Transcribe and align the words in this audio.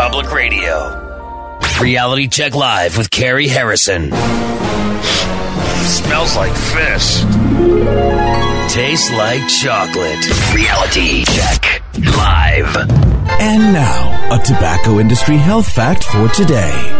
Public 0.00 0.32
Radio. 0.32 1.58
Reality 1.78 2.26
Check 2.26 2.54
Live 2.54 2.96
with 2.96 3.10
Carrie 3.10 3.48
Harrison. 3.48 4.10
Smells 5.84 6.34
like 6.36 6.56
fish. 6.56 7.20
Tastes 8.72 9.10
like 9.12 9.46
chocolate. 9.60 10.54
Reality 10.54 11.26
Check 11.26 11.82
Live. 12.16 12.74
And 13.42 13.74
now, 13.74 14.34
a 14.34 14.42
tobacco 14.42 15.00
industry 15.00 15.36
health 15.36 15.68
fact 15.68 16.04
for 16.04 16.28
today. 16.28 16.96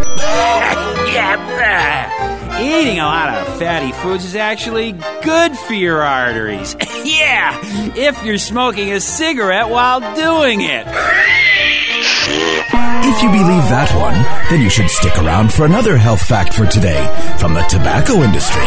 Eating 2.61 2.99
a 2.99 3.05
lot 3.05 3.31
of 3.31 3.59
fatty 3.59 3.93
foods 3.93 4.27
is 4.27 4.37
actually 4.37 4.93
good 5.23 5.57
for 5.57 5.73
your 5.73 6.03
arteries. 6.03 6.77
yeah, 7.05 7.59
if 7.97 8.23
you're 8.23 8.37
smoking 8.37 8.93
a 8.93 9.01
cigarette 9.01 9.71
while 9.71 10.01
doing 10.15 10.61
it. 10.61 10.87
If 13.03 13.23
you 13.23 13.29
believe 13.31 13.67
that 13.71 13.91
one, 13.95 14.15
then 14.51 14.61
you 14.63 14.71
should 14.71 14.91
stick 14.91 15.17
around 15.19 15.53
for 15.53 15.65
another 15.65 15.97
health 15.97 16.23
fact 16.23 16.55
for 16.55 16.67
today 16.67 17.07
from 17.39 17.55
the 17.55 17.63
tobacco 17.63 18.23
industry. 18.23 18.67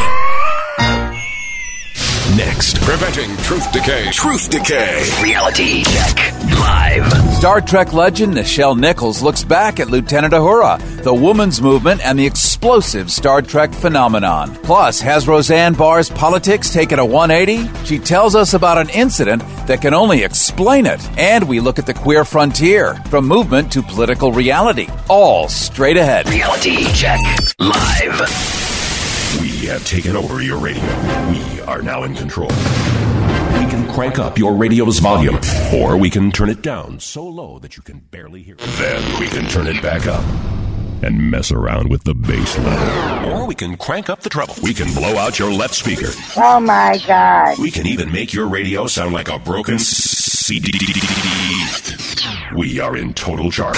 Next, 2.37 2.81
preventing 2.81 3.35
truth 3.37 3.71
decay. 3.71 4.09
Truth 4.11 4.49
decay. 4.49 5.03
Reality 5.21 5.83
Check 5.83 6.33
Live. 6.57 7.33
Star 7.35 7.61
Trek 7.61 7.93
legend 7.93 8.33
Nichelle 8.33 8.77
Nichols 8.77 9.21
looks 9.21 9.43
back 9.43 9.79
at 9.79 9.89
Lieutenant 9.89 10.33
Uhura, 10.33 10.79
the 11.03 11.13
woman's 11.13 11.61
movement, 11.61 12.03
and 12.03 12.17
the 12.17 12.25
explosive 12.63 13.11
Star 13.11 13.41
Trek 13.41 13.73
phenomenon. 13.73 14.55
Plus, 14.63 15.01
has 15.01 15.27
Roseanne 15.27 15.73
Barr's 15.73 16.09
politics 16.09 16.71
taken 16.71 16.97
a 16.97 17.05
180? 17.05 17.67
She 17.83 17.99
tells 17.99 18.35
us 18.35 18.53
about 18.53 18.77
an 18.77 18.87
incident 18.91 19.41
that 19.67 19.81
can 19.81 19.93
only 19.93 20.23
explain 20.23 20.85
it. 20.85 21.05
And 21.19 21.45
we 21.45 21.59
look 21.59 21.77
at 21.77 21.85
the 21.85 21.93
queer 21.93 22.23
frontier, 22.23 22.95
from 23.09 23.27
movement 23.27 23.69
to 23.73 23.81
political 23.81 24.31
reality. 24.31 24.87
All 25.09 25.49
straight 25.49 25.97
ahead. 25.97 26.29
Reality 26.29 26.85
Check 26.93 27.19
Live. 27.59 28.19
We 29.41 29.67
have 29.67 29.85
taken 29.85 30.15
over 30.15 30.41
your 30.41 30.57
radio. 30.57 30.83
We 31.31 31.59
are 31.67 31.81
now 31.81 32.03
in 32.03 32.15
control. 32.15 32.47
We 32.47 33.67
can 33.69 33.91
crank 33.91 34.19
up 34.19 34.37
your 34.37 34.53
radio's 34.53 34.99
volume, 34.99 35.37
or 35.73 35.97
we 35.97 36.09
can 36.09 36.31
turn 36.31 36.47
it 36.47 36.61
down 36.61 37.01
so 37.01 37.27
low 37.27 37.59
that 37.59 37.75
you 37.75 37.83
can 37.83 37.99
barely 37.99 38.41
hear 38.41 38.55
it. 38.55 38.61
Then 38.77 39.19
we 39.19 39.27
can 39.27 39.49
turn 39.49 39.67
it 39.67 39.81
back 39.81 40.07
up 40.07 40.23
and 41.03 41.29
mess 41.29 41.51
around 41.51 41.89
with 41.89 42.03
the 42.03 42.15
bass 42.15 42.57
level. 42.59 43.31
Or 43.33 43.45
we 43.45 43.55
can 43.55 43.75
crank 43.77 44.09
up 44.09 44.21
the 44.21 44.29
treble. 44.29 44.55
We 44.63 44.73
can 44.73 44.93
blow 44.93 45.17
out 45.17 45.37
your 45.37 45.51
left 45.51 45.75
speaker. 45.75 46.09
Oh 46.37 46.59
my 46.59 46.99
god. 47.05 47.59
We 47.59 47.71
can 47.71 47.85
even 47.85 48.11
make 48.11 48.33
your 48.33 48.47
radio 48.47 48.87
sound 48.87 49.13
like 49.13 49.29
a 49.29 49.37
broken 49.37 49.79
CD. 49.79 50.71
We 52.55 52.79
are 52.79 52.95
in 52.95 53.13
total 53.13 53.51
charge. 53.51 53.77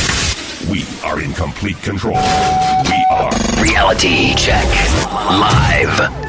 We 0.70 0.86
are 1.04 1.22
in 1.22 1.34
complete 1.34 1.82
control. 1.82 2.16
We 2.16 3.06
are 3.12 3.32
Reality 3.62 4.36
Check 4.36 4.66
Live. 5.12 6.26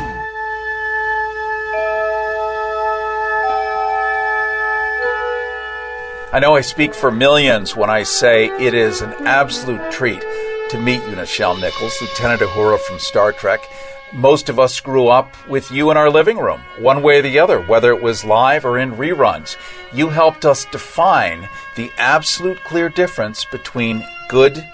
I 6.32 6.38
know 6.40 6.54
I 6.54 6.60
speak 6.60 6.94
for 6.94 7.10
millions 7.10 7.74
when 7.74 7.88
I 7.88 8.02
say 8.02 8.46
it 8.46 8.74
is 8.74 9.00
an 9.00 9.26
absolute 9.26 9.90
treat 9.90 10.22
to 10.70 10.78
meet 10.78 11.02
you, 11.02 11.14
Nichelle 11.14 11.60
Nichols, 11.60 12.00
Lieutenant 12.00 12.40
Uhura 12.40 12.78
from 12.80 12.98
Star 12.98 13.32
Trek. 13.32 13.68
Most 14.12 14.48
of 14.48 14.58
us 14.58 14.80
grew 14.80 15.06
up 15.08 15.32
with 15.48 15.70
you 15.70 15.90
in 15.90 15.96
our 15.96 16.10
living 16.10 16.38
room, 16.38 16.60
one 16.78 17.02
way 17.02 17.18
or 17.18 17.22
the 17.22 17.38
other, 17.38 17.60
whether 17.60 17.92
it 17.92 18.02
was 18.02 18.24
live 18.24 18.64
or 18.64 18.78
in 18.78 18.92
reruns. 18.92 19.56
You 19.92 20.08
helped 20.08 20.44
us 20.44 20.64
define 20.64 21.48
the 21.76 21.90
absolute 21.98 22.62
clear 22.64 22.88
difference 22.88 23.44
between 23.44 24.04
good 24.28 24.66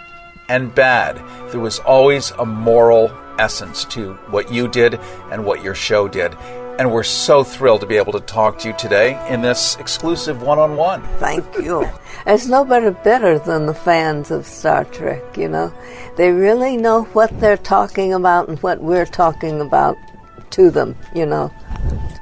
and 0.49 0.75
bad. 0.75 1.17
There 1.51 1.61
was 1.61 1.79
always 1.81 2.31
a 2.33 2.47
moral 2.47 3.12
essence 3.39 3.84
to 3.87 4.15
what 4.31 4.51
you 4.51 4.69
did 4.69 4.99
and 5.31 5.45
what 5.45 5.62
your 5.62 5.75
show 5.75 6.09
did. 6.09 6.37
And 6.78 6.91
we're 6.91 7.03
so 7.03 7.44
thrilled 7.44 7.83
to 7.83 7.87
be 7.87 7.97
able 7.97 8.12
to 8.12 8.21
talk 8.21 8.59
to 8.60 8.69
you 8.69 8.75
today 8.75 9.21
in 9.28 9.43
this 9.43 9.77
exclusive 9.77 10.43
one 10.43 10.59
on 10.59 10.77
one. 10.77 11.03
Thank 11.19 11.44
you. 11.56 11.88
There's 12.25 12.49
nobody 12.49 12.91
better 12.91 13.38
than 13.38 13.66
the 13.66 13.75
fans 13.75 14.31
of 14.31 14.47
Star 14.47 14.84
Trek, 14.87 15.37
you 15.37 15.49
know. 15.49 15.72
They 16.16 16.31
really 16.33 16.77
know 16.77 17.05
what 17.12 17.38
they're 17.41 17.59
talking 17.59 18.15
about 18.15 18.49
and 18.49 18.59
what 18.62 18.81
we're 18.81 19.06
talking 19.06 19.60
about 19.60 19.97
to 20.53 20.71
them, 20.71 20.97
you 21.15 21.27
know, 21.27 21.49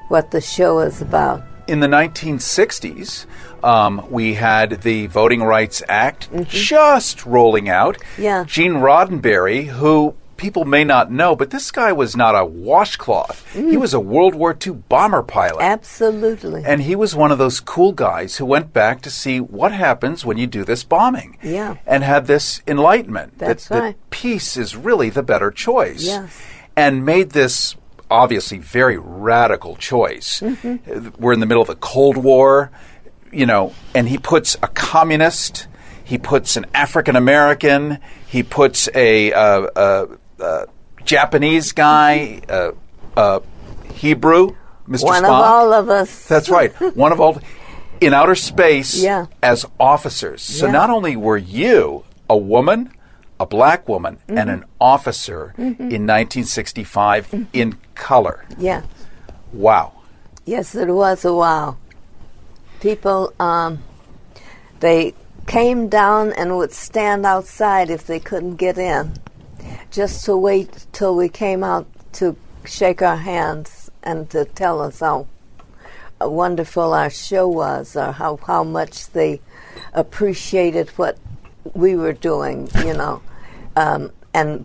what 0.09 0.33
the 0.33 0.41
show 0.41 0.81
is 0.81 1.01
about. 1.01 1.45
In 1.69 1.79
the 1.79 1.87
1960s, 1.87 3.27
um, 3.63 4.05
we 4.11 4.35
had 4.35 4.83
the 4.83 5.07
Voting 5.07 5.43
Rights 5.43 5.83
Act 5.89 6.29
just 6.49 7.25
rolling 7.25 7.69
out. 7.69 7.99
Yeah. 8.19 8.45
Gene 8.45 8.75
Roddenberry, 8.75 9.67
who 9.67 10.17
people 10.41 10.65
may 10.65 10.85
not 10.85 11.13
know, 11.13 11.37
but 11.37 11.51
this 11.51 11.71
guy 11.71 11.93
was 11.93 12.17
not 12.17 12.35
a 12.35 12.47
washcloth. 12.47 13.47
He 13.53 13.77
was 13.77 13.93
a 13.93 14.01
World 14.01 14.35
War 14.35 14.57
II 14.67 14.73
bomber 14.73 15.23
pilot. 15.23 15.63
Absolutely. 15.63 16.65
And 16.65 16.81
he 16.81 16.97
was 16.97 17.15
one 17.15 17.31
of 17.31 17.37
those 17.37 17.61
cool 17.61 17.93
guys 17.93 18.39
who 18.39 18.47
went 18.47 18.73
back 18.73 19.03
to 19.03 19.11
see 19.11 19.39
what 19.39 19.71
happens 19.71 20.25
when 20.25 20.39
you 20.39 20.47
do 20.47 20.65
this 20.65 20.83
bombing. 20.83 21.37
Yeah. 21.43 21.77
And 21.87 22.03
had 22.03 22.27
this 22.27 22.63
enlightenment 22.67 23.37
That's 23.37 23.69
that, 23.69 23.81
that 23.81 24.11
peace 24.11 24.57
is 24.57 24.75
really 24.75 25.11
the 25.11 25.23
better 25.23 25.51
choice. 25.51 26.07
Yes. 26.07 26.43
And 26.75 27.05
made 27.05 27.31
this 27.31 27.77
obviously 28.11 28.57
very 28.57 28.97
radical 28.97 29.77
choice. 29.77 30.41
Mm-hmm. 30.41 31.23
We're 31.23 31.35
in 31.35 31.41
the 31.41 31.47
middle 31.47 31.63
of 31.63 31.69
the 31.69 31.77
Cold 31.77 32.17
War, 32.17 32.71
you 33.31 33.45
know, 33.45 33.75
and 33.95 34.09
he 34.09 34.17
puts 34.17 34.57
a 34.63 34.69
communist, 34.69 35.69
he 36.03 36.17
puts 36.17 36.57
an 36.57 36.65
African 36.73 37.15
American, 37.15 37.99
he 38.27 38.43
puts 38.43 38.89
a, 38.95 39.35
uh, 39.35 39.41
uh, 39.77 40.07
uh, 40.41 40.67
Japanese 41.05 41.73
guy, 41.73 42.41
uh, 42.49 42.73
uh, 43.17 43.41
Hebrew, 43.95 44.55
Mr. 44.89 45.05
One 45.05 45.23
Spock. 45.23 45.27
of 45.27 45.31
all 45.33 45.73
of 45.73 45.89
us. 45.89 46.27
That's 46.27 46.49
right. 46.49 46.73
One 46.97 47.13
of 47.13 47.21
all 47.21 47.39
in 48.01 48.15
outer 48.15 48.35
space 48.35 49.03
Yeah. 49.03 49.27
as 49.43 49.67
officers. 49.79 50.43
So 50.43 50.67
Yeah. 50.67 50.73
not 50.73 50.91
only 50.91 51.17
were 51.17 51.37
you 51.37 52.05
a 52.29 52.37
woman, 52.37 52.93
a 53.39 53.47
black 53.47 53.89
woman, 53.89 54.19
and 54.29 54.39
Mm-hmm. 54.39 54.49
an 54.51 54.65
officer 54.81 55.55
in 55.59 56.07
1965 56.07 57.47
in 57.53 57.77
color. 57.95 58.45
Yeah. 58.59 58.83
Wow. 59.53 59.93
Yes, 60.47 60.75
it 60.75 60.89
was 60.89 61.25
a 61.25 61.33
wow. 61.35 61.77
People, 62.81 63.33
um, 63.39 63.83
they 64.81 65.15
came 65.47 65.89
down 65.89 66.33
and 66.33 66.57
would 66.57 66.73
stand 66.73 67.27
outside 67.27 67.91
if 67.91 68.07
they 68.07 68.19
couldn't 68.21 68.57
get 68.57 68.79
in, 68.79 69.13
just 69.91 70.25
to 70.25 70.37
wait 70.37 70.87
till 70.93 71.17
we 71.17 71.29
came 71.29 71.65
out 71.65 71.87
to 72.15 72.37
shake 72.65 73.03
our 73.03 73.17
hands 73.17 73.91
and 74.03 74.29
to 74.31 74.45
tell 74.45 74.81
us 74.81 75.01
how 75.01 75.27
wonderful 76.21 76.93
our 76.93 77.11
show 77.11 77.49
was, 77.49 77.97
or 77.97 78.13
how 78.13 78.37
how 78.37 78.65
much 78.65 79.09
they 79.11 79.41
appreciated 79.95 80.91
what 80.91 81.19
we 81.75 81.97
were 81.97 82.13
doing. 82.13 82.69
You 82.85 82.95
know, 82.95 83.23
um, 83.77 84.11
and 84.35 84.65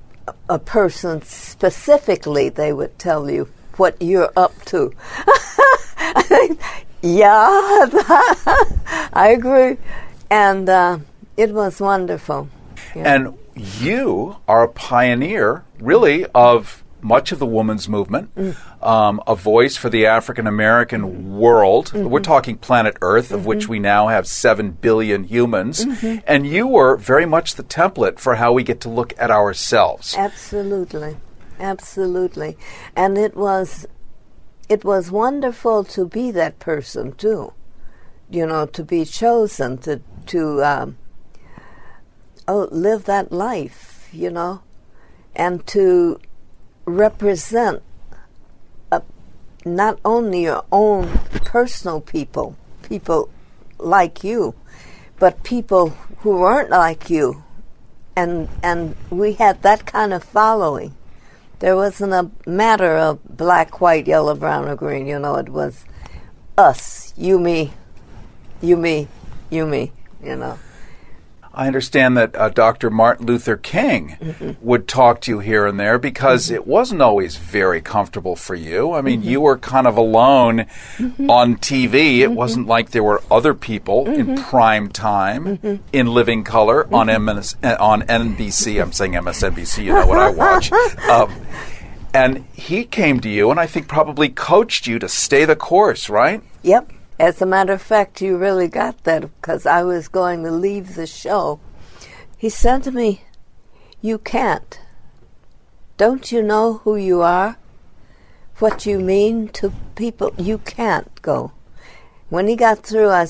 a 0.50 0.60
person 0.60 1.22
specifically, 1.22 2.50
they 2.50 2.74
would 2.74 2.98
tell 3.00 3.30
you 3.30 3.50
what 3.78 4.02
you're 4.02 4.32
up 4.36 4.54
to. 4.66 4.92
yeah, 7.02 7.32
I 9.14 9.36
agree. 9.38 9.78
And 10.30 10.68
uh, 10.70 11.00
it 11.38 11.52
was 11.52 11.80
wonderful. 11.80 12.50
And 12.96 13.38
you 13.56 14.38
are 14.48 14.64
a 14.64 14.68
pioneer, 14.68 15.64
really, 15.80 16.26
of 16.28 16.84
much 17.02 17.32
of 17.32 17.38
the 17.38 17.46
women's 17.46 17.88
movement, 17.88 18.32
um, 18.82 19.22
a 19.28 19.36
voice 19.36 19.78
for 19.78 19.90
the 19.90 20.08
African 20.08 20.48
American 20.48 21.38
world. 21.38 21.94
We're 21.94 22.20
talking 22.20 22.58
planet 22.58 22.98
Earth, 23.02 23.32
of 23.32 23.46
which 23.46 23.68
we 23.68 23.80
now 23.80 24.08
have 24.08 24.26
7 24.26 24.72
billion 24.72 25.24
humans. 25.24 25.86
And 26.26 26.48
you 26.48 26.66
were 26.68 26.98
very 26.98 27.26
much 27.28 27.56
the 27.56 27.64
template 27.64 28.20
for 28.20 28.36
how 28.36 28.54
we 28.54 28.64
get 28.64 28.82
to 28.82 28.90
look 28.90 29.14
at 29.18 29.30
ourselves. 29.30 30.16
Absolutely, 30.18 31.18
absolutely, 31.60 32.58
and 32.96 33.18
it 33.18 33.36
was, 33.36 33.86
it 34.68 34.84
was 34.84 35.12
wonderful 35.12 35.84
to 35.84 36.08
be 36.08 36.32
that 36.32 36.58
person 36.60 37.14
too. 37.14 37.54
You 38.28 38.48
know, 38.48 38.66
to 38.66 38.84
be 38.84 39.06
chosen 39.06 39.78
to 39.80 40.02
to 40.28 40.64
um, 40.64 40.98
oh 42.48 42.68
live 42.72 43.06
that 43.06 43.32
life. 43.32 44.10
You 44.12 44.30
know, 44.30 44.62
and 45.36 45.66
to 45.68 46.20
represent 46.86 47.82
uh, 48.92 49.02
not 49.66 50.00
only 50.06 50.44
your 50.44 50.64
own 50.72 51.10
personal 51.44 52.00
people, 52.00 52.56
people 52.88 53.30
like 53.78 54.24
you, 54.24 54.56
but 55.20 55.44
people 55.44 55.90
who 56.20 56.38
weren't 56.38 56.70
like 56.70 57.10
you, 57.10 57.44
and 58.16 58.48
and 58.64 58.96
we 59.10 59.34
had 59.34 59.62
that 59.64 59.86
kind 59.86 60.14
of 60.14 60.24
following. 60.24 60.96
There 61.60 61.76
wasn't 61.76 62.14
a 62.14 62.30
matter 62.50 62.98
of 62.98 63.20
black, 63.38 63.80
white, 63.80 64.08
yellow, 64.08 64.36
brown, 64.36 64.68
or 64.68 64.76
green. 64.76 65.08
You 65.08 65.20
know, 65.20 65.36
it 65.36 65.50
was 65.50 65.86
us, 66.58 67.14
you, 67.18 67.40
me, 67.40 67.74
you, 68.62 68.76
me, 68.78 69.08
you, 69.50 69.66
me. 69.66 69.92
You 70.22 70.36
know. 70.36 70.60
I 71.56 71.68
understand 71.68 72.18
that 72.18 72.36
uh, 72.36 72.50
Dr. 72.50 72.90
Martin 72.90 73.26
Luther 73.26 73.56
King 73.56 74.18
mm-hmm. 74.20 74.52
would 74.62 74.88
talk 74.88 75.22
to 75.22 75.32
you 75.32 75.40
here 75.40 75.66
and 75.66 75.80
there 75.80 75.98
because 75.98 76.48
mm-hmm. 76.48 76.56
it 76.56 76.68
wasn't 76.68 77.02
always 77.02 77.38
very 77.38 77.82
comfortable 77.82 78.36
for 78.36 78.56
you. 78.56 78.94
I 78.94 79.02
mean, 79.02 79.22
mm-hmm. 79.22 79.30
you 79.30 79.42
were 79.42 79.58
kind 79.58 79.88
of 79.88 79.96
alone 79.96 80.62
on 81.30 81.56
TV. 81.56 82.20
It 82.20 82.32
wasn't 82.32 82.68
like 82.68 82.92
there 82.92 83.04
were 83.04 83.22
other 83.32 83.54
people 83.54 84.08
in 84.08 84.36
prime 84.36 84.90
time 84.90 85.82
in 85.94 86.08
living 86.08 86.44
color 86.44 86.94
on 86.94 87.08
MS, 87.08 87.56
uh, 87.64 87.78
on 87.80 88.02
NBC. 88.04 88.82
I'm 88.82 88.92
saying 88.92 89.14
MSNBC. 89.14 89.86
You 89.86 89.94
know 89.94 90.08
what 90.08 90.20
I 90.20 90.30
watch. 90.30 90.72
Um, 91.06 91.46
and 92.14 92.46
he 92.54 92.86
came 92.86 93.20
to 93.20 93.30
you 93.30 93.52
and 93.52 93.60
I 93.60 93.68
think 93.68 93.88
probably 93.88 94.30
coached 94.30 94.88
you 94.88 94.98
to 95.00 95.10
stay 95.10 95.46
the 95.46 95.56
course, 95.56 96.10
right? 96.10 96.42
Yep. 96.64 96.92
As 97.18 97.42
a 97.42 97.46
matter 97.46 97.72
of 97.72 97.82
fact, 97.82 98.22
you 98.22 98.36
really 98.36 98.68
got 98.68 99.06
that 99.06 99.22
because 99.22 99.66
I 99.66 99.84
was 99.84 100.10
going 100.10 100.44
to 100.44 100.52
leave 100.52 100.96
the 100.96 101.08
show. 101.08 101.62
He 102.38 102.50
said 102.50 102.84
to 102.84 102.92
me, 102.92 103.22
You 104.02 104.18
can't. 104.18 104.78
Don't 105.96 106.30
you 106.30 106.44
know 106.44 106.82
who 106.84 106.98
you 106.98 107.22
are? 107.22 107.58
What 108.60 108.86
you 108.86 109.00
mean 109.00 109.48
to 109.50 109.72
people? 109.96 110.34
You 110.38 110.58
can't 110.58 111.22
go. 111.22 111.54
When 112.28 112.48
he 112.48 112.58
got 112.58 112.84
through, 112.84 113.10
I, 113.10 113.28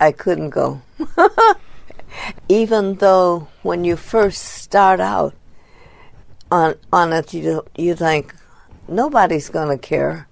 I 0.00 0.12
couldn't 0.12 0.50
go. 0.50 0.80
Even 2.48 2.94
though 2.94 3.48
when 3.62 3.84
you 3.84 3.96
first 3.96 4.42
start 4.42 4.98
out 4.98 5.34
on, 6.50 6.76
on 6.90 7.12
it, 7.12 7.34
you, 7.34 7.66
you 7.76 7.94
think, 7.94 8.34
nobody's 8.88 9.50
going 9.50 9.68
to 9.68 9.86
care. 9.86 10.26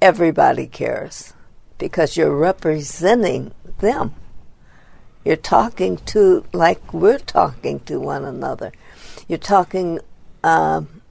Everybody 0.00 0.68
cares 0.68 1.34
because 1.80 2.16
you're 2.16 2.36
representing 2.36 3.52
them. 3.80 4.14
You're 5.24 5.36
talking 5.36 5.96
to, 5.96 6.44
like 6.52 6.94
we're 6.94 7.18
talking 7.18 7.80
to 7.80 7.98
one 7.98 8.24
another. 8.24 8.70
You're 9.26 9.38
talking 9.38 9.98
um, 10.44 11.02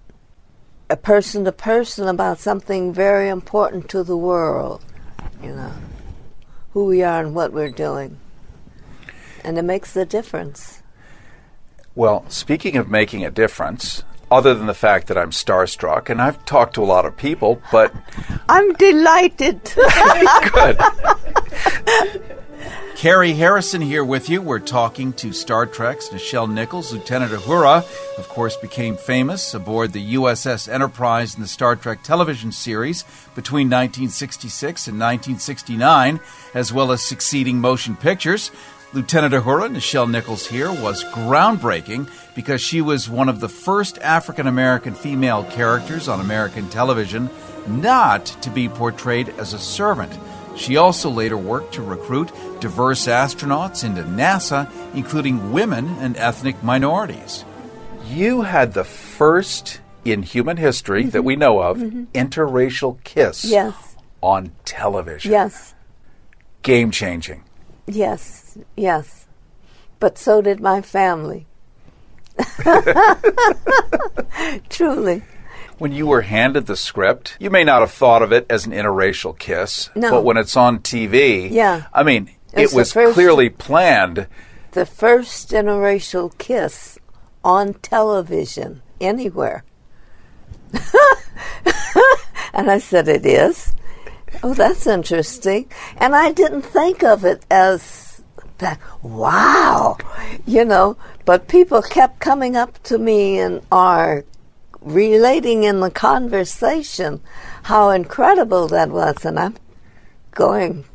a 0.89 0.95
person 0.95 1.44
to 1.45 1.51
person 1.51 2.07
about 2.07 2.39
something 2.39 2.94
very 2.94 3.27
important 3.27 3.89
to 3.89 4.04
the 4.04 4.16
world, 4.16 4.81
you 5.44 5.50
know, 5.50 5.74
who 6.74 6.86
we 6.86 7.04
are 7.04 7.22
and 7.22 7.36
what 7.36 7.51
we're 7.51 7.69
doing. 7.69 8.18
And 9.44 9.57
it 9.57 9.63
makes 9.63 9.95
a 9.95 10.06
difference. 10.06 10.81
Well, 11.95 12.25
speaking 12.30 12.77
of 12.77 12.89
making 12.89 13.25
a 13.25 13.31
difference, 13.31 14.04
other 14.31 14.53
than 14.53 14.67
the 14.67 14.73
fact 14.73 15.07
that 15.07 15.17
I'm 15.17 15.31
starstruck, 15.31 16.09
and 16.09 16.21
I've 16.21 16.43
talked 16.45 16.75
to 16.75 16.83
a 16.83 16.85
lot 16.85 17.05
of 17.05 17.17
people, 17.17 17.61
but 17.71 17.93
I'm 18.47 18.73
delighted. 18.73 19.61
good. 20.53 20.79
Carrie 22.99 23.31
Harrison 23.31 23.79
here 23.79 24.03
with 24.03 24.27
you. 24.29 24.41
We're 24.41 24.59
talking 24.59 25.13
to 25.13 25.31
Star 25.31 25.65
Trek's 25.65 26.09
Nichelle 26.09 26.51
Nichols. 26.51 26.91
Lieutenant 26.91 27.31
Uhura, 27.31 27.77
of 28.17 28.27
course, 28.27 28.57
became 28.57 28.97
famous 28.97 29.53
aboard 29.53 29.93
the 29.93 30.15
USS 30.15 30.67
Enterprise 30.67 31.33
in 31.33 31.41
the 31.41 31.47
Star 31.47 31.77
Trek 31.77 32.03
television 32.03 32.51
series 32.51 33.03
between 33.35 33.67
1966 33.67 34.89
and 34.89 34.99
1969, 34.99 36.19
as 36.53 36.73
well 36.73 36.91
as 36.91 37.01
succeeding 37.01 37.61
motion 37.61 37.95
pictures. 37.95 38.51
Lieutenant 38.91 39.36
Uhura, 39.36 39.69
Nichelle 39.69 40.09
Nichols 40.09 40.47
here, 40.47 40.71
was 40.71 41.03
groundbreaking 41.03 42.09
because 42.33 42.59
she 42.59 42.81
was 42.81 43.07
one 43.07 43.30
of 43.30 43.39
the 43.39 43.50
first 43.50 44.00
African 44.00 44.47
American 44.47 44.95
female 44.95 45.44
characters 45.44 46.07
on 46.07 46.19
American 46.19 46.68
television 46.69 47.30
not 47.68 48.25
to 48.25 48.50
be 48.50 48.68
portrayed 48.68 49.30
as 49.38 49.53
a 49.53 49.59
servant. 49.59 50.18
She 50.56 50.75
also 50.77 51.12
later 51.12 51.38
worked 51.38 51.75
to 51.75 51.83
recruit 51.83 52.31
diverse 52.59 53.06
astronauts 53.06 53.83
into 53.83 54.01
NASA, 54.01 54.68
including 54.95 55.51
women 55.51 55.88
and 56.00 56.18
ethnic 56.18 56.63
minorities. 56.63 57.45
You 58.07 58.41
had 58.41 58.74
the 58.74 58.83
first 58.83 59.81
in 60.03 60.24
human 60.24 60.57
history 60.57 61.03
that 61.03 61.24
we 61.24 61.36
know 61.36 61.59
of 61.59 61.77
mm-hmm. 61.77 62.06
interracial 62.15 63.03
kiss 63.03 63.45
yes, 63.45 63.95
on 64.21 64.51
television. 64.65 65.31
yes. 65.31 65.75
Game 66.63 66.89
changing. 66.89 67.44
Yes, 67.89 68.57
yes. 68.77 69.25
But 70.00 70.18
so 70.18 70.41
did 70.41 70.59
my 70.62 70.81
family. 70.81 71.47
Truly. 74.69 75.24
When 75.77 75.91
you 75.91 76.07
were 76.07 76.21
handed 76.21 76.65
the 76.68 76.75
script, 76.75 77.36
you 77.39 77.50
may 77.50 77.63
not 77.63 77.80
have 77.81 77.91
thought 77.91 78.21
of 78.21 78.31
it 78.31 78.45
as 78.50 78.65
an 78.65 78.74
interracial 78.74 79.38
kiss, 79.38 79.89
No. 79.95 80.12
but 80.12 80.24
when 80.24 80.38
it's 80.38 80.56
on 80.57 80.80
TV, 80.80 81.50
Yeah. 81.50 81.83
I 81.94 82.03
mean, 82.03 82.30
It's 82.53 82.74
it 82.74 82.75
was 82.75 82.91
first- 82.94 83.13
clearly 83.13 83.50
planned. 83.50 84.27
The 84.71 84.86
first 84.86 85.51
interracial 85.51 86.38
kiss 86.38 87.00
on 87.44 87.74
television 87.75 88.81
anywhere. 89.01 89.63
and 92.53 92.69
I 92.69 92.77
said, 92.80 93.07
It 93.07 93.25
is? 93.25 93.74
Oh, 94.43 94.53
that's 94.53 94.87
interesting. 94.87 95.69
And 95.97 96.15
I 96.15 96.31
didn't 96.31 96.61
think 96.61 97.03
of 97.03 97.25
it 97.25 97.45
as 97.49 98.21
that, 98.59 98.79
wow, 99.01 99.97
you 100.45 100.65
know, 100.65 100.97
but 101.25 101.47
people 101.47 101.81
kept 101.81 102.19
coming 102.19 102.55
up 102.55 102.81
to 102.83 102.97
me 102.97 103.39
and 103.39 103.61
are 103.71 104.25
relating 104.81 105.63
in 105.63 105.79
the 105.81 105.91
conversation 105.91 107.21
how 107.63 107.89
incredible 107.89 108.67
that 108.67 108.89
was. 108.89 109.25
And 109.25 109.39
I'm 109.39 109.55
going, 110.31 110.85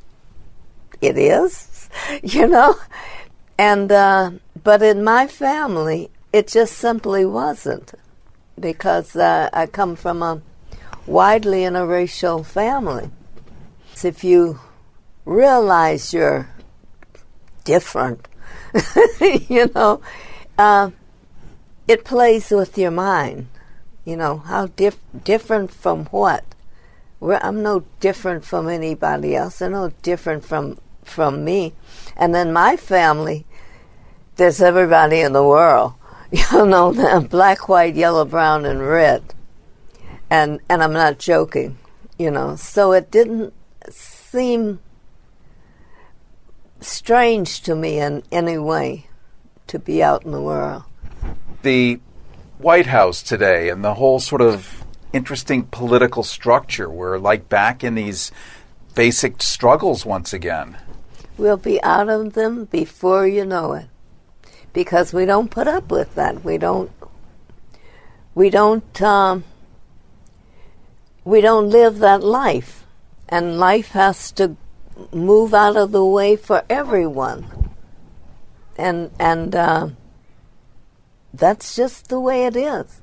it 1.01 1.19
is, 1.19 1.89
you 2.23 2.47
know? 2.47 2.77
And, 3.59 3.91
uh, 3.93 4.33
but 4.63 4.83
in 4.83 5.05
my 5.05 5.27
family, 5.27 6.11
it 6.33 6.49
just 6.49 6.75
simply 6.75 7.25
wasn't 7.25 7.95
because 8.59 9.15
uh, 9.17 9.51
I 9.53 9.67
come 9.67 9.97
from 9.97 10.23
a 10.23 10.41
widely 11.07 11.61
interracial 11.61 12.45
family. 12.45 13.11
If 14.05 14.25
you 14.25 14.61
realize 15.25 16.13
you're 16.13 16.49
different, 17.65 18.29
you 19.49 19.71
know, 19.75 20.01
uh, 20.59 20.91
it 21.89 22.05
plays 22.05 22.51
with 22.51 22.77
your 22.79 22.91
mind. 22.91 23.49
You 24.05 24.17
know, 24.17 24.39
how 24.39 24.67
dif- 24.67 24.99
different 25.25 25.73
from 25.73 26.07
what? 26.07 26.45
I'm 27.23 27.63
no 27.63 27.85
different 28.01 28.45
from 28.45 28.69
anybody 28.69 29.35
else. 29.35 29.63
I'm 29.63 29.73
no 29.73 29.93
different 30.03 30.45
from 30.45 30.79
from 31.05 31.45
me. 31.45 31.73
And 32.17 32.35
then 32.35 32.53
my 32.53 32.77
family, 32.77 33.47
there's 34.37 34.61
everybody 34.61 35.21
in 35.21 35.33
the 35.33 35.45
world. 35.45 35.95
You 36.33 36.67
know, 36.67 37.21
black, 37.31 37.69
white, 37.69 37.95
yellow, 37.95 38.25
brown, 38.25 38.65
and 38.65 38.81
red. 38.81 39.23
And 40.29 40.59
and 40.69 40.83
I'm 40.83 40.93
not 40.93 41.19
joking. 41.19 41.79
You 42.19 42.33
know, 42.33 42.57
so 42.57 42.93
it 42.93 43.11
didn't 43.11 43.55
seem 44.35 44.81
strange 46.81 47.61
to 47.61 47.73
me 47.77 48.01
in 48.01 48.21
any 48.33 48.59
way 48.59 49.07
to 49.69 49.79
be 49.79 50.03
out 50.03 50.25
in 50.25 50.33
the 50.33 50.43
world. 50.43 50.83
The 51.63 52.01
White 52.59 52.87
House 52.87 53.23
today 53.23 53.69
and 53.69 53.85
the 53.85 53.95
whole 53.95 54.19
sort 54.19 54.41
of 54.41 54.85
interesting 55.13 55.63
political 55.67 56.25
structure, 56.25 56.91
we're 56.91 57.17
like 57.17 57.49
back 57.49 57.85
in 57.85 57.95
these 57.95 58.33
basic 58.97 59.41
struggles 59.41 60.05
once 60.05 60.33
again. 60.33 60.79
We'll 61.39 61.57
be 61.57 61.81
out 61.85 62.09
of 62.09 62.33
them 62.33 62.65
before 62.65 63.29
you 63.29 63.45
know 63.45 63.75
it. 63.75 63.87
Because 64.73 65.13
we 65.13 65.27
don't 65.27 65.53
put 65.53 65.69
up 65.69 65.93
with 65.93 66.17
that. 66.17 66.45
We 66.45 66.59
don't 66.59 66.91
we 68.35 68.51
don't 68.51 69.01
um, 69.01 69.45
we 71.25 71.41
don't 71.41 71.71
live 71.71 72.01
that 72.01 72.25
life. 72.25 72.84
And 73.35 73.59
life 73.59 73.89
has 73.89 74.31
to 74.39 74.57
move 75.13 75.55
out 75.55 75.77
of 75.77 75.91
the 75.91 76.05
way 76.05 76.37
for 76.37 76.63
everyone. 76.71 77.73
And 78.79 79.11
and 79.19 79.57
uh, 79.57 79.89
that's 81.33 81.75
just 81.75 82.11
the 82.11 82.21
way 82.21 82.47
it 82.47 82.55
is. 82.55 83.01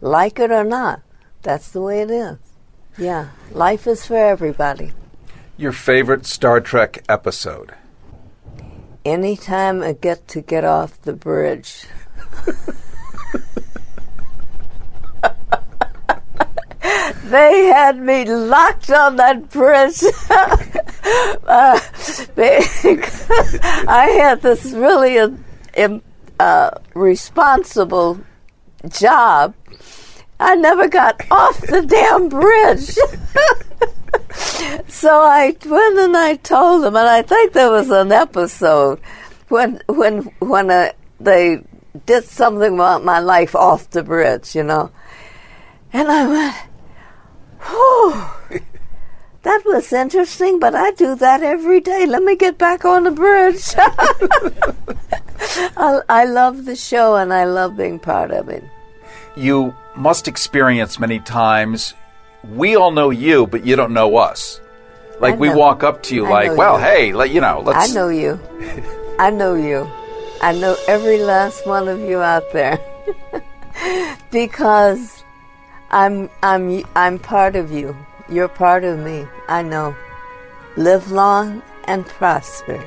Like 0.00 0.38
it 0.38 0.50
or 0.50 0.64
not, 0.64 1.02
that's 1.42 1.70
the 1.70 1.82
way 1.82 2.00
it 2.00 2.10
is. 2.10 2.38
Yeah, 2.96 3.28
life 3.52 3.86
is 3.86 4.06
for 4.06 4.16
everybody. 4.16 4.92
Your 5.58 5.72
favorite 5.72 6.24
Star 6.24 6.62
Trek 6.62 7.04
episode? 7.06 7.74
Anytime 9.04 9.82
I 9.82 9.92
get 9.92 10.26
to 10.28 10.40
get 10.40 10.64
off 10.64 10.98
the 11.02 11.12
bridge. 11.12 11.84
they 17.24 17.64
had 17.66 17.98
me 17.98 18.24
locked 18.24 18.90
on 18.90 19.16
that 19.16 19.50
bridge. 19.50 20.02
uh, 20.30 21.80
I 23.88 24.16
had 24.18 24.42
this 24.42 24.64
really 24.72 25.18
uh, 25.18 25.30
im- 25.74 26.02
uh, 26.38 26.70
responsible 26.94 28.20
job. 28.88 29.54
I 30.38 30.56
never 30.56 30.88
got 30.88 31.20
off 31.30 31.60
the 31.60 31.82
damn 31.82 32.28
bridge. 32.28 32.94
so 34.88 35.20
I 35.20 35.56
went 35.64 35.98
and 35.98 36.16
I 36.16 36.36
told 36.36 36.84
them, 36.84 36.96
and 36.96 37.08
I 37.08 37.22
think 37.22 37.52
there 37.52 37.70
was 37.70 37.90
an 37.90 38.12
episode 38.12 39.00
when 39.48 39.80
when 39.86 40.22
when 40.40 40.70
a 40.70 40.92
they 41.20 41.62
did 42.06 42.24
something 42.24 42.74
about 42.74 43.04
my 43.04 43.20
life 43.20 43.54
off 43.54 43.90
the 43.90 44.02
bridge, 44.02 44.54
you 44.54 44.64
know. 44.64 44.90
And 45.92 46.08
I 46.08 46.26
went, 46.26 46.56
that 49.42 49.62
was 49.64 49.92
interesting, 49.92 50.58
but 50.58 50.74
I 50.74 50.90
do 50.92 51.14
that 51.16 51.42
every 51.42 51.80
day. 51.80 52.06
Let 52.06 52.22
me 52.22 52.36
get 52.36 52.58
back 52.58 52.84
on 52.84 53.04
the 53.04 53.10
bridge. 53.10 53.74
I, 55.76 56.00
I 56.08 56.24
love 56.24 56.64
the 56.64 56.76
show 56.76 57.16
and 57.16 57.32
I 57.32 57.44
love 57.44 57.76
being 57.76 57.98
part 57.98 58.30
of 58.30 58.48
it. 58.48 58.64
You 59.36 59.74
must 59.96 60.28
experience 60.28 60.98
many 60.98 61.20
times. 61.20 61.94
We 62.42 62.76
all 62.76 62.90
know 62.90 63.10
you, 63.10 63.46
but 63.46 63.66
you 63.66 63.76
don't 63.76 63.92
know 63.92 64.16
us. 64.16 64.60
Like 65.20 65.34
I 65.34 65.38
we 65.38 65.50
walk 65.50 65.82
up 65.82 66.02
to 66.04 66.14
you, 66.14 66.26
I 66.26 66.30
like, 66.30 66.58
"Well, 66.58 66.78
you. 66.78 66.84
hey, 66.84 67.12
let, 67.12 67.30
you 67.30 67.40
know, 67.40 67.62
let's." 67.64 67.90
I 67.90 67.94
know 67.94 68.08
you. 68.08 68.38
I 69.18 69.30
know 69.30 69.54
you. 69.54 69.88
I 70.42 70.52
know 70.52 70.76
every 70.88 71.22
last 71.22 71.66
one 71.66 71.88
of 71.88 72.00
you 72.00 72.20
out 72.20 72.52
there 72.52 72.78
because 74.30 75.23
I'm 75.94 76.28
I'm 76.42 76.82
I'm 76.96 77.20
part 77.20 77.54
of 77.54 77.70
you. 77.70 77.96
You're 78.28 78.48
part 78.48 78.82
of 78.82 78.98
me. 78.98 79.28
I 79.46 79.62
know. 79.62 79.94
Live 80.76 81.12
long 81.12 81.62
and 81.84 82.04
prosper. 82.04 82.84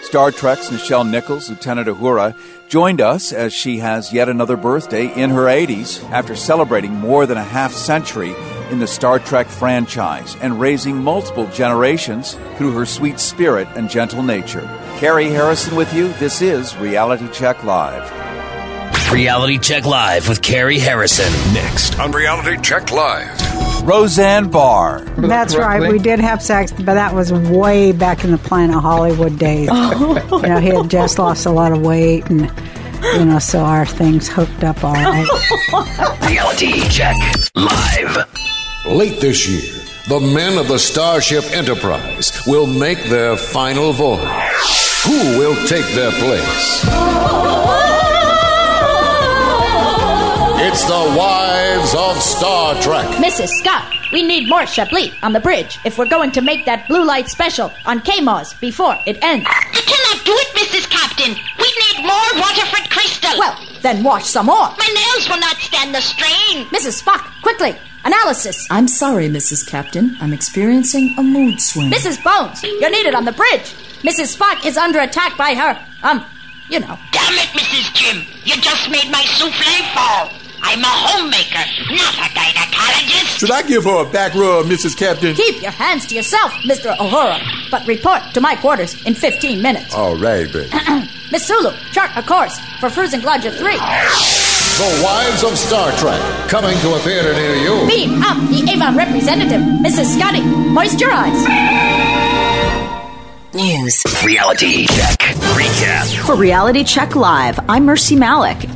Star 0.00 0.30
Trek's 0.30 0.70
Nichelle 0.70 1.06
Nichols, 1.06 1.50
Lieutenant 1.50 1.86
Uhura, 1.88 2.34
joined 2.66 3.02
us 3.02 3.30
as 3.30 3.52
she 3.52 3.80
has 3.80 4.10
yet 4.10 4.30
another 4.30 4.56
birthday 4.56 5.12
in 5.20 5.30
her 5.30 5.44
80s 5.44 6.02
after 6.10 6.34
celebrating 6.34 6.94
more 6.94 7.26
than 7.26 7.36
a 7.36 7.44
half 7.44 7.72
century 7.72 8.34
in 8.70 8.78
the 8.78 8.86
Star 8.86 9.18
Trek 9.18 9.48
franchise 9.48 10.34
and 10.40 10.58
raising 10.58 10.96
multiple 10.96 11.48
generations 11.48 12.38
through 12.56 12.72
her 12.72 12.86
sweet 12.86 13.20
spirit 13.20 13.68
and 13.76 13.90
gentle 13.90 14.22
nature. 14.22 14.66
Carrie 14.96 15.28
Harrison 15.28 15.76
with 15.76 15.92
you. 15.92 16.08
This 16.14 16.40
is 16.40 16.74
Reality 16.76 17.28
Check 17.32 17.64
Live. 17.64 18.25
Reality 19.12 19.56
Check 19.58 19.86
Live 19.86 20.28
with 20.28 20.42
Carrie 20.42 20.78
Harrison. 20.80 21.32
Next 21.54 21.98
on 21.98 22.10
Reality 22.10 22.60
Check 22.60 22.90
Live. 22.90 23.86
Roseanne 23.86 24.50
Barr. 24.50 25.00
That's 25.16 25.54
right. 25.56 25.90
We 25.90 25.98
did 25.98 26.18
have 26.18 26.42
sex, 26.42 26.72
but 26.72 26.94
that 26.94 27.14
was 27.14 27.32
way 27.32 27.92
back 27.92 28.24
in 28.24 28.32
the 28.32 28.38
Planet 28.38 28.76
Hollywood 28.76 29.38
days. 29.38 29.68
Oh. 29.70 30.40
you 30.42 30.48
know, 30.48 30.58
he 30.58 30.68
had 30.68 30.90
just 30.90 31.18
lost 31.20 31.46
a 31.46 31.50
lot 31.50 31.70
of 31.72 31.82
weight, 31.82 32.28
and 32.28 32.50
you 33.14 33.24
know, 33.24 33.38
so 33.38 33.60
our 33.60 33.86
things 33.86 34.28
hooked 34.28 34.64
up 34.64 34.82
all 34.82 34.94
right. 34.94 35.26
Reality 36.28 36.80
Check 36.88 37.16
Live. 37.54 38.26
Late 38.86 39.20
this 39.20 39.48
year, 39.48 39.84
the 40.08 40.20
men 40.34 40.58
of 40.58 40.66
the 40.66 40.78
Starship 40.78 41.44
Enterprise 41.52 42.42
will 42.46 42.66
make 42.66 43.02
their 43.04 43.36
final 43.36 43.92
voyage. 43.92 44.22
Who 45.04 45.38
will 45.38 45.54
take 45.68 45.86
their 45.94 46.10
place? 46.10 47.72
It's 50.78 50.84
the 50.84 51.16
Wives 51.16 51.94
of 51.94 52.20
Star 52.22 52.74
Trek. 52.82 53.06
Mrs. 53.16 53.48
Scott, 53.48 53.90
we 54.12 54.22
need 54.22 54.46
more 54.46 54.66
Chablis 54.66 55.14
on 55.22 55.32
the 55.32 55.40
bridge 55.40 55.78
if 55.86 55.96
we're 55.96 56.04
going 56.04 56.32
to 56.32 56.42
make 56.42 56.66
that 56.66 56.86
blue 56.86 57.02
light 57.02 57.30
special 57.30 57.72
on 57.86 58.02
K-Mart's 58.02 58.52
before 58.52 58.94
it 59.06 59.16
ends. 59.22 59.46
I 59.48 59.72
cannot 59.72 60.26
do 60.26 60.32
it, 60.36 60.48
Mrs. 60.54 60.90
Captain. 60.90 61.32
We 61.32 61.72
need 61.80 62.04
more 62.06 62.42
Waterford 62.42 62.90
crystal. 62.90 63.38
Well, 63.38 63.58
then 63.80 64.04
wash 64.04 64.26
some 64.26 64.44
more. 64.52 64.68
my 64.76 64.88
nails 64.94 65.26
will 65.30 65.40
not 65.40 65.56
stand 65.56 65.94
the 65.94 66.02
strain. 66.02 66.66
Mrs. 66.66 67.02
Spock, 67.02 67.24
quickly, 67.40 67.74
analysis. 68.04 68.68
I'm 68.70 68.86
sorry, 68.86 69.30
Mrs. 69.30 69.66
Captain. 69.66 70.14
I'm 70.20 70.34
experiencing 70.34 71.14
a 71.16 71.22
mood 71.22 71.58
swing. 71.58 71.90
Mrs. 71.90 72.22
Bones, 72.22 72.62
you're 72.62 72.90
needed 72.90 73.14
on 73.14 73.24
the 73.24 73.32
bridge. 73.32 73.74
Mrs. 74.02 74.36
Spock 74.36 74.66
is 74.66 74.76
under 74.76 74.98
attack 74.98 75.38
by 75.38 75.54
her, 75.54 75.82
um, 76.02 76.22
you 76.68 76.80
know. 76.80 76.98
Damn 77.12 77.32
it, 77.32 77.48
Mrs. 77.56 77.94
Jim. 77.94 78.26
You 78.44 78.60
just 78.60 78.90
made 78.90 79.10
my 79.10 79.24
souffle 79.24 79.82
fall. 79.94 80.45
I'm 80.68 80.82
a 80.82 80.86
homemaker, 80.88 81.62
not 81.94 82.14
a 82.18 82.28
gynecologist. 82.34 83.38
Should 83.38 83.52
I 83.52 83.62
give 83.62 83.84
her 83.84 84.04
a 84.04 84.10
back 84.10 84.34
rub, 84.34 84.66
Mrs. 84.66 84.96
Captain? 84.96 85.32
Keep 85.36 85.62
your 85.62 85.70
hands 85.70 86.06
to 86.06 86.14
yourself, 86.16 86.50
Mr. 86.64 86.90
O'Hara, 86.98 87.38
but 87.70 87.86
report 87.86 88.20
to 88.34 88.40
my 88.40 88.56
quarters 88.56 89.00
in 89.06 89.14
15 89.14 89.62
minutes. 89.62 89.94
All 89.94 90.16
right, 90.16 90.52
baby. 90.52 90.68
Miss 91.30 91.46
Sulu, 91.46 91.70
chart 91.92 92.10
a 92.16 92.22
course 92.22 92.58
for 92.80 92.88
Fusenglodger 92.88 93.56
3. 93.56 93.76
The 93.76 95.02
Wives 95.04 95.44
of 95.44 95.56
Star 95.56 95.92
Trek, 95.98 96.20
coming 96.48 96.76
to 96.80 96.94
a 96.94 96.98
theater 96.98 97.32
near 97.32 97.54
you. 97.54 97.86
Beam 97.86 98.20
up 98.22 98.36
the 98.50 98.68
Avon 98.68 98.96
representative, 98.96 99.60
Mrs. 99.60 100.18
Scotty. 100.18 100.40
Moisturize. 100.40 101.46
News. 103.54 104.02
Reality 104.24 104.86
Check 104.88 105.18
Recap. 105.54 106.26
For 106.26 106.34
Reality 106.36 106.82
Check 106.84 107.14
Live, 107.16 107.58
I'm 107.68 107.86
Mercy 107.86 108.16
Malik. 108.16 108.68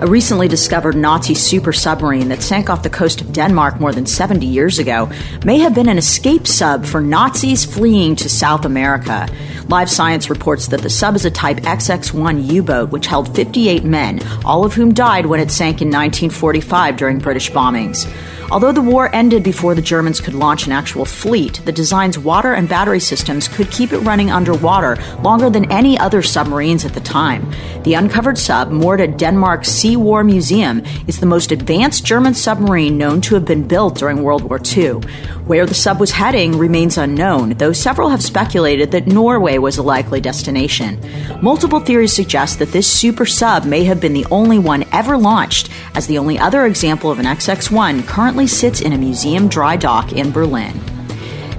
A 0.00 0.06
recently 0.06 0.46
discovered 0.46 0.94
Nazi 0.94 1.34
super 1.34 1.72
submarine 1.72 2.28
that 2.28 2.40
sank 2.40 2.70
off 2.70 2.84
the 2.84 2.88
coast 2.88 3.20
of 3.20 3.32
Denmark 3.32 3.80
more 3.80 3.92
than 3.92 4.06
70 4.06 4.46
years 4.46 4.78
ago 4.78 5.10
may 5.44 5.58
have 5.58 5.74
been 5.74 5.88
an 5.88 5.98
escape 5.98 6.46
sub 6.46 6.86
for 6.86 7.00
Nazis 7.00 7.64
fleeing 7.64 8.14
to 8.14 8.28
South 8.28 8.64
America. 8.64 9.28
Live 9.66 9.90
Science 9.90 10.30
reports 10.30 10.68
that 10.68 10.82
the 10.82 10.88
sub 10.88 11.16
is 11.16 11.24
a 11.24 11.32
type 11.32 11.56
XX 11.56 12.12
1 12.12 12.44
U 12.44 12.62
boat 12.62 12.90
which 12.90 13.08
held 13.08 13.34
58 13.34 13.82
men, 13.82 14.24
all 14.44 14.64
of 14.64 14.72
whom 14.72 14.94
died 14.94 15.26
when 15.26 15.40
it 15.40 15.50
sank 15.50 15.82
in 15.82 15.88
1945 15.88 16.96
during 16.96 17.18
British 17.18 17.50
bombings. 17.50 18.06
Although 18.50 18.72
the 18.72 18.80
war 18.80 19.14
ended 19.14 19.42
before 19.42 19.74
the 19.74 19.82
Germans 19.82 20.20
could 20.20 20.32
launch 20.32 20.64
an 20.64 20.72
actual 20.72 21.04
fleet, 21.04 21.60
the 21.66 21.72
design's 21.72 22.18
water 22.18 22.54
and 22.54 22.66
battery 22.66 22.98
systems 22.98 23.46
could 23.46 23.70
keep 23.70 23.92
it 23.92 23.98
running 23.98 24.30
underwater 24.30 24.96
longer 25.22 25.50
than 25.50 25.70
any 25.70 25.98
other 25.98 26.22
submarines 26.22 26.86
at 26.86 26.94
the 26.94 27.00
time. 27.00 27.52
The 27.82 27.92
uncovered 27.92 28.38
sub, 28.38 28.70
moored 28.70 29.02
at 29.02 29.18
Denmark's 29.18 29.68
Sea 29.68 29.96
War 29.96 30.24
Museum, 30.24 30.82
is 31.06 31.20
the 31.20 31.26
most 31.26 31.52
advanced 31.52 32.06
German 32.06 32.32
submarine 32.32 32.96
known 32.96 33.20
to 33.22 33.34
have 33.34 33.44
been 33.44 33.68
built 33.68 33.96
during 33.98 34.22
World 34.22 34.44
War 34.44 34.58
II. 34.58 35.00
Where 35.48 35.64
the 35.64 35.72
sub 35.72 35.98
was 35.98 36.10
heading 36.10 36.58
remains 36.58 36.98
unknown, 36.98 37.54
though 37.54 37.72
several 37.72 38.10
have 38.10 38.22
speculated 38.22 38.90
that 38.90 39.06
Norway 39.06 39.56
was 39.56 39.78
a 39.78 39.82
likely 39.82 40.20
destination. 40.20 41.00
Multiple 41.40 41.80
theories 41.80 42.12
suggest 42.12 42.58
that 42.58 42.72
this 42.72 42.86
super 42.86 43.24
sub 43.24 43.64
may 43.64 43.84
have 43.84 43.98
been 43.98 44.12
the 44.12 44.26
only 44.30 44.58
one 44.58 44.84
ever 44.92 45.16
launched, 45.16 45.70
as 45.94 46.06
the 46.06 46.18
only 46.18 46.38
other 46.38 46.66
example 46.66 47.10
of 47.10 47.18
an 47.18 47.24
XX 47.24 47.70
1 47.70 48.02
currently 48.02 48.46
sits 48.46 48.82
in 48.82 48.92
a 48.92 48.98
museum 48.98 49.48
dry 49.48 49.74
dock 49.74 50.12
in 50.12 50.32
Berlin. 50.32 50.78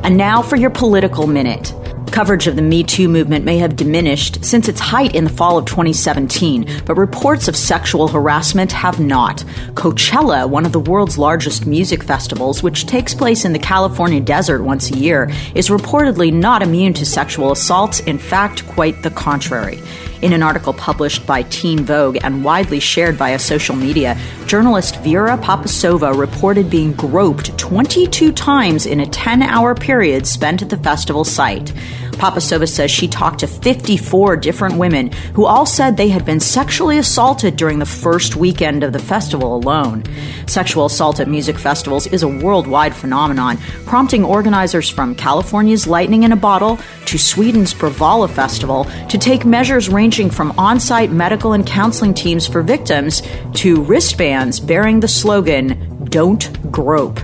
And 0.03 0.15
now 0.15 0.43
for 0.43 0.55
your 0.55 0.69
political 0.69 1.25
minute. 1.25 1.73
Coverage 2.09 2.47
of 2.47 2.55
the 2.55 2.61
Me 2.61 2.83
Too 2.83 3.07
movement 3.07 3.45
may 3.45 3.57
have 3.59 3.75
diminished 3.75 4.43
since 4.43 4.67
its 4.67 4.79
height 4.79 5.15
in 5.15 5.23
the 5.23 5.29
fall 5.29 5.57
of 5.57 5.65
2017, 5.65 6.83
but 6.85 6.95
reports 6.95 7.47
of 7.47 7.55
sexual 7.55 8.07
harassment 8.07 8.71
have 8.71 8.99
not. 8.99 9.43
Coachella, 9.73 10.49
one 10.49 10.65
of 10.65 10.71
the 10.71 10.79
world's 10.79 11.17
largest 11.17 11.65
music 11.65 12.03
festivals, 12.03 12.63
which 12.63 12.85
takes 12.85 13.13
place 13.13 13.45
in 13.45 13.53
the 13.53 13.59
California 13.59 14.19
desert 14.19 14.63
once 14.63 14.89
a 14.91 14.97
year, 14.97 15.31
is 15.55 15.69
reportedly 15.69 16.33
not 16.33 16.61
immune 16.61 16.93
to 16.93 17.05
sexual 17.05 17.51
assaults, 17.51 17.99
in 18.01 18.17
fact, 18.17 18.67
quite 18.67 19.01
the 19.03 19.11
contrary. 19.11 19.79
In 20.21 20.33
an 20.33 20.43
article 20.43 20.73
published 20.73 21.25
by 21.25 21.43
Teen 21.43 21.85
Vogue 21.85 22.17
and 22.21 22.43
widely 22.43 22.81
shared 22.81 23.15
via 23.15 23.39
social 23.39 23.73
media, 23.73 24.19
journalist 24.47 24.97
Vera 24.97 25.37
Papisova 25.37 26.17
reported 26.17 26.69
being 26.69 26.91
groped 26.91 27.57
22 27.57 28.33
times 28.33 28.85
in 28.85 28.99
a 28.99 29.05
10 29.05 29.41
hour 29.41 29.73
period 29.75 30.27
spent 30.27 30.61
at 30.61 30.69
the 30.69 30.77
festival 30.77 31.23
site. 31.23 31.71
Papisova 32.19 32.67
says 32.67 32.91
she 32.91 33.07
talked 33.07 33.39
to 33.39 33.47
54 33.47 34.35
different 34.35 34.75
women 34.75 35.11
who 35.33 35.45
all 35.45 35.65
said 35.65 35.95
they 35.95 36.09
had 36.09 36.25
been 36.25 36.41
sexually 36.41 36.97
assaulted 36.97 37.55
during 37.55 37.79
the 37.79 37.85
first 37.85 38.35
weekend 38.35 38.83
of 38.83 38.91
the 38.91 38.99
festival 38.99 39.55
alone. 39.55 40.03
Sexual 40.45 40.87
assault 40.87 41.21
at 41.21 41.29
music 41.29 41.57
festivals 41.57 42.07
is 42.07 42.21
a 42.21 42.27
worldwide 42.27 42.93
phenomenon, 42.93 43.57
prompting 43.85 44.25
organizers 44.25 44.89
from 44.89 45.15
California's 45.15 45.87
Lightning 45.87 46.23
in 46.23 46.33
a 46.33 46.35
Bottle 46.35 46.77
to 47.05 47.17
Sweden's 47.17 47.73
Bravalla 47.73 48.29
Festival 48.29 48.83
to 49.07 49.17
take 49.17 49.45
measures 49.45 49.87
ranging 49.87 50.29
from 50.29 50.51
on 50.59 50.79
site 50.79 51.11
medical 51.11 51.53
and 51.53 51.65
counseling 51.65 52.13
teams 52.13 52.45
for 52.45 52.61
victims 52.61 53.23
to 53.53 53.81
wristbands 53.83 54.59
bearing 54.59 54.99
the 54.99 55.07
slogan, 55.07 56.05
Don't 56.09 56.51
Grope. 56.69 57.19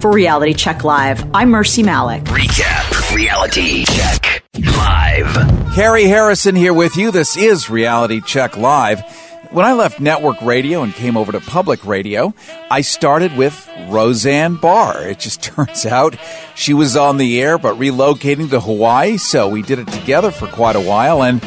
For 0.00 0.12
Reality 0.12 0.54
Check 0.54 0.84
Live, 0.84 1.28
I'm 1.34 1.50
Mercy 1.50 1.82
Malik. 1.82 2.22
Recap. 2.24 3.14
Reality 3.14 3.84
Check 3.84 4.17
Live. 4.54 5.74
Carrie 5.74 6.04
Harrison 6.04 6.56
here 6.56 6.74
with 6.74 6.96
you. 6.96 7.10
This 7.10 7.36
is 7.36 7.70
Reality 7.70 8.20
Check 8.20 8.56
Live. 8.56 9.00
When 9.50 9.64
I 9.64 9.72
left 9.72 9.98
network 9.98 10.42
radio 10.42 10.82
and 10.82 10.92
came 10.92 11.16
over 11.16 11.32
to 11.32 11.40
public 11.40 11.84
radio, 11.86 12.34
I 12.70 12.82
started 12.82 13.36
with 13.36 13.66
Roseanne 13.88 14.56
Barr. 14.56 15.02
It 15.08 15.20
just 15.20 15.42
turns 15.42 15.86
out 15.86 16.18
she 16.54 16.74
was 16.74 16.96
on 16.96 17.16
the 17.16 17.40
air 17.40 17.56
but 17.56 17.76
relocating 17.76 18.50
to 18.50 18.60
Hawaii, 18.60 19.16
so 19.16 19.48
we 19.48 19.62
did 19.62 19.78
it 19.78 19.88
together 19.88 20.30
for 20.30 20.48
quite 20.48 20.76
a 20.76 20.80
while. 20.80 21.22
And 21.22 21.40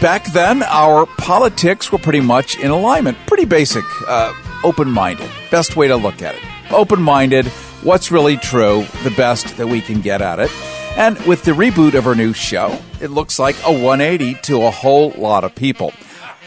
back 0.00 0.24
then, 0.32 0.62
our 0.62 1.04
politics 1.04 1.92
were 1.92 1.98
pretty 1.98 2.20
much 2.20 2.58
in 2.58 2.70
alignment. 2.70 3.18
Pretty 3.26 3.44
basic, 3.44 3.84
uh, 4.06 4.32
open 4.64 4.90
minded. 4.90 5.30
Best 5.50 5.76
way 5.76 5.88
to 5.88 5.96
look 5.96 6.22
at 6.22 6.34
it. 6.34 6.42
Open 6.70 7.02
minded, 7.02 7.46
what's 7.82 8.10
really 8.10 8.36
true, 8.38 8.86
the 9.04 9.12
best 9.16 9.56
that 9.58 9.66
we 9.66 9.80
can 9.82 10.00
get 10.00 10.22
at 10.22 10.38
it. 10.38 10.50
And 10.98 11.16
with 11.26 11.44
the 11.44 11.52
reboot 11.52 11.94
of 11.94 12.02
her 12.02 12.16
new 12.16 12.32
show, 12.32 12.76
it 13.00 13.12
looks 13.12 13.38
like 13.38 13.54
a 13.64 13.70
180 13.70 14.34
to 14.42 14.64
a 14.64 14.72
whole 14.72 15.10
lot 15.12 15.44
of 15.44 15.54
people. 15.54 15.92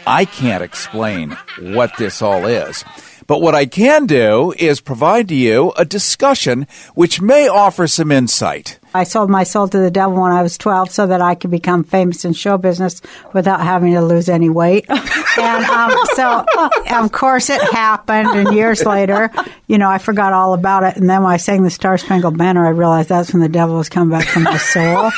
I 0.06 0.26
can't 0.26 0.62
explain 0.62 1.38
what 1.58 1.96
this 1.96 2.20
all 2.20 2.44
is. 2.44 2.84
But 3.26 3.40
what 3.40 3.54
I 3.54 3.64
can 3.64 4.04
do 4.04 4.52
is 4.58 4.82
provide 4.82 5.28
to 5.28 5.34
you 5.34 5.72
a 5.78 5.86
discussion 5.86 6.66
which 6.94 7.18
may 7.18 7.48
offer 7.48 7.86
some 7.86 8.12
insight. 8.12 8.78
I 8.94 9.04
sold 9.04 9.30
my 9.30 9.44
soul 9.44 9.68
to 9.68 9.78
the 9.78 9.90
devil 9.90 10.20
when 10.20 10.32
I 10.32 10.42
was 10.42 10.58
12 10.58 10.90
so 10.90 11.06
that 11.06 11.20
I 11.22 11.34
could 11.34 11.50
become 11.50 11.84
famous 11.84 12.24
in 12.24 12.32
show 12.32 12.58
business 12.58 13.00
without 13.32 13.60
having 13.60 13.92
to 13.94 14.02
lose 14.02 14.28
any 14.28 14.48
weight. 14.50 14.84
and 14.90 15.64
um, 15.64 15.92
so, 16.14 16.44
of 16.90 17.12
course, 17.12 17.50
it 17.50 17.60
happened. 17.72 18.28
And 18.28 18.54
years 18.54 18.84
later, 18.84 19.30
you 19.66 19.78
know, 19.78 19.88
I 19.90 19.98
forgot 19.98 20.32
all 20.32 20.54
about 20.54 20.82
it. 20.84 20.96
And 20.96 21.08
then 21.08 21.22
when 21.22 21.32
I 21.32 21.36
sang 21.38 21.62
the 21.62 21.70
Star 21.70 21.96
Spangled 21.98 22.36
Banner, 22.36 22.66
I 22.66 22.70
realized 22.70 23.08
that's 23.08 23.32
when 23.32 23.40
the 23.42 23.48
devil 23.48 23.76
was 23.76 23.88
coming 23.88 24.10
back 24.18 24.28
from 24.28 24.42
my 24.44 24.56
soul. 24.58 25.10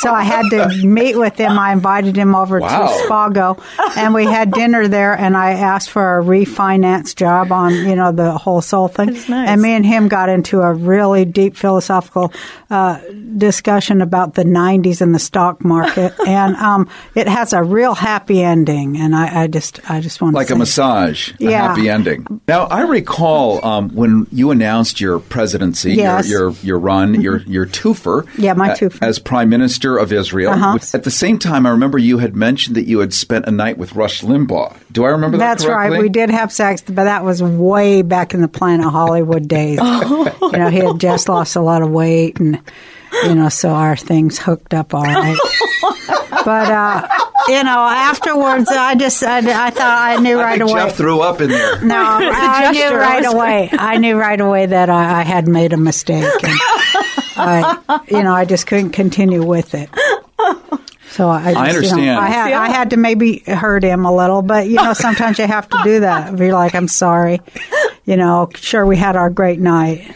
so 0.00 0.12
I 0.12 0.22
had 0.24 0.44
to 0.50 0.86
meet 0.86 1.16
with 1.16 1.36
him. 1.36 1.58
I 1.58 1.72
invited 1.72 2.16
him 2.16 2.34
over 2.34 2.60
Wow. 2.60 2.86
to 2.86 2.92
Spago, 3.08 3.96
and 3.96 4.12
we 4.14 4.24
had 4.26 4.52
dinner 4.52 4.88
there. 4.88 5.14
And 5.16 5.36
I 5.36 5.52
asked 5.52 5.90
for 5.90 6.18
a 6.18 6.22
refinance 6.22 7.14
job 7.14 7.50
on, 7.52 7.72
you 7.72 7.96
know, 7.96 8.12
the 8.12 8.32
whole 8.32 8.60
soul 8.60 8.88
thing. 8.88 9.16
And 9.30 9.60
me 9.62 9.70
and 9.72 9.86
him 9.86 10.08
got 10.08 10.28
into 10.28 10.60
a 10.60 10.72
really 10.74 11.24
deep 11.24 11.56
philosophical 11.56 12.32
uh, 12.70 13.00
discussion 13.38 14.00
about 14.02 14.34
the 14.34 14.44
90s 14.44 15.00
and 15.00 15.14
the 15.14 15.18
stock 15.18 15.64
market. 15.64 16.12
and 16.26 16.56
um, 16.56 16.88
it 17.14 17.28
has 17.28 17.52
a 17.52 17.62
real 17.62 17.94
happy 17.94 18.42
ending. 18.42 18.96
And 18.98 19.14
I, 19.14 19.42
I 19.42 19.46
just, 19.46 19.78
I 19.90 20.00
just 20.00 20.20
want 20.20 20.34
like 20.34 20.48
to 20.48 20.54
a 20.54 20.56
say- 20.56 20.58
massage, 20.58 21.30
a 21.32 21.34
Yeah. 21.38 21.68
happy 21.68 21.88
ending. 21.88 22.26
Now, 22.48 22.64
I 22.66 22.82
recall 22.82 23.64
um, 23.64 23.90
when 23.94 24.26
you 24.32 24.50
announced 24.50 25.00
your 25.00 25.18
presidency, 25.20 25.94
Yes. 25.94 26.28
your, 26.28 26.50
your 26.50 26.72
your 26.72 26.78
run, 26.78 27.20
your 27.20 27.38
your 27.42 27.66
twofer, 27.66 28.26
Yeah, 28.38 28.54
my 28.54 28.70
uh, 28.72 28.76
twofer. 28.76 29.02
as 29.06 29.18
Prime 29.18 29.50
Minister 29.50 29.98
of 29.98 30.10
Israel. 30.10 30.52
Uh-huh. 30.52 30.78
At 30.94 31.04
the 31.04 31.10
same 31.10 31.38
time, 31.38 31.66
I 31.66 31.70
remember 31.70 31.98
you 31.98 32.16
had 32.18 32.34
mentioned 32.34 32.76
that 32.76 32.86
you 32.86 33.00
had 33.00 33.12
spent 33.12 33.46
a 33.46 33.50
night 33.50 33.76
with 33.76 33.94
Rush 33.94 34.22
Limbaugh. 34.22 34.74
Do 34.90 35.04
I 35.04 35.08
remember 35.10 35.36
that 35.36 35.48
That's 35.48 35.64
correctly? 35.66 35.96
right. 35.98 36.02
We 36.02 36.08
did 36.08 36.30
have 36.30 36.50
sex, 36.50 36.80
but 36.80 37.04
that 37.04 37.24
was 37.24 37.42
way 37.42 38.00
back 38.00 38.32
in 38.32 38.40
the 38.40 38.48
Planet 38.48 38.86
Hollywood 38.90 39.48
days. 39.48 39.78
You 40.52 40.58
know, 40.58 40.68
he 40.68 40.78
had 40.78 40.98
just 40.98 41.28
lost 41.28 41.56
a 41.56 41.60
lot 41.60 41.82
of 41.82 41.90
weight, 41.90 42.38
and 42.40 42.60
you 43.24 43.34
know, 43.34 43.48
so 43.48 43.70
our 43.70 43.96
things 43.96 44.38
hooked 44.38 44.74
up 44.74 44.94
all 44.94 45.02
right. 45.02 45.38
but 46.44 46.70
uh, 46.70 47.08
you 47.48 47.62
know, 47.64 47.86
afterwards, 47.86 48.68
I 48.70 48.94
just 48.94 49.22
I, 49.22 49.38
I 49.38 49.70
thought 49.70 49.98
I 49.98 50.16
knew 50.20 50.38
I 50.38 50.42
right 50.42 50.58
think 50.58 50.70
away. 50.70 50.82
Jeff 50.82 50.96
threw 50.96 51.20
up 51.20 51.40
in 51.40 51.50
there. 51.50 51.82
No, 51.82 51.96
I 51.98 52.70
knew 52.72 52.96
right 52.96 53.24
away. 53.24 53.68
I 53.72 53.98
knew 53.98 54.16
right 54.16 54.40
away 54.40 54.66
that 54.66 54.90
I, 54.90 55.20
I 55.20 55.22
had 55.22 55.48
made 55.48 55.72
a 55.72 55.76
mistake. 55.76 56.32
And 56.44 56.58
I, 57.36 58.00
you 58.08 58.22
know, 58.22 58.32
I 58.34 58.44
just 58.44 58.66
couldn't 58.66 58.90
continue 58.90 59.44
with 59.44 59.74
it. 59.74 59.88
So 61.10 61.28
I, 61.28 61.42
just, 61.42 61.46
I 61.46 61.50
you 61.50 61.54
know, 61.54 61.60
understand. 61.60 62.20
I 62.20 62.28
had 62.28 62.52
I 62.52 62.68
had 62.68 62.90
to 62.90 62.96
maybe 62.96 63.40
hurt 63.40 63.84
him 63.84 64.06
a 64.06 64.14
little, 64.14 64.40
but 64.40 64.66
you 64.66 64.76
know, 64.76 64.94
sometimes 64.94 65.38
you 65.38 65.46
have 65.46 65.68
to 65.68 65.78
do 65.84 66.00
that. 66.00 66.36
Be 66.36 66.52
like, 66.52 66.74
I'm 66.74 66.88
sorry. 66.88 67.40
You 68.06 68.16
know, 68.16 68.48
sure 68.54 68.86
we 68.86 68.96
had 68.96 69.14
our 69.14 69.28
great 69.28 69.60
night, 69.60 70.10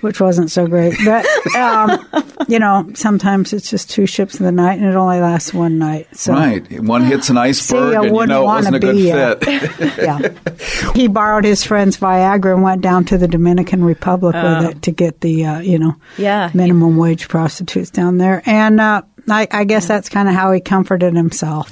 which 0.00 0.20
wasn't 0.20 0.50
so 0.50 0.66
great, 0.66 0.94
but 1.04 1.26
um, 1.56 2.04
you 2.48 2.58
know, 2.58 2.90
sometimes 2.94 3.52
it's 3.52 3.70
just 3.70 3.90
two 3.90 4.06
ships 4.06 4.38
in 4.38 4.44
the 4.46 4.52
night, 4.52 4.78
and 4.78 4.86
it 4.88 4.94
only 4.94 5.20
lasts 5.20 5.52
one 5.54 5.78
night. 5.78 6.06
So 6.16 6.32
Right, 6.32 6.80
one 6.82 7.04
hits 7.04 7.30
an 7.30 7.38
iceberg, 7.38 7.94
I 7.94 7.96
and 7.98 8.04
you 8.06 8.12
wouldn't 8.12 8.28
know 8.30 8.42
it 8.42 8.44
wanna 8.46 8.58
wasn't 8.70 8.76
a 8.76 8.78
good 8.78 8.96
be, 8.96 9.10
fit. 9.10 9.98
yeah. 9.98 10.92
He 10.94 11.08
borrowed 11.08 11.44
his 11.44 11.64
friend's 11.64 11.96
Viagra 11.98 12.54
and 12.54 12.62
went 12.62 12.80
down 12.80 13.04
to 13.06 13.18
the 13.18 13.28
Dominican 13.28 13.84
Republic 13.84 14.34
Oh. 14.36 14.58
with 14.66 14.70
it 14.76 14.82
to 14.82 14.90
get 14.92 15.20
the, 15.20 15.44
uh, 15.44 15.58
you 15.60 15.78
know, 15.78 15.94
Yeah. 16.16 16.50
minimum 16.54 16.96
wage 16.96 17.28
prostitutes 17.28 17.90
down 17.90 18.16
there. 18.18 18.42
And 18.46 18.80
uh, 18.80 19.02
I, 19.28 19.46
I 19.50 19.64
guess 19.64 19.86
that's 19.86 20.08
kind 20.08 20.28
of 20.28 20.34
how 20.34 20.52
he 20.52 20.60
comforted 20.60 21.14
himself. 21.14 21.70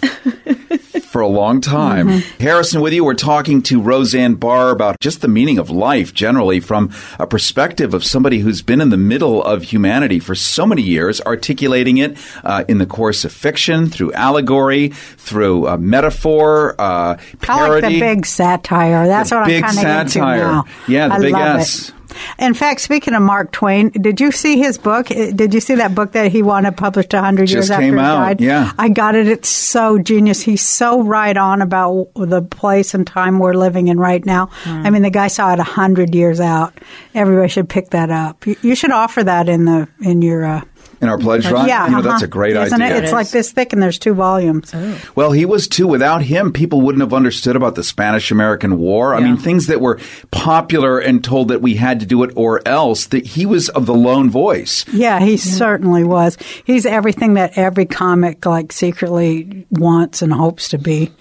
For 1.14 1.20
a 1.20 1.28
long 1.28 1.60
time. 1.60 2.08
Mm-hmm. 2.08 2.42
Harrison, 2.42 2.80
with 2.80 2.92
you, 2.92 3.04
we're 3.04 3.14
talking 3.14 3.62
to 3.62 3.80
Roseanne 3.80 4.34
Barr 4.34 4.70
about 4.70 4.98
just 4.98 5.20
the 5.20 5.28
meaning 5.28 5.58
of 5.58 5.70
life 5.70 6.12
generally 6.12 6.58
from 6.58 6.90
a 7.20 7.26
perspective 7.28 7.94
of 7.94 8.04
somebody 8.04 8.40
who's 8.40 8.62
been 8.62 8.80
in 8.80 8.88
the 8.88 8.96
middle 8.96 9.40
of 9.40 9.62
humanity 9.62 10.18
for 10.18 10.34
so 10.34 10.66
many 10.66 10.82
years, 10.82 11.20
articulating 11.20 11.98
it 11.98 12.18
uh, 12.42 12.64
in 12.66 12.78
the 12.78 12.86
course 12.86 13.24
of 13.24 13.30
fiction, 13.30 13.88
through 13.88 14.12
allegory, 14.14 14.88
through 14.88 15.68
uh, 15.68 15.76
metaphor, 15.76 16.74
uh, 16.80 17.16
I 17.48 17.68
like 17.68 17.84
the 17.84 18.00
big 18.00 18.26
satire. 18.26 19.06
That's 19.06 19.30
The 19.30 19.36
what 19.36 19.48
I'm 19.48 19.62
kind 19.62 19.78
of 19.78 20.00
into 20.00 20.18
now. 20.18 20.64
Yeah, 20.88 21.06
the 21.06 21.14
I 21.14 21.20
big 21.20 21.32
love 21.32 21.60
S. 21.60 21.90
It. 21.90 21.93
In 22.38 22.54
fact, 22.54 22.80
speaking 22.80 23.14
of 23.14 23.22
Mark 23.22 23.52
Twain, 23.52 23.90
did 23.90 24.20
you 24.20 24.30
see 24.32 24.58
his 24.58 24.78
book? 24.78 25.10
Uh, 25.10 25.30
Did 25.32 25.54
you 25.54 25.60
see 25.60 25.76
that 25.76 25.94
book 25.94 26.12
that 26.12 26.30
he 26.32 26.42
wanted 26.42 26.76
published 26.76 27.12
100 27.12 27.50
years 27.50 27.68
Just 27.68 27.70
after 27.72 27.84
he 27.84 27.90
out, 27.92 27.96
died? 28.24 28.40
yeah. 28.40 28.72
I 28.78 28.88
got 28.88 29.14
it. 29.14 29.26
It's 29.28 29.48
so 29.48 29.98
genius. 29.98 30.40
He's 30.42 30.66
so 30.66 31.02
right 31.02 31.36
on 31.36 31.62
about 31.62 32.08
the 32.14 32.42
place 32.42 32.94
and 32.94 33.06
time 33.06 33.38
we're 33.38 33.54
living 33.54 33.88
in 33.88 33.98
right 33.98 34.24
now. 34.24 34.46
Hmm. 34.64 34.86
I 34.86 34.90
mean, 34.90 35.02
the 35.02 35.10
guy 35.10 35.28
saw 35.28 35.52
it 35.52 35.58
100 35.58 36.14
years 36.14 36.40
out. 36.40 36.74
Everybody 37.14 37.48
should 37.48 37.68
pick 37.68 37.90
that 37.90 38.10
up. 38.10 38.46
You, 38.46 38.56
you 38.62 38.74
should 38.74 38.90
offer 38.92 39.22
that 39.24 39.48
in 39.48 39.64
the 39.64 39.88
in 40.00 40.22
your 40.22 40.44
uh, 40.44 40.60
in 41.04 41.10
our 41.10 41.18
pledge 41.18 41.46
drive. 41.46 41.68
Yeah, 41.68 41.86
you 41.86 41.92
know, 41.92 42.02
that's 42.02 42.16
uh-huh. 42.16 42.24
a 42.24 42.28
great 42.28 42.56
Isn't 42.56 42.82
idea. 42.82 42.96
It? 42.96 43.04
It's 43.04 43.12
like 43.12 43.28
this 43.28 43.52
thick, 43.52 43.72
and 43.72 43.82
there's 43.82 43.98
two 43.98 44.14
volumes. 44.14 44.74
Well, 45.14 45.30
he 45.30 45.44
was 45.44 45.68
too. 45.68 45.86
Without 45.86 46.22
him, 46.22 46.52
people 46.52 46.80
wouldn't 46.80 47.02
have 47.02 47.14
understood 47.14 47.54
about 47.54 47.76
the 47.76 47.84
Spanish 47.84 48.30
American 48.30 48.78
War. 48.78 49.14
I 49.14 49.20
mean, 49.20 49.36
things 49.36 49.68
that 49.68 49.80
were 49.80 50.00
popular 50.32 50.98
and 50.98 51.22
told 51.22 51.48
that 51.48 51.60
we 51.60 51.74
had 51.74 52.00
to 52.00 52.06
do 52.06 52.22
it 52.24 52.32
or 52.34 52.66
else, 52.66 53.06
that 53.06 53.26
he 53.26 53.46
was 53.46 53.68
of 53.68 53.86
the 53.86 53.94
lone 53.94 54.30
voice. 54.30 54.84
Yeah, 54.92 55.20
he 55.20 55.36
certainly 55.36 56.02
was. 56.04 56.36
He's 56.64 56.86
everything 56.86 57.34
that 57.34 57.56
every 57.56 57.86
comic 57.86 58.44
like 58.46 58.72
secretly 58.72 59.66
wants 59.70 60.22
and 60.22 60.32
hopes 60.32 60.70
to 60.70 60.78
be. 60.78 61.12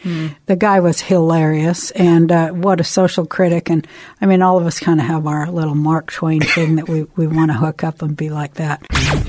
The 0.46 0.56
guy 0.56 0.80
was 0.80 1.02
hilarious, 1.02 1.92
and 1.92 2.32
uh, 2.32 2.50
what 2.50 2.80
a 2.80 2.84
social 2.84 3.26
critic. 3.26 3.70
And 3.70 3.86
I 4.22 4.26
mean, 4.26 4.42
all 4.42 4.58
of 4.58 4.66
us 4.66 4.80
kind 4.80 5.00
of 5.00 5.06
have 5.06 5.28
our 5.28 5.52
little 5.52 5.76
Mark 5.76 6.12
Twain 6.12 6.42
thing 6.42 6.76
that 6.78 6.88
we, 6.88 7.04
we 7.16 7.28
want 7.28 7.52
to 7.52 7.58
hook 7.58 7.84
up 7.84 8.02
and 8.02 8.16
be 8.16 8.30
like 8.30 8.54
that. 8.56 8.82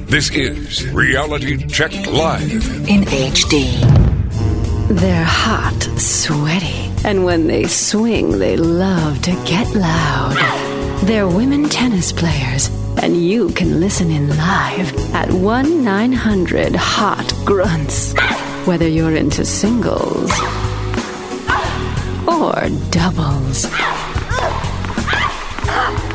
This 0.07 0.31
is 0.31 0.44
Reality 0.51 1.67
Check 1.69 1.93
Live. 2.07 2.53
in 2.87 3.05
HD. 3.05 3.81
They're 4.89 5.25
hot, 5.25 5.83
sweaty, 5.99 6.91
and 7.05 7.25
when 7.25 7.47
they 7.47 7.65
swing, 7.67 8.39
they 8.39 8.57
love 8.57 9.23
to 9.23 9.31
get 9.47 9.75
loud. 9.75 10.37
They're 11.05 11.27
women 11.27 11.69
tennis 11.71 12.13
players, 12.13 12.69
and 13.03 13.17
you 13.17 13.49
can 13.51 13.81
listen 13.81 14.11
in 14.11 14.29
live 14.37 15.15
at 15.15 15.33
1 15.33 15.83
900 15.83 16.77
Hot 16.77 17.33
Grunts. 17.47 18.13
Whether 18.67 18.89
you're 18.89 19.17
into 19.17 19.47
singles 19.47 20.31
or 22.29 22.69
doubles. 22.91 23.67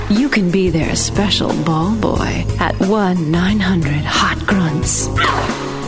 You 0.09 0.27
can 0.27 0.49
be 0.49 0.71
their 0.71 0.95
special 0.95 1.49
ball 1.63 1.95
boy 1.95 2.43
at 2.59 2.73
1 2.79 3.29
900 3.29 3.91
Hot 4.05 4.43
Grunts. 4.47 5.05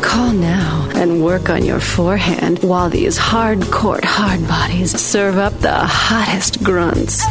Call 0.05 0.31
now 0.31 0.87
and 0.93 1.23
work 1.23 1.49
on 1.49 1.65
your 1.65 1.79
forehand 1.79 2.59
while 2.59 2.87
these 2.87 3.17
hard 3.17 3.63
court 3.71 4.03
hard 4.03 4.47
bodies 4.47 4.91
serve 4.91 5.39
up 5.39 5.57
the 5.59 5.73
hottest 5.73 6.63
grunts. 6.63 7.23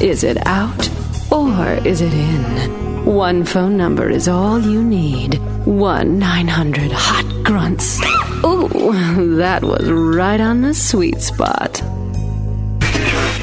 Is 0.00 0.22
it 0.22 0.46
out 0.46 0.88
or 1.32 1.74
is 1.84 2.00
it 2.00 2.14
in? 2.14 3.04
One 3.04 3.44
phone 3.44 3.76
number 3.76 4.08
is 4.08 4.28
all 4.28 4.60
you 4.60 4.84
need 4.84 5.40
1 5.66 6.18
900 6.20 6.92
Hot 6.92 7.44
Grunts. 7.44 8.00
Ooh, 8.44 9.36
that 9.38 9.64
was 9.64 9.90
right 9.90 10.40
on 10.40 10.62
the 10.62 10.72
sweet 10.72 11.20
spot. 11.20 11.82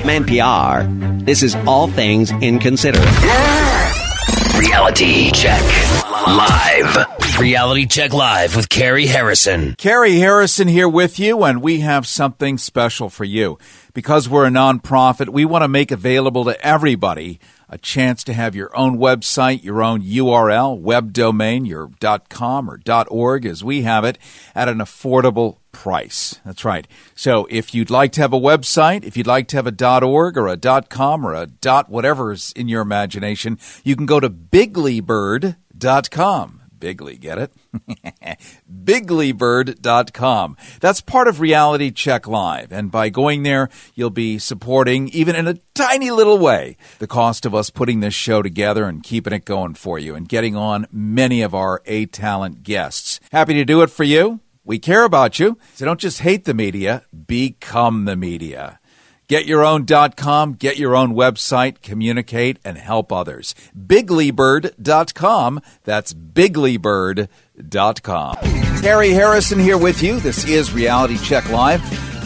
From 0.04 0.26
NPR, 0.26 1.26
this 1.26 1.42
is 1.44 1.56
All 1.66 1.88
Things 1.88 2.30
Inconsiderate. 2.30 3.08
Reality 4.60 5.32
Check 5.32 5.62
Live. 6.28 7.40
Reality 7.40 7.86
Check 7.86 8.12
Live 8.12 8.54
with 8.58 8.68
Carrie 8.68 9.06
Harrison. 9.06 9.76
Carrie 9.76 10.20
Harrison 10.20 10.68
here 10.68 10.90
with 10.90 11.20
you, 11.20 11.46
and 11.46 11.62
we 11.62 11.80
have 11.80 12.06
something 12.06 12.58
special 12.58 13.10
for 13.10 13.24
you. 13.24 13.58
Because 13.94 14.28
we're 14.28 14.46
a 14.46 14.50
nonprofit, 14.50 15.30
we 15.30 15.46
want 15.46 15.64
to 15.64 15.70
make 15.70 15.90
available 15.90 16.44
to 16.44 16.62
everybody 16.66 17.40
a 17.74 17.78
chance 17.80 18.24
to 18.24 18.32
have 18.34 18.56
your 18.56 18.70
own 18.78 19.00
website, 19.00 19.64
your 19.64 19.82
own 19.82 20.04
URL, 20.04 20.80
web 20.80 21.12
domain, 21.12 21.66
your 21.66 21.90
.com 22.30 22.70
or 22.70 22.80
.org 23.10 23.48
as 23.48 23.64
we 23.64 23.82
have 23.82 24.06
it, 24.06 24.20
at 24.54 24.70
an 24.70 24.78
affordable 24.78 25.58
price. 25.72 26.40
That's 26.46 26.64
right. 26.64 26.88
So 27.16 27.48
if 27.50 27.74
you'd 27.74 27.90
like 27.90 28.12
to 28.12 28.22
have 28.22 28.32
a 28.32 28.40
website, 28.40 29.04
if 29.04 29.18
you'd 29.18 29.26
like 29.26 29.48
to 29.48 29.58
have 29.58 29.66
a 29.66 30.06
.org 30.06 30.38
or 30.38 30.48
a 30.48 30.84
.com 30.84 31.26
or 31.26 31.34
a 31.34 31.48
whatever's 31.88 32.54
in 32.56 32.68
your 32.68 32.84
imagination, 32.84 33.58
you 33.84 33.96
can 33.96 34.06
go 34.06 34.20
to 34.20 34.30
biglybird.com. 34.30 36.63
Bigly, 36.84 37.18
get 37.18 37.38
it? 37.38 37.54
Biglybird.com. 38.84 40.58
That's 40.82 41.00
part 41.00 41.30
of 41.30 41.40
Reality 41.40 41.92
Check 41.92 42.28
Live. 42.28 42.74
And 42.74 42.92
by 42.92 43.08
going 43.08 43.44
there, 43.44 43.70
you'll 43.96 44.10
be 44.10 44.38
supporting, 44.38 45.08
even 45.08 45.34
in 45.34 45.48
a 45.48 45.54
tiny 45.74 46.12
little 46.12 46.38
way, 46.38 46.76
the 47.00 47.08
cost 47.08 47.46
of 47.46 47.56
us 47.56 47.70
putting 47.70 48.02
this 48.02 48.14
show 48.14 48.42
together 48.42 48.84
and 48.84 49.02
keeping 49.02 49.32
it 49.32 49.46
going 49.46 49.76
for 49.76 49.98
you 49.98 50.14
and 50.14 50.28
getting 50.28 50.58
on 50.58 50.86
many 50.92 51.42
of 51.42 51.56
our 51.56 51.82
A 51.86 52.06
Talent 52.06 52.64
guests. 52.64 53.22
Happy 53.32 53.54
to 53.54 53.64
do 53.64 53.82
it 53.82 53.90
for 53.90 54.04
you. 54.04 54.42
We 54.66 54.78
care 54.78 55.06
about 55.06 55.40
you, 55.40 55.58
so 55.76 55.86
don't 55.86 56.02
just 56.02 56.20
hate 56.20 56.44
the 56.44 56.54
media, 56.54 57.04
become 57.28 58.04
the 58.04 58.18
media. 58.18 58.82
GetYourOwn.com, 59.34 60.54
get 60.54 60.78
your 60.78 60.96
own 60.96 61.16
website, 61.16 61.82
communicate, 61.82 62.60
and 62.64 62.78
help 62.78 63.12
others. 63.12 63.56
BiglyBird.com. 63.76 65.60
That's 65.84 66.14
BiglyBird.com. 66.14 68.36
Carrie 68.82 69.10
Harrison 69.10 69.58
here 69.58 69.80
with 69.80 70.04
you. 70.04 70.20
This 70.20 70.46
is 70.46 70.72
Reality 70.72 71.18
Check 71.18 71.50
Live. 71.50 71.82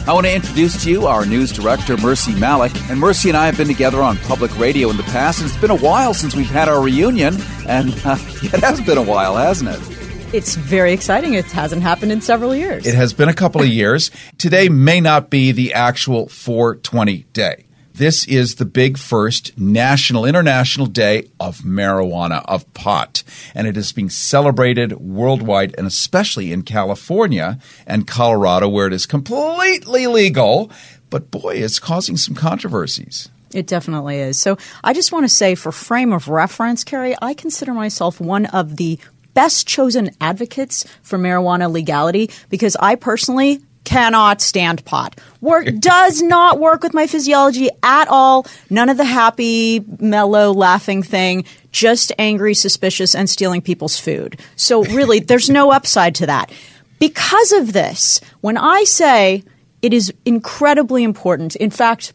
I 0.06 0.12
want 0.12 0.26
to 0.26 0.36
introduce 0.36 0.84
to 0.84 0.92
you 0.92 1.08
our 1.08 1.26
news 1.26 1.54
director, 1.54 1.96
Mercy 1.96 2.38
Malik. 2.38 2.74
And 2.90 3.00
Mercy 3.00 3.30
and 3.30 3.38
I 3.38 3.46
have 3.46 3.56
been 3.56 3.68
together 3.68 4.02
on 4.02 4.18
public 4.18 4.60
radio 4.60 4.90
in 4.90 4.98
the 4.98 5.04
past, 5.04 5.40
and 5.40 5.50
it's 5.50 5.58
been 5.62 5.72
a 5.72 5.78
while 5.78 6.14
since 6.14 6.36
we've 6.36 6.50
had 6.50 6.68
our 6.68 6.84
reunion. 6.84 7.38
And 7.70 7.92
uh, 8.06 8.18
it 8.44 8.60
has 8.60 8.82
been 8.82 8.98
a 8.98 9.04
while, 9.04 9.38
hasn't 9.38 9.70
it? 9.70 9.97
It's 10.34 10.56
very 10.56 10.92
exciting. 10.92 11.36
It 11.36 11.46
hasn't 11.46 11.84
happened 11.84 12.12
in 12.12 12.20
several 12.20 12.54
years. 12.54 12.86
It 12.86 12.96
has 12.96 13.14
been 13.14 13.30
a 13.30 13.34
couple 13.34 13.62
of 13.62 13.68
years. 13.68 14.12
Today 14.38 14.68
may 14.68 15.00
not 15.00 15.30
be 15.30 15.54
the 15.54 15.74
actual 15.74 16.28
420 16.28 17.24
day. 17.32 17.66
This 17.94 18.28
is 18.28 18.56
the 18.56 18.66
big 18.66 18.98
first 18.98 19.58
national, 19.58 20.26
international 20.26 20.86
day 20.86 21.30
of 21.40 21.60
marijuana, 21.60 22.44
of 22.46 22.72
pot. 22.74 23.24
And 23.56 23.68
it 23.68 23.78
is 23.78 23.94
being 23.94 24.10
celebrated 24.10 25.00
worldwide 25.00 25.74
and 25.78 25.88
especially 25.88 26.52
in 26.52 26.64
California 26.64 27.58
and 27.88 28.06
Colorado, 28.06 28.68
where 28.68 28.88
it 28.88 28.94
is 28.94 29.06
completely 29.06 30.08
legal. 30.08 30.70
But 31.10 31.32
boy, 31.32 31.56
it's 31.56 31.80
causing 31.80 32.18
some 32.18 32.36
controversies. 32.36 33.30
It 33.54 33.66
definitely 33.66 34.18
is. 34.18 34.38
So 34.38 34.58
I 34.84 34.94
just 34.94 35.14
want 35.14 35.24
to 35.24 35.30
say, 35.30 35.56
for 35.56 35.72
frame 35.72 36.12
of 36.12 36.28
reference, 36.28 36.84
Carrie, 36.84 37.16
I 37.22 37.34
consider 37.34 37.74
myself 37.74 38.20
one 38.20 38.46
of 38.48 38.76
the 38.76 39.00
best 39.38 39.68
chosen 39.68 40.10
advocates 40.20 40.84
for 41.04 41.20
marijuana 41.20 41.72
legality 41.72 42.28
because 42.50 42.76
I 42.80 42.96
personally 42.96 43.62
cannot 43.84 44.42
stand 44.42 44.84
pot. 44.84 45.16
Work 45.42 45.68
does 45.80 46.24
not 46.24 46.60
work 46.60 46.82
with 46.82 46.96
my 46.96 47.06
physiology 47.06 47.70
at 47.84 48.08
all. 48.08 48.48
None 48.72 48.90
of 48.90 48.98
the 48.98 49.06
happy, 49.06 49.86
mellow, 50.00 50.52
laughing 50.54 51.04
thing. 51.04 51.46
Just 51.72 52.12
angry, 52.18 52.56
suspicious, 52.56 53.14
and 53.14 53.30
stealing 53.30 53.62
people's 53.62 54.00
food. 54.00 54.40
So 54.56 54.84
really, 54.86 55.20
there's 55.30 55.52
no 55.52 55.72
upside 55.72 56.16
to 56.16 56.26
that. 56.26 56.52
Because 56.98 57.52
of 57.52 57.74
this, 57.74 58.20
when 58.42 58.58
I 58.58 58.86
say 58.86 59.44
it 59.84 59.94
is 59.94 60.12
incredibly 60.26 61.04
important, 61.04 61.56
in 61.58 61.70
fact, 61.70 62.12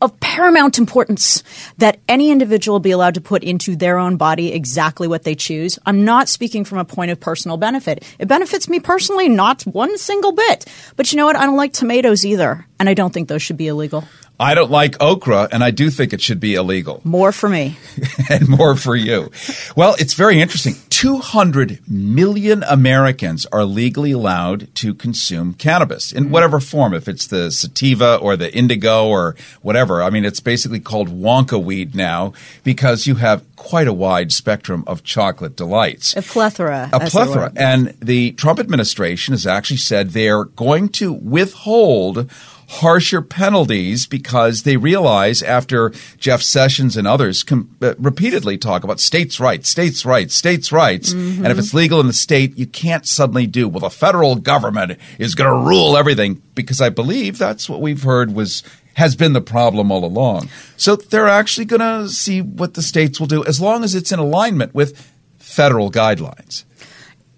of 0.00 0.18
paramount 0.20 0.78
importance 0.78 1.42
that 1.78 1.98
any 2.08 2.30
individual 2.30 2.80
be 2.80 2.90
allowed 2.90 3.14
to 3.14 3.20
put 3.20 3.42
into 3.42 3.76
their 3.76 3.98
own 3.98 4.16
body 4.16 4.52
exactly 4.52 5.08
what 5.08 5.24
they 5.24 5.34
choose. 5.34 5.78
I'm 5.86 6.04
not 6.04 6.28
speaking 6.28 6.64
from 6.64 6.78
a 6.78 6.84
point 6.84 7.10
of 7.10 7.20
personal 7.20 7.56
benefit. 7.56 8.04
It 8.18 8.28
benefits 8.28 8.68
me 8.68 8.80
personally, 8.80 9.28
not 9.28 9.62
one 9.62 9.96
single 9.98 10.32
bit. 10.32 10.66
But 10.96 11.12
you 11.12 11.16
know 11.16 11.26
what? 11.26 11.36
I 11.36 11.46
don't 11.46 11.56
like 11.56 11.72
tomatoes 11.72 12.24
either, 12.24 12.66
and 12.78 12.88
I 12.88 12.94
don't 12.94 13.12
think 13.12 13.28
those 13.28 13.42
should 13.42 13.56
be 13.56 13.68
illegal. 13.68 14.04
I 14.38 14.54
don't 14.54 14.70
like 14.70 15.00
okra, 15.00 15.48
and 15.50 15.64
I 15.64 15.70
do 15.70 15.88
think 15.88 16.12
it 16.12 16.20
should 16.20 16.40
be 16.40 16.54
illegal. 16.56 17.00
More 17.04 17.32
for 17.32 17.48
me. 17.48 17.78
and 18.30 18.48
more 18.48 18.76
for 18.76 18.94
you. 18.94 19.30
Well, 19.76 19.96
it's 19.98 20.12
very 20.12 20.40
interesting. 20.40 20.74
200 20.96 21.86
million 21.86 22.62
Americans 22.62 23.44
are 23.52 23.66
legally 23.66 24.12
allowed 24.12 24.74
to 24.74 24.94
consume 24.94 25.52
cannabis 25.52 26.10
in 26.10 26.24
mm. 26.24 26.30
whatever 26.30 26.58
form, 26.58 26.94
if 26.94 27.06
it's 27.06 27.26
the 27.26 27.50
sativa 27.50 28.16
or 28.16 28.34
the 28.34 28.50
indica 28.56 28.98
or 28.98 29.36
whatever. 29.60 30.02
I 30.02 30.08
mean, 30.08 30.24
it's 30.24 30.40
basically 30.40 30.80
called 30.80 31.10
Wonka 31.10 31.62
weed 31.62 31.94
now 31.94 32.32
because 32.64 33.06
you 33.06 33.16
have 33.16 33.44
quite 33.56 33.86
a 33.86 33.92
wide 33.92 34.32
spectrum 34.32 34.84
of 34.86 35.04
chocolate 35.04 35.54
delights. 35.54 36.16
A 36.16 36.22
plethora. 36.22 36.88
A 36.94 37.00
plethora. 37.00 37.52
And 37.56 37.94
the 38.00 38.32
Trump 38.32 38.58
administration 38.58 39.34
has 39.34 39.46
actually 39.46 39.76
said 39.76 40.10
they're 40.10 40.44
going 40.44 40.88
to 40.92 41.12
withhold 41.12 42.30
harsher 42.68 43.22
penalties 43.22 44.06
because 44.06 44.64
they 44.64 44.76
realize 44.76 45.42
after 45.42 45.92
Jeff 46.18 46.42
Sessions 46.42 46.96
and 46.96 47.06
others 47.06 47.42
com- 47.42 47.76
uh, 47.80 47.94
repeatedly 47.98 48.58
talk 48.58 48.84
about 48.84 49.00
states' 49.00 49.38
rights, 49.38 49.68
states' 49.68 50.04
rights, 50.04 50.34
states' 50.34 50.72
rights. 50.72 51.12
Mm-hmm. 51.12 51.44
And 51.44 51.52
if 51.52 51.58
it's 51.58 51.74
legal 51.74 52.00
in 52.00 52.06
the 52.06 52.12
state, 52.12 52.56
you 52.58 52.66
can't 52.66 53.06
suddenly 53.06 53.46
do, 53.46 53.68
well, 53.68 53.80
the 53.80 53.90
federal 53.90 54.36
government 54.36 54.98
is 55.18 55.34
going 55.34 55.50
to 55.50 55.68
rule 55.68 55.96
everything 55.96 56.42
because 56.54 56.80
I 56.80 56.88
believe 56.88 57.38
that's 57.38 57.68
what 57.68 57.80
we've 57.80 58.02
heard 58.02 58.34
was 58.34 58.62
has 58.94 59.14
been 59.14 59.34
the 59.34 59.42
problem 59.42 59.92
all 59.92 60.04
along. 60.06 60.48
So 60.78 60.96
they're 60.96 61.28
actually 61.28 61.66
going 61.66 61.80
to 61.80 62.08
see 62.08 62.40
what 62.40 62.74
the 62.74 62.82
states 62.82 63.20
will 63.20 63.26
do 63.26 63.44
as 63.44 63.60
long 63.60 63.84
as 63.84 63.94
it's 63.94 64.10
in 64.10 64.18
alignment 64.18 64.74
with 64.74 65.12
federal 65.38 65.90
guidelines. 65.90 66.64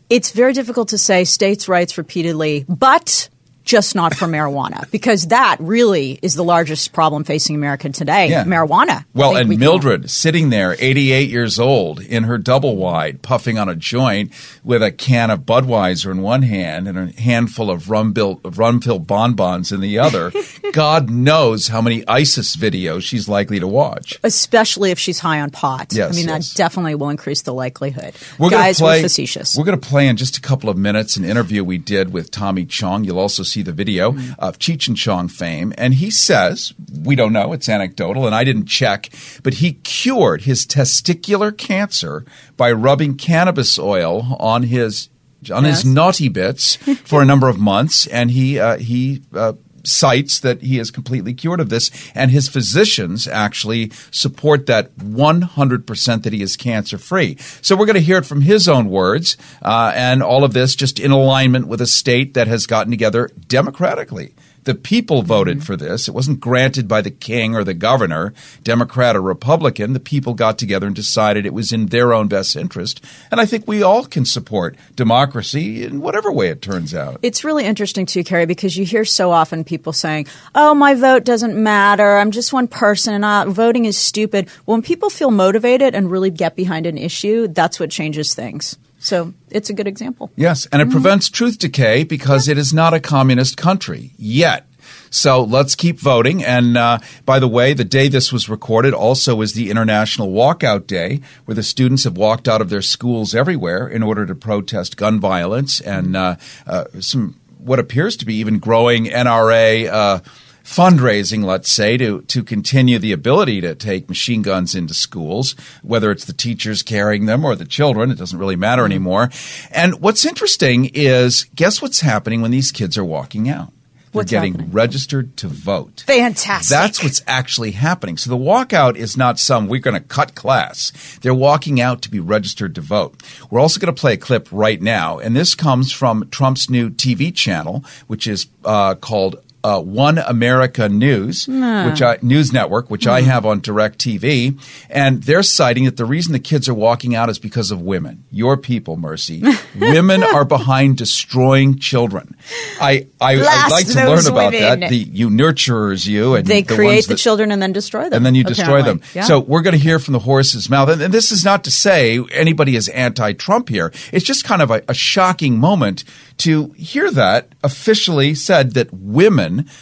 It's 0.09 0.31
very 0.31 0.53
difficult 0.53 0.89
to 0.91 0.99
say 0.99 1.25
states' 1.25 1.69
rights 1.69 1.99
repeatedly, 1.99 2.65
but 2.69 3.29
just 3.69 3.95
not 3.95 4.15
for 4.15 4.27
marijuana, 4.27 4.91
because 4.91 5.27
that 5.27 5.57
really 5.61 6.19
is 6.23 6.35
the 6.35 6.43
largest 6.43 6.95
problem 6.95 7.23
facing 7.23 7.55
America 7.55 7.91
today. 7.91 8.29
Yeah. 8.29 8.45
Marijuana. 8.45 9.05
Well, 9.13 9.37
and 9.37 9.47
we 9.49 9.57
can- 9.57 9.61
Mildred 9.61 10.11
sitting 10.11 10.49
there, 10.49 10.75
88 10.79 11.29
years 11.29 11.59
old, 11.59 12.01
in 12.01 12.25
her 12.25 12.39
double 12.39 12.77
wide, 12.77 13.21
puffing 13.21 13.59
on 13.59 13.69
a 13.69 13.75
joint 13.77 14.33
with 14.65 14.83
a 14.83 14.91
can 14.91 15.31
of 15.31 15.41
Budweiser 15.41 16.11
in 16.11 16.23
one 16.23 16.43
hand 16.43 16.89
and 16.89 16.99
a 16.99 17.21
handful 17.21 17.71
of 17.71 17.91
rum 17.91 18.15
filled 18.15 19.07
bonbons 19.07 19.71
in 19.71 19.81
the 19.81 19.99
other. 19.99 20.33
God 20.73 21.11
knows 21.11 21.69
how 21.69 21.83
many 21.83 22.07
ISIS 22.09 22.57
videos 22.57 23.03
she's 23.03 23.29
likely 23.29 23.61
to 23.61 23.67
watch. 23.69 24.19
especially 24.25 24.91
if 24.91 24.99
she's 24.99 25.19
high 25.19 25.41
on 25.41 25.51
pot. 25.51 25.93
Yes, 25.93 26.15
I 26.15 26.17
mean, 26.17 26.29
yes. 26.29 26.53
that 26.53 26.57
definitely 26.57 26.95
will 26.95 27.11
increase 27.11 27.43
the 27.43 27.53
likelihood. 27.53 28.15
We're 28.39 28.49
Guys, 28.49 28.79
play, 28.79 28.99
we're 28.99 29.03
facetious. 29.03 29.57
We're 29.59 29.65
going 29.65 29.79
to 29.79 29.87
play 29.87 30.09
in 30.09 30.17
just 30.17 30.39
a 30.39 30.41
couple 30.41 30.71
of 30.71 30.79
minutes 30.79 31.19
an 31.19 31.25
interview 31.25 31.63
we 31.63 31.77
did 31.77 32.15
with 32.15 32.31
Tommy 32.31 32.65
Chong. 32.65 33.05
You'll 33.05 33.19
also 33.19 33.43
see 33.43 33.58
the 33.63 33.73
video 33.73 34.13
Mm-hmm. 34.13 34.33
of 34.39 34.59
Cheech 34.59 34.89
and 34.89 34.97
Chong 34.97 35.29
fame. 35.29 35.73
And 35.79 35.95
he 35.95 36.11
says, 36.11 36.73
we 37.05 37.15
don't 37.17 37.33
know, 37.33 37.53
it's 37.53 37.69
anecdotal, 37.69 38.27
and 38.27 38.35
I 38.35 38.45
didn't 38.45 38.67
check, 38.67 39.11
but 39.43 39.55
he 39.55 39.73
cured 39.75 40.43
his 40.43 40.67
testicular 40.67 41.57
cancer 41.57 42.25
by 42.57 42.73
rubbing 42.73 43.17
cannabis 43.17 43.79
oil 43.79 44.37
on 44.41 44.65
his 44.65 45.09
on 45.53 45.65
Yes. 45.65 45.83
his 45.83 45.85
naughty 45.85 46.29
bits 46.29 46.77
for 47.05 47.23
a 47.23 47.25
number 47.25 47.49
of 47.49 47.59
months, 47.59 48.07
and 48.09 48.31
he 48.31 48.59
uh, 48.59 48.77
he. 48.79 49.23
Uh, 49.33 49.53
cites 49.89 50.41
that 50.41 50.63
he 50.63 50.79
is 50.79 50.91
completely 50.91 51.35
cured 51.35 51.61
of 51.61 51.69
this 51.69 51.91
and 52.15 52.31
his 52.31 52.49
physicians 52.49 53.27
actually 53.27 53.91
support 54.11 54.67
that 54.67 54.95
100% 54.97 56.23
that 56.23 56.33
he 56.33 56.43
is 56.43 56.57
cancer 56.57 56.99
free 56.99 57.37
so 57.63 57.77
we're 57.77 57.87
going 57.87 57.95
to 57.95 58.01
hear 58.01 58.19
it 58.19 58.27
from 58.27 58.43
his 58.43 58.69
own 58.69 58.89
words 58.89 59.37
uh, 59.63 59.93
and 59.95 60.23
all 60.23 60.45
of 60.45 60.53
this 60.53 60.75
just 60.75 61.01
in 61.01 61.11
alignment 61.11 61.67
with 61.67 61.81
a 61.81 61.87
state 61.87 62.35
that 62.35 62.47
has 62.47 62.67
gotten 62.67 62.91
together 62.91 63.31
democratically 63.47 64.35
the 64.65 64.75
people 64.75 65.23
voted 65.23 65.65
for 65.65 65.77
this. 65.77 66.09
It 66.09 66.15
wasn't 66.15 66.41
granted 66.41 66.89
by 66.89 67.01
the 67.01 67.11
king 67.11 67.55
or 67.55 67.65
the 67.65 67.75
governor, 67.75 68.35
Democrat 68.63 69.17
or 69.17 69.23
Republican. 69.23 69.93
The 69.93 70.01
people 70.01 70.35
got 70.35 70.59
together 70.59 70.87
and 70.87 70.95
decided 70.95 71.47
it 71.47 71.55
was 71.55 71.73
in 71.73 71.87
their 71.87 72.13
own 72.13 72.29
best 72.29 72.57
interest. 72.57 73.05
And 73.31 73.41
I 73.41 73.47
think 73.47 73.67
we 73.67 73.83
all 73.83 74.05
can 74.05 74.25
support 74.25 74.77
democracy 74.95 75.85
in 75.85 76.01
whatever 76.01 76.33
way 76.33 76.49
it 76.49 76.63
turns 76.63 76.95
out. 76.95 77.19
It's 77.23 77.45
really 77.45 77.65
interesting 77.65 78.07
too, 78.07 78.25
Carrie, 78.25 78.47
because 78.47 78.77
you 78.77 78.85
hear 78.85 79.05
so 79.05 79.31
often 79.31 79.65
people 79.65 79.93
saying, 79.93 80.27
"Oh, 80.55 80.75
my 80.75 80.95
vote 80.95 81.25
doesn't 81.25 81.57
matter. 81.57 82.19
I'm 82.19 82.31
just 82.31 82.53
one 82.53 82.69
person, 82.69 83.15
and 83.15 83.25
uh, 83.25 83.45
voting 83.49 83.85
is 83.85 83.97
stupid." 83.97 84.49
When 84.65 84.83
people 84.83 85.11
feel 85.11 85.31
motivated 85.31 85.95
and 85.95 86.11
really 86.11 86.31
get 86.31 86.57
behind 86.57 86.87
an 86.87 86.99
issue, 86.99 87.49
that's 87.49 87.81
what 87.81 87.91
changes 87.91 88.35
things. 88.35 88.77
So 88.99 89.33
it's 89.51 89.71
a 89.71 89.73
good 89.73 89.87
example. 89.87 90.31
Yes, 90.37 90.67
and 90.73 90.83
it 90.83 90.91
prevents 90.91 91.29
truth 91.29 91.59
decay 91.59 92.05
because 92.05 92.49
it 92.49 92.59
is 92.59 92.75
not 92.75 92.95
a 92.95 93.01
communist 93.01 93.57
country 93.57 94.13
yet. 94.17 94.67
So 95.11 95.43
let's 95.43 95.75
keep 95.75 95.99
voting. 95.99 96.45
And 96.45 96.77
uh, 96.77 96.99
by 97.25 97.39
the 97.39 97.49
way, 97.49 97.73
the 97.73 97.85
day 97.85 98.09
this 98.09 98.33
was 98.33 98.49
recorded 98.49 98.95
also 98.95 99.41
is 99.41 99.55
the 99.55 99.71
International 99.71 100.29
Walkout 100.29 100.87
Day, 100.87 101.21
where 101.45 101.55
the 101.55 101.63
students 101.63 102.05
have 102.05 102.17
walked 102.17 102.49
out 102.49 102.61
of 102.61 102.71
their 102.71 102.83
schools 102.83 103.35
everywhere 103.35 103.89
in 103.89 104.03
order 104.03 104.27
to 104.27 104.35
protest 104.35 104.97
gun 104.97 105.21
violence 105.21 105.81
and 105.81 106.17
uh, 106.17 106.37
uh, 106.67 106.85
some 107.01 107.39
what 107.59 107.79
appears 107.79 108.17
to 108.17 108.25
be 108.25 108.35
even 108.37 108.59
growing 108.59 109.07
NRA. 109.07 110.23
Fundraising, 110.69 111.45
let's 111.45 111.73
say, 111.73 111.97
to, 111.97 112.21
to 112.21 112.45
continue 112.45 112.99
the 112.99 113.11
ability 113.13 113.63
to 113.63 113.75
take 113.75 114.07
machine 114.07 114.43
guns 114.43 114.75
into 114.75 114.93
schools, 114.93 115.57
whether 115.83 116.11
it's 116.11 116.27
the 116.27 116.35
teachers 116.35 116.83
carrying 116.83 117.25
them 117.25 117.43
or 117.43 117.57
the 117.57 117.65
children, 117.65 118.11
it 118.11 118.19
doesn't 118.19 118.39
really 118.39 118.55
matter 118.55 118.85
anymore. 118.85 119.31
And 119.71 119.99
what's 120.03 120.27
interesting 120.27 120.91
is 120.93 121.45
guess 121.55 121.81
what's 121.81 122.03
happening 122.03 122.43
when 122.43 122.51
these 122.51 122.71
kids 122.71 122.99
are 122.99 123.05
walking 123.05 123.49
out? 123.49 123.73
They're 124.13 124.21
What's 124.21 124.31
getting 124.31 124.53
happening? 124.53 124.73
registered 124.73 125.37
to 125.39 125.49
vote. 125.49 126.05
Fantastic. 126.07 126.69
That's 126.69 127.03
what's 127.03 127.23
actually 127.27 127.71
happening. 127.71 128.19
So 128.19 128.29
the 128.29 128.37
walkout 128.37 128.97
is 128.97 129.17
not 129.17 129.39
some 129.39 129.69
we're 129.69 129.81
going 129.81 130.01
to 130.01 130.07
cut 130.07 130.35
class. 130.35 130.93
They're 131.23 131.35
walking 131.35 131.81
out 131.81 132.03
to 132.03 132.11
be 132.11 132.21
registered 132.21 132.75
to 132.75 132.83
vote. 132.83 133.23
We're 133.51 133.61
also 133.61 133.81
going 133.81 133.95
to 133.95 133.99
play 133.99 134.13
a 134.13 134.19
clip 134.19 134.49
right 134.53 134.83
now, 134.83 135.19
and 135.19 135.35
this 135.35 135.55
comes 135.55 135.93
from 135.93 136.29
Trump's 136.31 136.69
new 136.69 136.91
TV 136.91 137.35
channel, 137.35 137.85
which 138.07 138.27
is 138.27 138.49
uh, 138.67 138.95
called 138.97 139.37
uh, 139.69 139.81
One 139.81 140.19
America 140.19 140.89
News, 140.89 141.47
Nah. 141.49 141.89
which 141.91 142.01
I 142.03 142.19
News 142.23 142.53
Network, 142.53 142.91
which 142.91 143.07
I 143.07 143.21
Mhm. 143.21 143.25
have 143.27 143.45
on 143.47 143.61
DirecTV, 143.61 144.59
and 144.89 145.23
they're 145.25 145.43
citing 145.43 145.85
that 145.85 145.97
the 145.97 146.05
reason 146.05 146.33
the 146.33 146.39
kids 146.39 146.69
are 146.69 146.75
walking 146.75 147.15
out 147.15 147.29
is 147.29 147.39
because 147.39 147.71
of 147.71 147.81
women. 147.83 148.25
Your 148.31 148.57
people, 148.57 148.97
Mercy. 148.97 149.43
women 149.79 150.23
are 150.23 150.45
behind 150.45 150.97
destroying 150.97 151.79
children. 151.79 152.35
I, 152.81 153.07
I 153.21 153.33
I'd 153.37 153.71
like 153.71 153.87
to 153.89 154.07
learn 154.07 154.27
about 154.27 154.53
women. 154.53 154.81
that. 154.81 154.91
The 154.91 154.97
you 154.97 155.29
nurturers 155.31 156.07
you 156.07 156.35
and 156.35 156.47
they 156.47 156.63
the 156.63 156.75
create 156.75 157.03
the 157.07 157.15
that- 157.15 157.19
children 157.19 157.51
and 157.53 157.61
then 157.61 157.73
destroy 157.73 158.05
them. 158.05 158.13
and 158.15 158.27
then 158.27 158.35
you 158.35 158.45
destroy 158.45 158.83
them. 158.83 159.01
Yeah. 159.15 159.25
So 159.25 159.41
we're 159.41 159.63
going 159.63 159.77
to 159.77 159.85
hear 159.89 159.99
from 159.99 160.13
the 160.13 160.19
horse's 160.21 160.71
mouth. 160.71 160.89
And, 160.89 161.03
and 161.03 161.13
this 161.13 161.31
is 161.33 161.45
not 161.45 161.65
to 161.65 161.71
say 161.71 162.19
anybody 162.33 162.77
is 162.77 162.89
anti-Trump 162.89 163.69
here. 163.69 163.93
It's 164.13 164.25
just 164.25 164.45
kind 164.45 164.63
of 164.63 164.71
a, 164.71 164.83
a 164.89 164.95
shocking 164.95 165.59
moment 165.59 166.05
to 166.39 166.73
hear 166.77 167.11
that 167.11 167.49
officially 167.65 168.35
said 168.35 168.75
that 168.75 168.89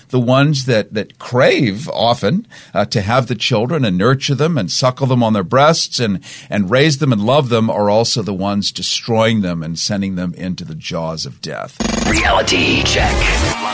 the 0.09 0.21
ones 0.21 0.67
that, 0.67 0.95
that 0.95 1.19
crave 1.19 1.89
often 1.91 2.47
uh, 2.73 2.85
to 2.87 3.01
have 3.01 3.27
the 3.27 3.35
children 3.35 3.85
and 3.85 3.99
nurture 3.99 4.35
them 4.35 4.57
and 4.57 4.71
suckle 4.71 5.07
them 5.07 5.23
on 5.23 5.33
their 5.33 5.43
breasts 5.43 5.99
and, 5.99 6.23
and 6.49 6.71
raise 6.71 6.99
them 6.99 7.12
and 7.12 7.25
love 7.25 7.49
them 7.49 7.69
are 7.71 7.91
also 7.91 8.23
the 8.23 8.35
ones 8.35 8.71
destroying 8.73 9.43
them 9.43 9.62
and 9.62 9.79
sending 9.79 10.15
them 10.15 10.35
into 10.35 10.65
the 10.65 10.75
jaws 10.75 11.27
of 11.27 11.41
death. 11.41 11.77
Reality 12.09 12.83
check. 12.85 13.15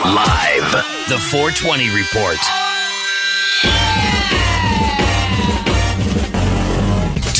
Live. 0.05 0.73
The 1.09 1.19
420 1.19 1.95
Report. 1.95 2.39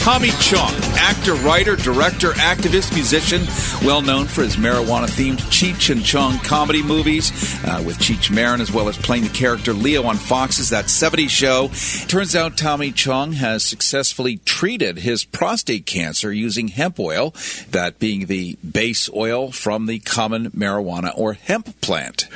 Tommy 0.03 0.31
Chong, 0.41 0.75
actor, 0.97 1.35
writer, 1.35 1.77
director, 1.77 2.33
activist, 2.33 2.93
musician, 2.93 3.43
well 3.87 4.03
known 4.03 4.27
for 4.27 4.43
his 4.43 4.57
marijuana 4.57 5.07
themed 5.07 5.39
Cheech 5.43 5.91
and 5.91 6.05
Chong 6.05 6.41
comedy 6.41 6.83
movies 6.83 7.31
uh, 7.65 7.81
with 7.87 7.99
Cheech 7.99 8.29
Marin, 8.29 8.61
as 8.61 8.73
well 8.73 8.89
as 8.89 8.99
playing 8.99 9.23
the 9.23 9.29
character 9.29 9.73
Leo 9.73 10.03
on 10.03 10.17
Fox's 10.17 10.71
That 10.71 10.87
70s 10.87 11.29
Show. 11.29 11.71
Turns 12.09 12.35
out 12.35 12.57
Tommy 12.57 12.91
Chong 12.91 13.35
has 13.35 13.65
successfully 13.65 14.39
treated 14.39 14.99
his 14.99 15.25
prostate 15.25 15.87
cancer 15.87 16.33
using 16.33 16.67
hemp 16.67 16.99
oil, 16.99 17.33
that 17.71 18.01
being 18.01 18.27
the 18.27 18.57
base 18.57 19.09
oil 19.15 19.53
from 19.53 19.87
the 19.87 20.01
common 20.01 20.51
marijuana 20.51 21.17
or 21.17 21.35
hemp 21.35 21.81
plant. 21.81 22.27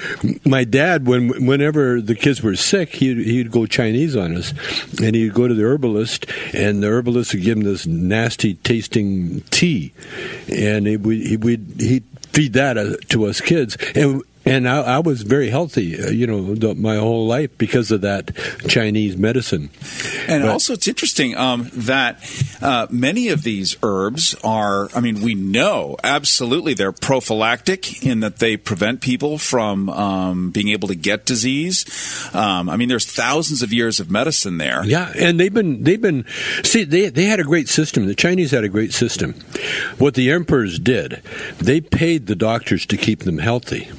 My 0.45 0.63
dad, 0.63 1.09
when 1.09 1.45
whenever 1.45 2.01
the 2.01 2.15
kids 2.15 2.45
were 2.45 2.55
sick, 2.55 2.95
he'd, 2.95 3.19
he'd 3.19 3.51
go 3.51 3.67
Chinese 3.67 4.15
on 4.15 4.37
us, 4.37 4.55
and 5.03 5.17
he'd 5.17 5.35
go 5.35 5.49
to 5.49 5.55
the 5.55 5.65
herbalist, 5.65 6.27
and 6.55 6.81
the 6.81 6.87
herbalist 6.87 7.35
would 7.35 7.43
give 7.43 7.56
him 7.57 7.65
this 7.65 7.87
nasty 7.87 8.55
tasting 8.55 9.41
tea, 9.51 9.93
and 10.49 10.87
he 10.87 10.97
would 10.97 11.19
he 11.19 11.37
would 11.37 11.75
he'd 11.79 12.05
feed 12.33 12.53
that 12.55 12.77
uh, 12.79 12.97
to 13.09 13.25
us 13.27 13.41
kids, 13.41 13.77
and. 13.95 14.23
And 14.47 14.69
I, 14.69 14.81
I 14.81 14.99
was 15.01 15.23
very 15.23 15.51
healthy, 15.51 16.01
uh, 16.01 16.09
you 16.11 16.27
know, 16.27 16.55
the, 16.55 16.75
my 16.75 16.97
whole 16.97 17.27
life 17.27 17.57
because 17.59 17.91
of 17.91 18.03
that 18.03 18.31
Chinese 18.69 19.17
medicine. 19.17 19.71
And 20.29 20.45
But- 20.45 20.53
also, 20.53 20.73
it's 20.73 20.87
interesting 20.87 21.37
um, 21.37 21.69
that 21.75 22.21
uh, 22.63 22.87
many 22.89 23.29
of 23.29 23.43
these 23.43 23.77
herbs 23.83 24.37
are, 24.45 24.89
I 24.95 25.01
mean, 25.01 25.21
we 25.21 25.35
know 25.35 25.97
absolutely 26.05 26.75
they're 26.75 26.93
prophylactic 26.93 28.05
in 28.05 28.21
that 28.21 28.39
they 28.39 28.57
prevent 28.57 29.01
people 29.01 29.37
from 29.39 29.91
um, 29.91 30.51
being 30.51 30.69
able 30.69 30.89
to 30.89 30.95
get 30.95 31.27
disease. 31.27 31.85
Um, 32.33 32.71
I 32.71 32.77
mean, 32.77 32.89
there's 32.89 33.07
thousands 33.07 33.63
of 33.63 33.73
years 33.73 33.99
of 33.99 34.11
medicine 34.11 34.59
there. 34.59 34.85
Yeah, 34.85 35.13
and 35.17 35.41
they've 35.41 35.53
been 35.53 35.83
they've 35.83 36.01
been 36.01 36.25
see 36.63 36.85
they 36.85 37.09
they 37.09 37.25
had 37.25 37.41
a 37.41 37.45
great 37.45 37.69
system. 37.69 38.07
The 38.07 38.15
Chinese 38.15 38.53
had 38.53 38.63
a 38.63 38.69
great 38.69 38.93
system. 38.93 39.35
What 39.99 40.15
the 40.15 40.31
emperors 40.31 40.79
did, 40.79 41.23
they 41.59 41.81
paid 41.81 42.27
the 42.27 42.37
doctors 42.37 42.87
to 42.87 42.97
keep 42.97 43.21
them 43.21 43.39
healthy. 43.39 43.91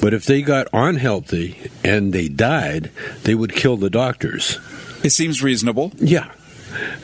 But 0.00 0.14
if 0.14 0.24
they 0.24 0.42
got 0.42 0.68
unhealthy 0.72 1.70
and 1.84 2.12
they 2.12 2.28
died, 2.28 2.90
they 3.24 3.34
would 3.34 3.54
kill 3.54 3.76
the 3.76 3.90
doctors. 3.90 4.58
It 5.02 5.10
seems 5.10 5.42
reasonable. 5.42 5.92
Yeah. 5.96 6.30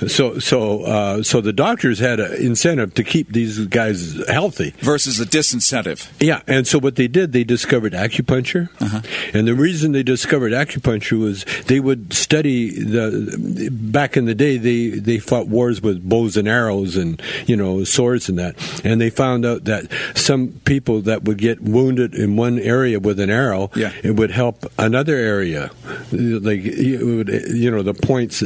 So 0.07 0.39
so 0.39 0.83
uh, 0.85 1.23
so 1.23 1.41
the 1.41 1.53
doctors 1.53 1.99
had 1.99 2.21
an 2.21 2.33
incentive 2.35 2.95
to 2.95 3.05
keep 3.05 3.29
these 3.33 3.59
guys 3.67 4.21
healthy 4.29 4.71
versus 4.79 5.21
a 5.21 5.25
disincentive. 5.27 6.11
Yeah, 6.21 6.43
and 6.47 6.67
so 6.67 6.79
what 6.79 6.97
they 6.97 7.09
did, 7.09 7.33
they 7.33 7.45
discovered 7.45 7.93
acupuncture, 7.93 8.69
and 9.35 9.47
the 9.49 9.55
reason 9.55 9.93
they 9.93 10.03
discovered 10.03 10.53
acupuncture 10.53 11.19
was 11.19 11.45
they 11.67 11.81
would 11.81 12.13
study 12.13 12.71
the. 12.71 13.69
Back 13.71 14.17
in 14.17 14.25
the 14.25 14.35
day, 14.35 14.57
they 14.59 14.89
they 14.89 15.19
fought 15.19 15.47
wars 15.49 15.81
with 15.81 16.07
bows 16.09 16.37
and 16.37 16.49
arrows 16.49 16.97
and 16.97 17.21
you 17.47 17.57
know 17.57 17.85
swords 17.85 18.29
and 18.29 18.39
that, 18.39 18.57
and 18.85 19.01
they 19.01 19.11
found 19.11 19.45
out 19.47 19.65
that 19.65 19.87
some 20.15 20.49
people 20.65 21.01
that 21.03 21.25
would 21.25 21.39
get 21.39 21.61
wounded 21.61 22.15
in 22.15 22.37
one 22.37 22.59
area 22.59 22.99
with 23.01 23.21
an 23.21 23.31
arrow, 23.31 23.71
Yeah. 23.75 23.93
it 24.03 24.13
would 24.17 24.31
help 24.31 24.67
another 24.79 25.17
area, 25.17 25.71
like 26.13 26.61
it 26.65 27.03
would, 27.05 27.29
you 27.29 27.71
know 27.71 27.83
the 27.83 27.95
points. 27.95 28.43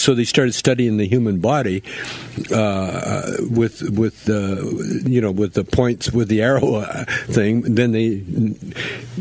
So 0.00 0.14
they 0.14 0.24
started 0.36 0.52
studying 0.52 0.98
the 0.98 1.08
human 1.08 1.40
body 1.40 1.82
uh, 2.52 3.32
with 3.48 3.80
with 3.88 4.28
uh, 4.28 4.62
you 5.08 5.18
know 5.18 5.30
with 5.30 5.54
the 5.54 5.64
points 5.64 6.12
with 6.12 6.28
the 6.28 6.42
arrow 6.42 6.74
uh, 6.74 7.04
thing. 7.24 7.62
Then 7.62 7.92
they 7.92 8.22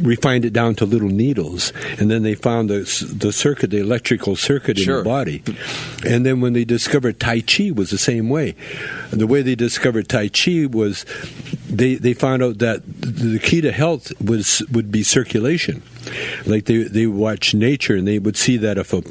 refined 0.01 0.43
it 0.43 0.51
down 0.51 0.75
to 0.75 0.85
little 0.85 1.07
needles, 1.07 1.71
and 1.99 2.11
then 2.11 2.23
they 2.23 2.35
found 2.35 2.69
the 2.69 2.79
the 3.15 3.31
circuit, 3.31 3.69
the 3.69 3.79
electrical 3.79 4.35
circuit 4.35 4.77
in 4.77 4.85
the 4.97 5.03
body. 5.03 5.41
And 6.05 6.25
then 6.25 6.41
when 6.41 6.51
they 6.51 6.65
discovered 6.65 7.17
Tai 7.17 7.41
Chi 7.41 7.71
was 7.71 7.91
the 7.91 7.97
same 7.97 8.27
way. 8.27 8.53
The 9.11 9.25
way 9.25 9.41
they 9.41 9.55
discovered 9.55 10.09
Tai 10.09 10.27
Chi 10.27 10.65
was 10.65 11.05
they 11.69 11.95
they 11.95 12.13
found 12.13 12.43
out 12.43 12.59
that 12.59 12.81
the 12.85 13.39
key 13.39 13.61
to 13.61 13.71
health 13.71 14.11
was 14.21 14.63
would 14.71 14.91
be 14.91 15.03
circulation. 15.03 15.81
Like 16.45 16.65
they 16.65 16.83
they 16.83 17.07
watch 17.07 17.53
nature 17.53 17.95
and 17.95 18.07
they 18.07 18.19
would 18.19 18.37
see 18.37 18.57
that 18.57 18.77
if 18.77 18.93
a 18.93 19.01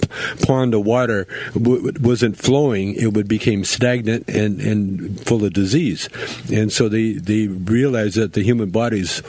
pond 0.46 0.74
of 0.74 0.84
water 0.84 1.26
w- 1.54 1.92
wasn't 2.00 2.36
flowing, 2.36 2.94
it 2.94 3.12
would 3.14 3.26
become 3.26 3.64
stagnant 3.64 4.28
and, 4.28 4.60
and 4.60 5.20
full 5.26 5.44
of 5.44 5.52
disease. 5.52 6.08
And 6.52 6.72
so 6.72 6.88
they 6.88 7.12
they 7.12 7.48
realized 7.48 8.16
that 8.16 8.34
the 8.34 8.42
human 8.42 8.70
body's 8.70 9.22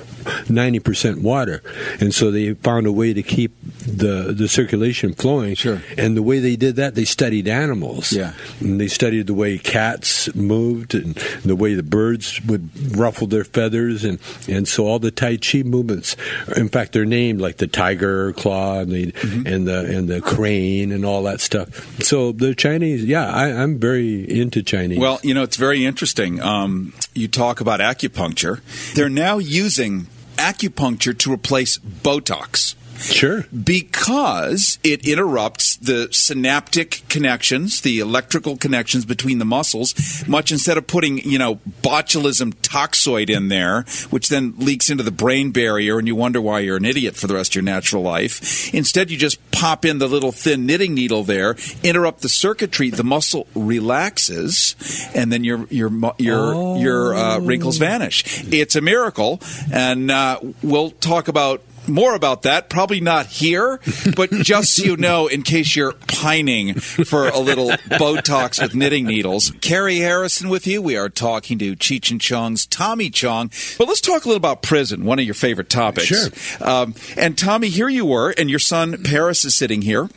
ninety 0.47 0.79
percent 0.79 1.21
water, 1.21 1.63
and 1.99 2.13
so 2.13 2.29
they 2.29 2.53
found 2.53 2.85
a 2.85 2.91
way 2.91 3.13
to 3.13 3.23
keep 3.23 3.55
the 3.85 4.33
the 4.35 4.47
circulation 4.47 5.13
flowing. 5.13 5.55
Sure. 5.55 5.81
And 5.97 6.17
the 6.17 6.23
way 6.23 6.39
they 6.39 6.55
did 6.55 6.75
that, 6.77 6.95
they 6.95 7.05
studied 7.05 7.47
animals. 7.47 8.11
Yeah. 8.11 8.33
And 8.59 8.79
they 8.79 8.87
studied 8.87 9.27
the 9.27 9.33
way 9.33 9.57
cats 9.57 10.33
moved 10.35 10.95
and 10.95 11.15
the 11.43 11.55
way 11.55 11.75
the 11.75 11.83
birds 11.83 12.41
would 12.45 12.97
ruffle 12.97 13.27
their 13.27 13.43
feathers 13.43 14.03
and, 14.03 14.19
and 14.47 14.67
so 14.67 14.87
all 14.87 14.99
the 14.99 15.11
Tai 15.11 15.37
Chi 15.37 15.63
movements 15.63 16.15
in 16.55 16.69
fact 16.69 16.93
they're 16.93 17.05
named 17.05 17.41
like 17.41 17.57
the 17.57 17.67
tiger 17.67 18.33
claw 18.33 18.79
and 18.79 18.91
the 18.91 19.13
and 19.45 19.67
the 19.67 19.97
and 19.97 20.07
the 20.07 20.21
crane 20.21 20.91
and 20.91 21.05
all 21.05 21.23
that 21.23 21.41
stuff. 21.41 22.01
So 22.01 22.31
the 22.31 22.55
Chinese 22.55 23.03
yeah, 23.05 23.29
I, 23.29 23.51
I'm 23.51 23.79
very 23.79 24.23
into 24.39 24.63
Chinese. 24.63 24.99
Well, 24.99 25.19
you 25.23 25.33
know, 25.33 25.43
it's 25.43 25.57
very 25.57 25.85
interesting. 25.85 26.41
Um, 26.41 26.93
you 27.13 27.27
talk 27.27 27.61
about 27.61 27.79
acupuncture. 27.79 28.61
They're 28.93 29.09
now 29.09 29.37
using 29.37 30.07
acupuncture 30.37 31.17
to 31.17 31.31
replace 31.31 31.77
Botox. 31.77 32.75
Sure. 32.97 33.45
Because 33.51 34.79
it 34.83 35.07
interrupts 35.07 35.75
the 35.77 36.09
synaptic 36.11 37.01
connections, 37.09 37.81
the 37.81 37.99
electrical 37.99 38.57
connections 38.57 39.05
between 39.05 39.39
the 39.39 39.45
muscles, 39.45 39.93
much 40.27 40.51
instead 40.51 40.77
of 40.77 40.87
putting, 40.87 41.17
you 41.19 41.37
know, 41.37 41.55
botulism 41.81 42.53
toxoid 42.55 43.29
in 43.29 43.49
there, 43.49 43.83
which 44.09 44.29
then 44.29 44.53
leaks 44.57 44.89
into 44.89 45.03
the 45.03 45.11
brain 45.11 45.51
barrier 45.51 45.97
and 45.97 46.07
you 46.07 46.15
wonder 46.15 46.41
why 46.41 46.59
you're 46.59 46.77
an 46.77 46.85
idiot 46.85 47.15
for 47.15 47.27
the 47.27 47.33
rest 47.33 47.51
of 47.51 47.55
your 47.55 47.63
natural 47.63 48.01
life. 48.01 48.73
Instead, 48.73 49.11
you 49.11 49.17
just 49.17 49.39
pop 49.51 49.85
in 49.85 49.99
the 49.99 50.07
little 50.07 50.31
thin 50.31 50.65
knitting 50.65 50.93
needle 50.93 51.23
there, 51.23 51.55
interrupt 51.83 52.21
the 52.21 52.29
circuitry, 52.29 52.89
the 52.89 53.03
muscle 53.03 53.47
relaxes, 53.55 54.75
and 55.13 55.31
then 55.31 55.43
your 55.43 55.65
your 55.69 55.91
your 56.17 56.77
your 56.77 57.15
uh, 57.15 57.39
wrinkles 57.39 57.77
vanish. 57.77 58.43
It's 58.51 58.75
a 58.75 58.81
miracle, 58.81 59.39
and 59.71 60.11
uh, 60.11 60.39
we'll 60.61 60.91
talk 60.91 61.27
about 61.27 61.61
more 61.87 62.15
about 62.15 62.43
that. 62.43 62.69
Probably 62.69 62.99
not 62.99 63.27
here, 63.27 63.79
but 64.15 64.31
just 64.31 64.75
so 64.75 64.83
you 64.83 64.97
know, 64.97 65.27
in 65.27 65.41
case 65.41 65.75
you're 65.75 65.93
pining 66.07 66.75
for 66.75 67.29
a 67.29 67.39
little 67.39 67.69
Botox 67.69 68.61
with 68.61 68.75
knitting 68.75 69.05
needles. 69.05 69.51
Carrie 69.61 69.97
Harrison 69.97 70.49
with 70.49 70.67
you. 70.67 70.81
We 70.81 70.97
are 70.97 71.09
talking 71.09 71.57
to 71.59 71.75
Cheech 71.75 72.11
and 72.11 72.19
Chong's 72.21 72.65
Tommy 72.65 73.09
Chong. 73.09 73.51
But 73.77 73.87
let's 73.87 74.01
talk 74.01 74.25
a 74.25 74.27
little 74.27 74.37
about 74.37 74.61
prison, 74.61 75.05
one 75.05 75.19
of 75.19 75.25
your 75.25 75.35
favorite 75.35 75.69
topics. 75.69 76.07
Sure. 76.07 76.29
Um, 76.61 76.95
and 77.17 77.37
Tommy, 77.37 77.69
here 77.69 77.89
you 77.89 78.05
were, 78.05 78.31
and 78.37 78.49
your 78.49 78.59
son 78.59 79.03
Paris 79.03 79.45
is 79.45 79.55
sitting 79.55 79.81
here, 79.81 80.09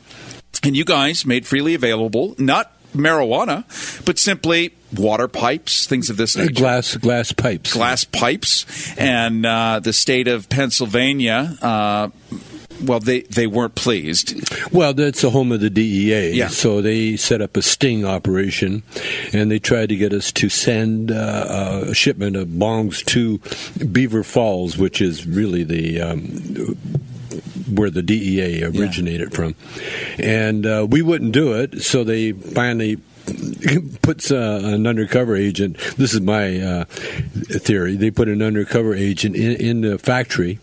and 0.62 0.76
you 0.76 0.85
guys 0.85 1.26
made 1.26 1.46
freely 1.46 1.74
available 1.74 2.35
not 2.38 2.72
marijuana, 2.94 3.64
but 4.05 4.18
simply 4.18 4.74
water 4.96 5.29
pipes, 5.29 5.87
things 5.87 6.11
of 6.11 6.16
this 6.16 6.37
nature. 6.37 6.53
glass 6.53 6.96
glass 6.96 7.33
pipes. 7.33 7.72
Glass 7.72 8.05
pipes, 8.05 8.96
and 8.98 9.44
uh, 9.44 9.81
the 9.81 9.92
state 9.92 10.29
of 10.29 10.48
Pennsylvania. 10.48 11.57
Uh, 11.61 12.09
well, 12.83 13.01
they, 13.01 13.22
they 13.22 13.46
weren't 13.46 13.74
pleased. 13.74 14.35
Well, 14.72 14.94
that's 14.94 15.22
the 15.22 15.31
home 15.31 15.53
of 15.53 15.61
the 15.61 15.70
DEA. 15.70 16.33
Yeah. 16.33 16.48
So 16.48 16.81
they 16.81 17.16
set 17.16 17.40
up 17.40 17.57
a 17.57 17.62
sting 17.62 18.05
operation, 18.05 18.83
and 19.33 19.51
they 19.51 19.59
tried 19.59 19.88
to 19.88 19.96
get 19.96 20.12
us 20.12 20.33
to 20.33 20.48
send 20.48 21.11
uh, 21.11 21.85
a 21.88 21.94
shipment 21.94 22.37
of 22.37 22.48
bongs 22.48 23.05
to 23.07 23.38
Beaver 23.85 24.22
Falls, 24.22 24.77
which 24.79 25.01
is 25.01 25.27
really 25.27 25.64
the 25.64 26.01
um, 26.01 26.77
where 27.68 27.90
the 27.90 28.02
DEA 28.02 28.64
originated 28.64 29.35
from, 29.35 29.54
and 30.18 30.66
uh, 30.66 30.87
we 30.88 31.02
wouldn't 31.02 31.33
do 31.33 31.52
it. 31.52 31.83
So 31.83 32.04
they 32.04 32.33
finally 32.33 32.96
puts 34.02 34.31
uh, 34.31 34.61
an 34.64 34.87
undercover 34.87 35.37
agent. 35.37 35.78
This 35.96 36.14
is 36.14 36.20
my 36.20 36.61
uh, 36.61 36.85
theory. 36.85 37.96
They 37.96 38.11
put 38.11 38.28
an 38.28 38.42
undercover 38.42 38.94
agent 38.94 39.37
in, 39.37 39.52
in 39.57 39.81
the 39.83 39.98
factory, 39.98 40.59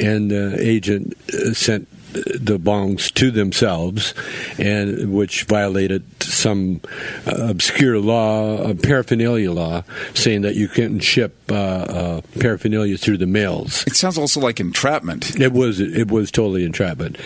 and 0.00 0.30
the 0.30 0.56
agent 0.58 1.14
uh, 1.32 1.52
sent 1.54 1.88
the 2.12 2.58
bongs 2.58 3.12
to 3.14 3.30
themselves, 3.30 4.14
and 4.58 5.12
which 5.12 5.44
violated 5.44 6.04
some 6.22 6.80
uh, 7.26 7.48
obscure 7.48 7.98
law, 7.98 8.58
a 8.58 8.74
paraphernalia 8.74 9.50
law, 9.50 9.82
saying 10.14 10.42
that 10.42 10.54
you 10.54 10.68
couldn't 10.68 11.00
ship 11.00 11.36
uh, 11.50 11.54
uh, 11.54 12.20
paraphernalia 12.38 12.96
through 12.96 13.18
the 13.18 13.26
mails. 13.26 13.84
It 13.86 13.96
sounds 13.96 14.18
also 14.18 14.40
like 14.40 14.60
entrapment. 14.60 15.38
It 15.40 15.52
was 15.52 15.80
it 15.80 16.10
was 16.10 16.30
totally 16.30 16.64
entrapment, 16.64 17.16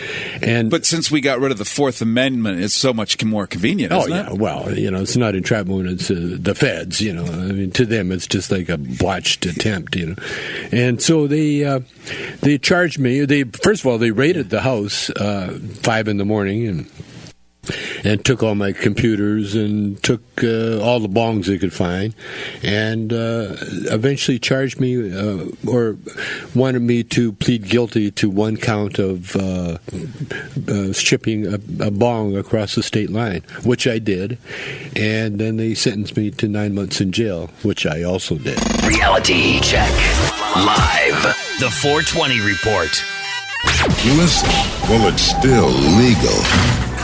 and 0.41 0.69
but 0.69 0.85
since 0.85 1.11
we 1.11 1.21
got 1.21 1.39
rid 1.39 1.51
of 1.51 1.57
the 1.57 1.65
Fourth 1.65 2.01
Amendment, 2.01 2.61
it's 2.61 2.75
so 2.75 2.93
much 2.93 3.23
more 3.23 3.47
convenient. 3.47 3.93
Oh 3.93 4.07
yeah, 4.07 4.31
it? 4.31 4.37
well 4.37 4.77
you 4.77 4.91
know 4.91 5.01
it's 5.01 5.17
not 5.17 5.35
entrapment 5.35 5.67
it's 5.87 6.11
uh, 6.11 6.37
the 6.39 6.55
feds. 6.55 7.01
You 7.01 7.13
know, 7.13 7.25
I 7.25 7.51
mean 7.51 7.71
to 7.71 7.85
them 7.85 8.11
it's 8.11 8.27
just 8.27 8.51
like 8.51 8.69
a 8.69 8.77
botched 8.77 9.45
attempt. 9.45 9.95
You 9.95 10.07
know, 10.07 10.15
and 10.71 11.01
so 11.01 11.27
they 11.27 11.65
uh, 11.65 11.81
they 12.41 12.57
charged 12.57 12.99
me. 12.99 13.25
They 13.25 13.43
first 13.43 13.81
of 13.81 13.87
all 13.87 13.97
they 13.97 14.11
raided 14.11 14.49
the 14.49 14.61
house 14.61 14.76
uh, 14.85 15.57
five 15.81 16.07
in 16.07 16.17
the 16.17 16.25
morning 16.25 16.67
and 16.67 16.89
and 18.03 18.23
took 18.23 18.43
all 18.43 18.55
my 18.55 18.71
computers 18.71 19.55
and 19.55 20.01
took 20.03 20.21
uh, 20.43 20.79
all 20.79 20.99
the 20.99 21.09
bongs 21.09 21.45
they 21.45 21.57
could 21.57 21.73
find, 21.73 22.15
and 22.63 23.11
uh, 23.11 23.55
eventually 23.91 24.39
charged 24.39 24.79
me 24.79 25.11
uh, 25.13 25.45
or 25.67 25.97
wanted 26.55 26.81
me 26.81 27.03
to 27.03 27.33
plead 27.33 27.67
guilty 27.67 28.11
to 28.11 28.29
one 28.29 28.57
count 28.57 28.99
of 28.99 29.35
uh, 29.35 29.77
uh, 30.67 30.93
shipping 30.93 31.45
a, 31.45 31.55
a 31.85 31.91
bong 31.91 32.35
across 32.35 32.75
the 32.75 32.83
state 32.83 33.09
line, 33.09 33.41
which 33.63 33.87
I 33.87 33.99
did, 33.99 34.37
and 34.95 35.39
then 35.39 35.57
they 35.57 35.73
sentenced 35.73 36.15
me 36.15 36.31
to 36.31 36.47
nine 36.47 36.73
months 36.73 37.01
in 37.01 37.11
jail, 37.11 37.47
which 37.63 37.85
I 37.85 38.03
also 38.03 38.37
did. 38.37 38.59
Reality 38.85 39.59
check. 39.59 39.91
Live. 40.55 41.35
The 41.59 41.69
420 41.69 42.39
report. 42.39 43.16
Listen, 43.63 44.49
well, 44.89 45.07
it's 45.11 45.21
still 45.23 45.69
legal. 45.97 46.37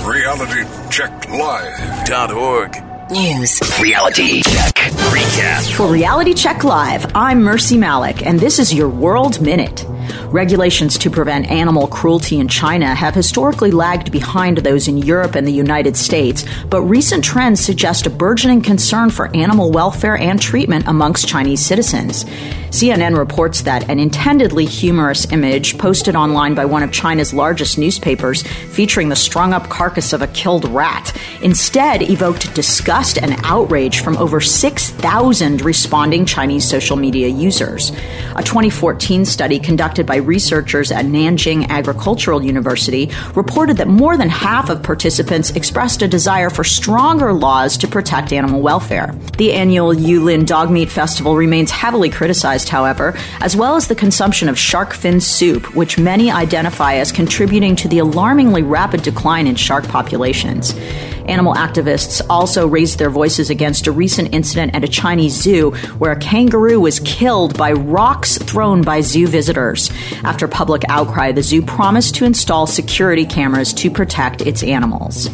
Reality 0.08 0.64
Check 0.90 1.28
Live.org. 1.30 2.84
News. 3.12 3.80
Reality 3.82 4.44
check. 4.44 4.73
Recap. 4.92 5.76
For 5.76 5.88
Reality 5.88 6.34
Check 6.34 6.64
Live, 6.64 7.16
I'm 7.16 7.42
Mercy 7.42 7.78
Malik, 7.78 8.26
and 8.26 8.40
this 8.40 8.60
is 8.60 8.74
your 8.74 8.90
World 8.90 9.40
Minute. 9.42 9.86
Regulations 10.28 10.98
to 10.98 11.10
prevent 11.10 11.50
animal 11.50 11.88
cruelty 11.88 12.40
in 12.40 12.48
China 12.48 12.94
have 12.94 13.16
historically 13.16 13.72
lagged 13.72 14.12
behind 14.12 14.58
those 14.58 14.88
in 14.88 14.98
Europe 14.98 15.36
and 15.36 15.48
the 15.48 15.54
United 15.54 15.96
States, 15.96 16.44
but 16.70 16.82
recent 16.82 17.24
trends 17.24 17.64
suggest 17.64 18.08
a 18.08 18.10
burgeoning 18.10 18.62
concern 18.62 19.10
for 19.10 19.34
animal 19.36 19.72
welfare 19.72 20.18
and 20.18 20.42
treatment 20.42 20.86
amongst 20.88 21.28
Chinese 21.28 21.66
citizens. 21.66 22.26
CNN 22.74 23.16
reports 23.16 23.62
that 23.62 23.88
an 23.88 24.00
intendedly 24.00 24.66
humorous 24.66 25.32
image 25.32 25.78
posted 25.78 26.16
online 26.16 26.56
by 26.56 26.66
one 26.66 26.82
of 26.82 26.92
China's 26.92 27.32
largest 27.32 27.78
newspapers 27.78 28.42
featuring 28.42 29.10
the 29.10 29.16
strung 29.16 29.54
up 29.54 29.70
carcass 29.70 30.12
of 30.12 30.24
a 30.24 30.28
killed 30.28 30.68
rat 30.70 31.16
instead 31.44 32.02
evoked 32.02 32.52
disgust 32.56 33.20
and 33.20 33.40
outrage 33.44 34.02
from 34.02 34.18
over 34.18 34.42
6,000 34.74 35.62
responding 35.62 36.26
Chinese 36.26 36.68
social 36.68 36.98
media 36.98 37.28
users. 37.28 37.92
A 38.36 38.42
2014 38.42 39.24
study 39.24 39.60
conducted 39.60 40.08
by 40.08 40.16
researchers 40.16 40.92
at 40.92 41.06
Nanjing 41.06 41.70
Agricultural 41.70 42.44
University 42.44 43.12
reported 43.36 43.78
that 43.78 43.88
more 43.88 44.18
than 44.18 44.30
half 44.30 44.72
of 44.72 44.82
participants 44.82 45.52
expressed 45.52 46.02
a 46.02 46.08
desire 46.08 46.50
for 46.50 46.64
stronger 46.64 47.34
laws 47.34 47.78
to 47.78 47.88
protect 47.88 48.34
animal 48.34 48.62
welfare. 48.62 49.14
The 49.38 49.54
annual 49.54 49.94
Yulin 49.94 50.48
Dog 50.48 50.72
Meat 50.72 50.90
Festival 50.90 51.36
remains 51.36 51.70
heavily 51.70 52.10
criticized, 52.10 52.70
however, 52.70 53.16
as 53.42 53.56
well 53.56 53.76
as 53.76 53.88
the 53.88 53.96
consumption 53.96 54.50
of 54.50 54.58
shark 54.58 54.94
fin 54.94 55.22
soup, 55.22 55.76
which 55.76 56.00
many 56.00 56.32
identify 56.32 56.96
as 56.96 57.12
contributing 57.12 57.76
to 57.76 57.88
the 57.88 58.00
alarmingly 58.00 58.64
rapid 58.64 59.04
decline 59.04 59.46
in 59.46 59.56
shark 59.56 59.88
populations. 59.88 60.74
Animal 61.28 61.54
activists 61.54 62.22
also 62.30 62.68
raised 62.68 63.00
their 63.00 63.10
voices 63.10 63.50
against 63.50 63.88
a 63.88 63.94
recent 63.94 64.34
incident 64.34 64.63
at 64.72 64.84
a 64.84 64.88
Chinese 64.88 65.34
zoo 65.34 65.72
where 65.98 66.12
a 66.12 66.20
kangaroo 66.20 66.80
was 66.80 67.00
killed 67.02 67.58
by 67.58 67.72
rocks 67.72 68.38
thrown 68.38 68.82
by 68.82 69.02
zoo 69.02 69.28
visitors. 69.28 69.92
After 70.24 70.48
public 70.48 70.84
outcry, 70.90 71.32
the 71.32 71.44
zoo 71.44 71.62
promised 71.62 72.16
to 72.16 72.26
install 72.26 72.68
security 72.68 73.26
cameras 73.26 73.74
to 73.74 73.90
protect 73.90 74.42
its 74.42 74.64
animals. 74.64 75.30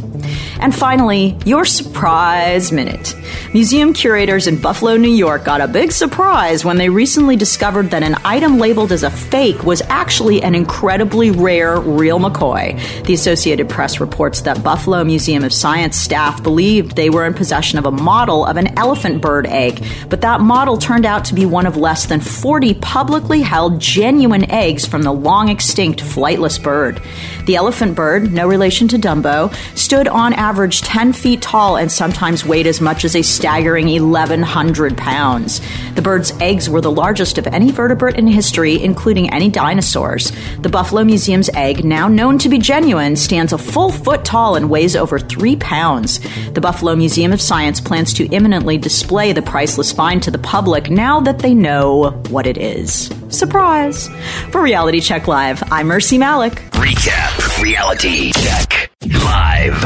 And 0.60 0.76
finally, 0.76 1.38
your 1.46 1.66
surprise 1.66 2.72
minute. 2.72 3.16
Museum 3.54 3.94
curators 3.94 4.48
in 4.48 4.62
Buffalo, 4.62 4.98
New 4.98 5.10
York 5.12 5.46
got 5.46 5.62
a 5.62 5.68
big 5.68 5.92
surprise 5.92 6.66
when 6.66 6.78
they 6.78 6.90
recently 6.90 7.36
discovered 7.36 7.92
that 7.92 8.04
an 8.04 8.16
item 8.26 8.60
labeled 8.60 8.92
as 8.92 9.04
a 9.04 9.10
fake 9.10 9.64
was 9.64 9.82
actually 9.84 10.42
an 10.44 10.56
incredibly 10.56 11.32
rare 11.32 11.80
real 11.80 12.20
McCoy. 12.20 12.78
The 13.06 13.14
Associated 13.14 13.70
Press 13.70 14.00
reports 14.00 14.42
that 14.42 14.64
Buffalo 14.64 15.04
Museum 15.04 15.44
of 15.44 15.54
Science 15.54 15.96
staff 15.98 16.44
believed 16.44 16.96
they 16.96 17.10
were 17.10 17.26
in 17.26 17.34
possession 17.34 17.80
of 17.80 17.86
a 17.86 17.92
model 17.92 18.46
of 18.46 18.58
an 18.58 18.78
elephant 18.78 19.19
bird 19.20 19.46
egg, 19.48 19.84
but 20.10 20.22
that 20.22 20.42
model 20.42 20.78
turned 20.78 21.06
out 21.06 21.26
to 21.26 21.34
be 21.34 21.46
one 21.46 21.66
of 21.66 21.78
less 21.78 22.06
than 22.06 22.22
40 22.22 22.76
publicly 22.76 23.42
held 23.42 23.80
genuine 23.80 24.50
eggs 24.50 24.86
from 24.86 25.02
the 25.02 25.12
long 25.12 25.50
extinct 25.50 26.02
flightless 26.02 26.62
bird. 26.62 27.02
The 27.46 27.56
elephant 27.56 27.96
bird, 27.96 28.32
no 28.32 28.48
relation 28.48 28.88
to 28.90 28.98
Dumbo, 28.98 29.54
stood 29.78 30.08
on 30.08 30.34
average 30.34 30.82
10 30.82 31.14
feet 31.14 31.42
tall 31.42 31.78
and 31.78 31.92
sometimes 31.92 32.46
weighed 32.46 32.68
as 32.68 32.80
much 32.80 33.04
as 33.04 33.16
a 33.16 33.22
staggering 33.22 33.90
1,100 33.90 34.98
pounds. 34.98 35.62
The 35.96 36.02
bird's 36.02 36.32
eggs 36.40 36.70
were 36.70 36.82
the 36.82 36.92
largest 36.92 37.38
of 37.38 37.48
any 37.48 37.72
vertebrate 37.72 38.18
in 38.18 38.28
history, 38.28 38.82
including 38.82 39.32
any 39.32 39.50
dinosaurs. 39.50 40.32
The 40.60 40.70
Buffalo 40.70 41.04
Museum's 41.04 41.50
egg, 41.56 41.84
now 41.84 42.08
known 42.08 42.38
to 42.40 42.50
be 42.50 42.60
genuine, 42.60 43.16
stands 43.16 43.52
a 43.52 43.58
full 43.58 43.92
foot 43.92 44.24
tall 44.24 44.56
and 44.56 44.70
weighs 44.70 44.96
over 44.96 45.18
three 45.18 45.56
pounds. 45.56 46.20
The 46.52 46.62
Buffalo 46.62 46.96
Museum 46.96 47.34
of 47.34 47.42
Science 47.42 47.82
plans 47.82 48.14
to 48.14 48.28
imminently 48.28 48.78
display 48.78 49.09
the 49.10 49.42
priceless 49.44 49.92
find 49.92 50.22
to 50.22 50.30
the 50.30 50.38
public 50.38 50.92
now 50.92 51.20
that 51.20 51.40
they 51.40 51.56
know 51.56 52.12
what 52.30 52.46
it 52.46 52.58
is. 52.58 53.12
Surprise! 53.30 54.08
For 54.52 54.62
Reality 54.62 55.02
Check 55.02 55.28
Live, 55.28 55.64
I'm 55.72 55.88
Mercy 55.88 56.18
Malik. 56.18 56.54
Recap. 56.74 57.62
Reality 57.62 58.32
check. 58.32 58.92
Live. 59.06 59.82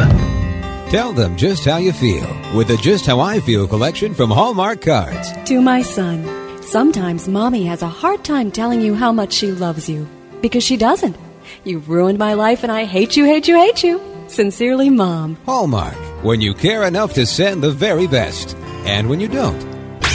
Tell 0.92 1.14
them 1.14 1.38
just 1.38 1.64
how 1.64 1.78
you 1.78 1.94
feel 1.94 2.28
with 2.54 2.68
the 2.68 2.76
Just 2.78 3.06
How 3.06 3.22
I 3.22 3.40
Feel 3.40 3.66
collection 3.66 4.14
from 4.14 4.30
Hallmark 4.30 4.82
Cards. 4.82 5.32
To 5.46 5.62
my 5.62 5.82
son, 5.82 6.62
sometimes 6.62 7.30
mommy 7.30 7.64
has 7.66 7.82
a 7.82 7.88
hard 7.88 8.26
time 8.26 8.52
telling 8.52 8.82
you 8.82 8.94
how 8.94 9.14
much 9.14 9.32
she 9.32 9.52
loves 9.52 9.88
you 9.88 10.06
because 10.42 10.64
she 10.66 10.76
doesn't. 10.76 11.16
You've 11.64 11.88
ruined 11.88 12.20
my 12.20 12.34
life 12.34 12.64
and 12.64 12.72
I 12.72 12.84
hate 12.84 13.16
you, 13.16 13.24
hate 13.24 13.48
you, 13.48 13.56
hate 13.56 13.84
you. 13.84 14.02
Sincerely, 14.28 14.90
Mom. 14.90 15.38
Hallmark, 15.46 15.96
when 16.24 16.42
you 16.42 16.54
care 16.54 16.84
enough 16.84 17.14
to 17.14 17.26
send 17.26 17.64
the 17.64 17.72
very 17.72 18.08
best, 18.08 18.58
and 18.86 19.10
when 19.10 19.20
you 19.20 19.28
don't. 19.28 19.62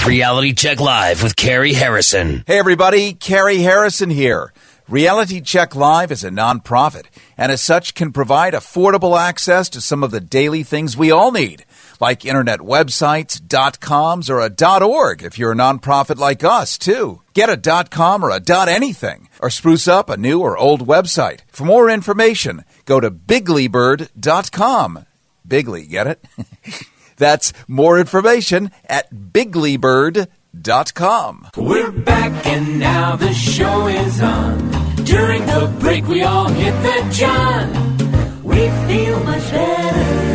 Reality 0.06 0.52
Check 0.52 0.80
Live 0.80 1.22
with 1.22 1.36
Carrie 1.36 1.74
Harrison. 1.74 2.44
Hey, 2.46 2.58
everybody, 2.58 3.12
Carrie 3.12 3.58
Harrison 3.58 4.10
here. 4.10 4.52
Reality 4.88 5.40
Check 5.42 5.76
Live 5.76 6.10
is 6.10 6.24
a 6.24 6.30
nonprofit 6.30 7.06
and 7.36 7.52
as 7.52 7.60
such 7.60 7.94
can 7.94 8.10
provide 8.12 8.54
affordable 8.54 9.18
access 9.18 9.68
to 9.70 9.80
some 9.80 10.02
of 10.02 10.10
the 10.10 10.20
daily 10.20 10.62
things 10.62 10.96
we 10.96 11.10
all 11.10 11.30
need, 11.30 11.64
like 12.00 12.24
internet 12.24 12.60
websites, 12.60 13.40
dot 13.46 13.80
coms, 13.80 14.30
or 14.30 14.40
a 14.40 14.48
dot 14.48 14.82
org 14.82 15.22
if 15.22 15.38
you're 15.38 15.52
a 15.52 15.56
nonprofit 15.56 16.16
like 16.16 16.42
us, 16.42 16.76
too. 16.78 17.22
Get 17.34 17.48
a 17.50 17.56
dot 17.56 17.90
com 17.90 18.24
or 18.24 18.30
a 18.30 18.40
dot 18.40 18.68
anything, 18.68 19.28
or 19.40 19.50
spruce 19.50 19.86
up 19.86 20.08
a 20.08 20.16
new 20.16 20.40
or 20.40 20.58
old 20.58 20.86
website. 20.86 21.40
For 21.48 21.64
more 21.64 21.88
information, 21.88 22.64
go 22.86 22.98
to 22.98 23.10
biglybird.com. 23.10 25.06
Bigly, 25.46 25.88
get 25.88 26.06
it? 26.06 26.24
That's 27.18 27.52
more 27.66 27.98
information 27.98 28.70
at 28.86 29.12
biglybird.com. 29.12 31.48
We're 31.56 31.90
back 31.92 32.46
and 32.46 32.78
now 32.78 33.16
the 33.16 33.32
show 33.34 33.88
is 33.88 34.22
on. 34.22 34.70
During 35.04 35.44
the 35.46 35.74
break, 35.80 36.06
we 36.06 36.22
all 36.22 36.48
hit 36.48 36.72
the 36.82 37.08
John. 37.12 37.96
We 38.42 38.70
feel 38.86 39.18
much 39.24 39.50
better. 39.50 40.28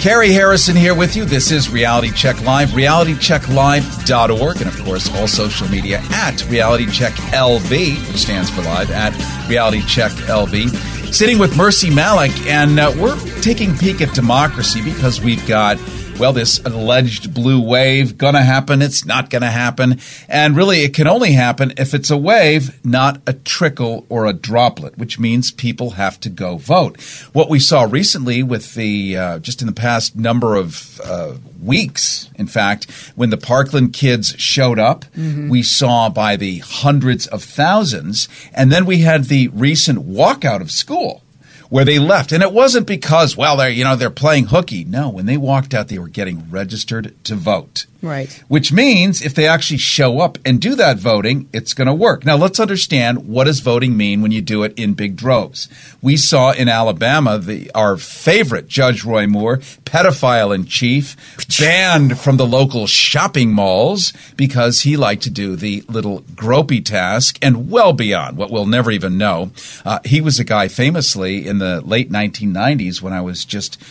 Carrie 0.00 0.30
Harrison 0.30 0.76
here 0.76 0.94
with 0.94 1.16
you. 1.16 1.24
This 1.24 1.50
is 1.50 1.70
Reality 1.70 2.12
Check 2.12 2.40
Live, 2.42 2.68
realitychecklive.org, 2.70 4.56
and 4.58 4.68
of 4.68 4.78
course, 4.84 5.12
all 5.16 5.26
social 5.26 5.66
media 5.68 6.00
at 6.10 6.48
Reality 6.48 6.86
Check 6.86 7.14
LV, 7.14 8.06
which 8.06 8.18
stands 8.18 8.48
for 8.48 8.62
live, 8.62 8.92
at 8.92 9.12
Reality 9.48 9.82
Check 9.82 10.12
LV. 10.12 10.70
Sitting 11.10 11.38
with 11.38 11.56
Mercy 11.56 11.90
Malik, 11.90 12.30
and 12.46 12.78
uh, 12.78 12.94
we're 12.96 13.18
taking 13.40 13.70
a 13.72 13.74
peek 13.74 14.00
at 14.00 14.14
democracy 14.14 14.82
because 14.82 15.20
we've 15.20 15.44
got 15.48 15.76
well, 16.18 16.32
this 16.32 16.58
alleged 16.64 17.32
blue 17.32 17.60
wave 17.60 18.18
gonna 18.18 18.42
happen, 18.42 18.82
it's 18.82 19.04
not 19.04 19.30
gonna 19.30 19.50
happen. 19.50 20.00
And 20.28 20.56
really, 20.56 20.82
it 20.82 20.94
can 20.94 21.06
only 21.06 21.32
happen 21.32 21.72
if 21.76 21.94
it's 21.94 22.10
a 22.10 22.16
wave, 22.16 22.84
not 22.84 23.20
a 23.26 23.32
trickle 23.32 24.04
or 24.08 24.26
a 24.26 24.32
droplet, 24.32 24.98
which 24.98 25.18
means 25.18 25.52
people 25.52 25.90
have 25.90 26.18
to 26.20 26.28
go 26.28 26.56
vote. 26.56 27.00
What 27.32 27.48
we 27.48 27.60
saw 27.60 27.82
recently 27.82 28.42
with 28.42 28.74
the, 28.74 29.16
uh, 29.16 29.38
just 29.38 29.60
in 29.60 29.66
the 29.66 29.72
past 29.72 30.16
number 30.16 30.56
of 30.56 31.00
uh, 31.04 31.34
weeks, 31.62 32.28
in 32.34 32.46
fact, 32.48 32.90
when 33.14 33.30
the 33.30 33.36
Parkland 33.36 33.92
kids 33.92 34.34
showed 34.38 34.78
up, 34.78 35.04
Mhm. 35.16 35.48
we 35.48 35.62
saw 35.62 36.08
by 36.08 36.34
the 36.36 36.58
hundreds 36.58 37.26
of 37.28 37.42
thousands. 37.44 38.28
And 38.52 38.72
then 38.72 38.86
we 38.86 38.98
had 39.00 39.24
the 39.26 39.48
recent 39.48 40.08
walkout 40.08 40.60
of 40.60 40.70
school 40.70 41.22
where 41.68 41.84
they 41.84 41.98
left. 41.98 42.32
And 42.32 42.42
it 42.42 42.52
wasn't 42.52 42.86
because, 42.86 43.36
well, 43.36 43.56
they're, 43.56 43.70
you 43.70 43.84
know, 43.84 43.96
they're 43.96 44.10
playing 44.10 44.46
hooky. 44.46 44.84
No, 44.84 45.08
when 45.08 45.26
they 45.26 45.36
walked 45.36 45.74
out, 45.74 45.88
they 45.88 45.98
were 45.98 46.08
getting 46.08 46.50
registered 46.50 47.14
to 47.24 47.34
vote. 47.34 47.86
Right. 48.00 48.30
Which 48.46 48.72
means 48.72 49.22
if 49.22 49.34
they 49.34 49.48
actually 49.48 49.78
show 49.78 50.20
up 50.20 50.38
and 50.44 50.60
do 50.60 50.76
that 50.76 50.98
voting, 50.98 51.48
it's 51.52 51.74
going 51.74 51.88
to 51.88 51.94
work. 51.94 52.24
Now, 52.24 52.36
let's 52.36 52.60
understand 52.60 53.26
what 53.26 53.44
does 53.44 53.58
voting 53.58 53.96
mean 53.96 54.22
when 54.22 54.30
you 54.30 54.40
do 54.40 54.62
it 54.62 54.78
in 54.78 54.94
big 54.94 55.16
droves. 55.16 55.68
We 56.00 56.16
saw 56.16 56.52
in 56.52 56.68
Alabama 56.68 57.38
the 57.38 57.70
our 57.74 57.96
favorite 57.96 58.68
Judge 58.68 59.04
Roy 59.04 59.26
Moore, 59.26 59.58
pedophile 59.84 60.54
in 60.54 60.66
chief, 60.66 61.16
banned 61.58 62.20
from 62.20 62.36
the 62.36 62.46
local 62.46 62.86
shopping 62.86 63.52
malls 63.52 64.12
because 64.36 64.82
he 64.82 64.96
liked 64.96 65.24
to 65.24 65.30
do 65.30 65.56
the 65.56 65.82
little 65.88 66.20
gropey 66.34 66.84
task 66.84 67.36
and 67.42 67.68
well 67.68 67.92
beyond 67.92 68.36
what 68.36 68.50
we'll 68.50 68.66
never 68.66 68.92
even 68.92 69.18
know. 69.18 69.50
Uh, 69.84 69.98
he 70.04 70.20
was 70.20 70.38
a 70.38 70.44
guy 70.44 70.68
famously 70.68 71.48
in 71.48 71.58
the 71.58 71.80
late 71.80 72.12
1990s 72.12 73.02
when 73.02 73.12
I 73.12 73.22
was 73.22 73.44
just 73.44 73.82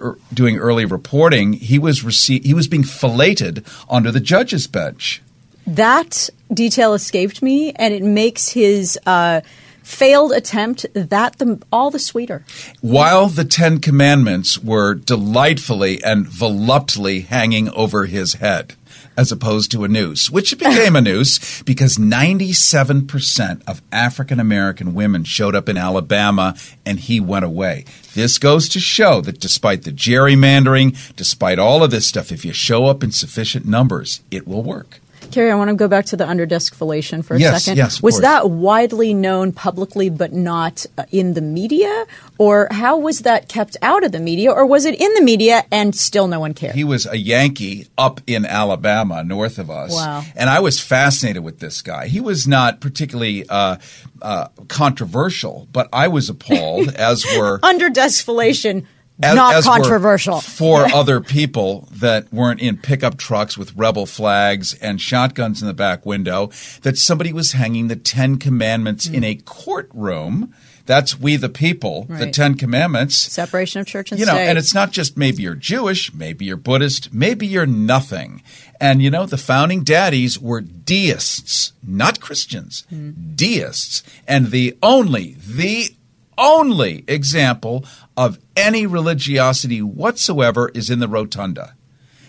uh, 0.00 0.12
doing 0.34 0.58
early 0.58 0.84
reporting. 0.84 1.54
He 1.54 1.78
was 1.78 2.02
rece- 2.02 2.44
he 2.44 2.52
was 2.52 2.68
being 2.68 2.84
filleted 2.84 3.45
onto 3.88 4.10
the 4.10 4.20
judge's 4.20 4.66
bench. 4.66 5.22
That 5.66 6.30
detail 6.52 6.94
escaped 6.94 7.42
me, 7.42 7.72
and 7.72 7.92
it 7.92 8.02
makes 8.02 8.50
his 8.50 8.98
uh, 9.04 9.40
failed 9.82 10.32
attempt 10.32 10.86
that 10.94 11.38
the, 11.38 11.60
all 11.72 11.90
the 11.90 11.98
sweeter. 11.98 12.44
While 12.80 13.28
the 13.28 13.44
Ten 13.44 13.80
Commandments 13.80 14.58
were 14.58 14.94
delightfully 14.94 16.02
and 16.02 16.26
voluptuously 16.26 17.20
hanging 17.22 17.68
over 17.70 18.06
his 18.06 18.34
head, 18.34 18.74
as 19.16 19.32
opposed 19.32 19.70
to 19.70 19.84
a 19.84 19.88
noose, 19.88 20.30
which 20.30 20.58
became 20.58 20.96
a 20.96 21.00
noose 21.00 21.62
because 21.62 21.96
97% 21.96 23.62
of 23.66 23.82
African 23.90 24.40
American 24.40 24.94
women 24.94 25.24
showed 25.24 25.54
up 25.54 25.68
in 25.68 25.76
Alabama 25.76 26.54
and 26.84 27.00
he 27.00 27.20
went 27.20 27.44
away. 27.44 27.84
This 28.14 28.38
goes 28.38 28.68
to 28.70 28.80
show 28.80 29.20
that 29.22 29.40
despite 29.40 29.82
the 29.82 29.92
gerrymandering, 29.92 31.14
despite 31.16 31.58
all 31.58 31.82
of 31.82 31.90
this 31.90 32.06
stuff, 32.06 32.32
if 32.32 32.44
you 32.44 32.52
show 32.52 32.86
up 32.86 33.02
in 33.02 33.12
sufficient 33.12 33.66
numbers, 33.66 34.20
it 34.30 34.46
will 34.46 34.62
work. 34.62 35.00
Carrie, 35.36 35.50
I 35.52 35.54
want 35.54 35.68
to 35.68 35.76
go 35.76 35.86
back 35.86 36.06
to 36.06 36.16
the 36.16 36.24
underdesk 36.24 36.74
fellation 36.74 37.22
for 37.22 37.34
a 37.34 37.38
Yes, 37.38 37.64
second. 37.64 37.76
yes, 37.76 38.02
was 38.02 38.14
course. 38.14 38.22
that 38.22 38.48
widely 38.48 39.12
known 39.12 39.52
publicly 39.52 40.08
but 40.08 40.32
not 40.32 40.86
uh, 40.96 41.04
in 41.12 41.34
the 41.34 41.42
media? 41.42 42.06
Or 42.38 42.68
how 42.70 42.96
was 42.96 43.18
that 43.20 43.46
kept 43.46 43.76
out 43.82 44.02
of 44.02 44.12
the 44.12 44.18
media? 44.18 44.50
Or 44.50 44.64
was 44.64 44.86
it 44.86 44.98
in 44.98 45.12
the 45.12 45.20
media 45.20 45.66
and 45.70 45.94
still 45.94 46.26
no 46.26 46.40
one 46.40 46.54
cared? 46.54 46.74
He 46.74 46.84
was 46.84 47.04
a 47.04 47.18
Yankee 47.18 47.86
up 47.98 48.22
in 48.26 48.46
Alabama, 48.46 49.22
north 49.22 49.58
of 49.58 49.70
us. 49.70 49.92
Wow. 49.92 50.24
And 50.34 50.48
I 50.48 50.60
was 50.60 50.80
fascinated 50.80 51.44
with 51.44 51.58
this 51.58 51.82
guy. 51.82 52.06
He 52.06 52.20
was 52.20 52.48
not 52.48 52.80
particularly 52.80 53.46
uh, 53.46 53.76
uh, 54.22 54.48
controversial, 54.68 55.68
but 55.70 55.90
I 55.92 56.08
was 56.08 56.30
appalled, 56.30 56.88
as 56.94 57.26
were 57.36 57.58
Underdesk 57.58 58.24
fellation, 58.24 58.86
as- 59.22 59.34
not 59.34 59.54
as 59.54 59.64
controversial. 59.64 60.40
four 60.40 60.84
other 60.94 61.20
people 61.20 61.88
that 61.92 62.32
weren't 62.32 62.60
in 62.60 62.76
pickup 62.76 63.16
trucks 63.16 63.56
with 63.56 63.74
rebel 63.76 64.06
flags 64.06 64.74
and 64.74 65.00
shotguns 65.00 65.62
in 65.62 65.68
the 65.68 65.74
back 65.74 66.04
window. 66.04 66.50
That 66.82 66.98
somebody 66.98 67.32
was 67.32 67.52
hanging 67.52 67.88
the 67.88 67.96
Ten 67.96 68.36
Commandments 68.38 69.06
in 69.06 69.22
hmm. 69.22 69.24
a 69.24 69.34
courtroom. 69.36 70.54
That's 70.86 71.18
we 71.18 71.34
the 71.34 71.48
people, 71.48 72.04
the 72.08 72.30
Ten 72.30 72.54
Commandments. 72.54 73.16
Separation 73.16 73.80
of 73.80 73.88
church 73.88 74.12
and 74.12 74.20
you 74.20 74.26
know, 74.26 74.34
state. 74.34 74.46
and 74.46 74.56
it's 74.56 74.72
not 74.72 74.92
just 74.92 75.16
maybe 75.16 75.42
you're 75.42 75.56
Jewish, 75.56 76.14
maybe 76.14 76.44
you're 76.44 76.56
Buddhist, 76.56 77.12
maybe 77.12 77.44
you're 77.44 77.66
nothing. 77.66 78.40
And 78.80 79.02
you 79.02 79.10
know, 79.10 79.26
the 79.26 79.36
founding 79.36 79.82
daddies 79.82 80.38
were 80.38 80.60
deists, 80.60 81.72
not 81.84 82.20
Christians, 82.20 82.86
hmm. 82.88 83.10
deists. 83.34 84.04
And 84.28 84.52
the 84.52 84.78
only, 84.80 85.36
the 85.44 85.95
only 86.38 87.04
example 87.08 87.84
of 88.16 88.38
any 88.56 88.86
religiosity 88.86 89.82
whatsoever 89.82 90.70
is 90.74 90.90
in 90.90 90.98
the 90.98 91.08
rotunda. 91.08 91.74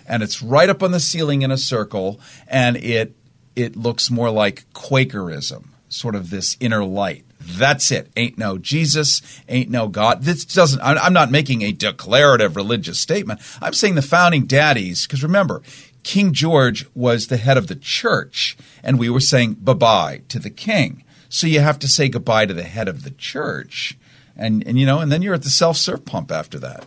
And 0.08 0.24
it's 0.24 0.42
right 0.42 0.70
up 0.70 0.82
on 0.82 0.92
the 0.92 1.00
ceiling 1.00 1.42
in 1.42 1.52
a 1.52 1.58
circle, 1.58 2.20
and 2.48 2.78
it 2.78 3.16
it 3.56 3.76
looks 3.76 4.12
more 4.12 4.30
like 4.30 4.72
Quakerism, 4.74 5.74
sort 5.90 6.16
of 6.16 6.30
this 6.30 6.56
inner 6.60 6.86
light. 6.86 7.26
That's 7.40 7.92
it. 7.92 8.10
Ain't 8.16 8.38
no 8.38 8.58
Jesus, 8.58 9.22
ain't 9.50 9.70
no 9.70 9.88
God. 9.88 10.24
This 10.24 10.46
doesn't, 10.46 10.82
I'm 10.82 11.14
not 11.14 11.32
making 11.32 11.62
a 11.62 11.72
declarative 11.72 12.56
religious 12.56 13.00
statement. 13.00 13.40
I'm 13.62 13.74
saying 13.74 13.96
the 13.96 14.02
founding 14.02 14.46
daddies, 14.46 15.08
because 15.08 15.24
remember, 15.24 15.62
King 16.04 16.34
George 16.34 16.86
was 16.94 17.28
the 17.28 17.38
head 17.38 17.58
of 17.58 17.68
the 17.68 17.76
church, 17.76 18.58
and 18.84 19.00
we 19.00 19.10
were 19.10 19.20
saying 19.20 19.56
bye 19.56 19.74
bye 19.74 20.22
to 20.30 20.40
the 20.40 20.50
king. 20.50 21.04
So 21.30 21.48
you 21.48 21.60
have 21.60 21.80
to 21.80 21.88
say 21.88 22.10
goodbye 22.10 22.46
to 22.46 22.54
the 22.54 22.64
head 22.64 22.88
of 22.88 23.04
the 23.04 23.12
church. 23.12 23.98
And, 24.36 24.66
and 24.68 24.80
you 24.80 24.86
know, 24.86 25.00
and 25.00 25.12
then 25.12 25.22
you're 25.22 25.34
at 25.34 25.44
the 25.44 25.50
self 25.50 25.78
serve 25.78 26.06
pump 26.06 26.32
after 26.32 26.60
that. 26.60 26.86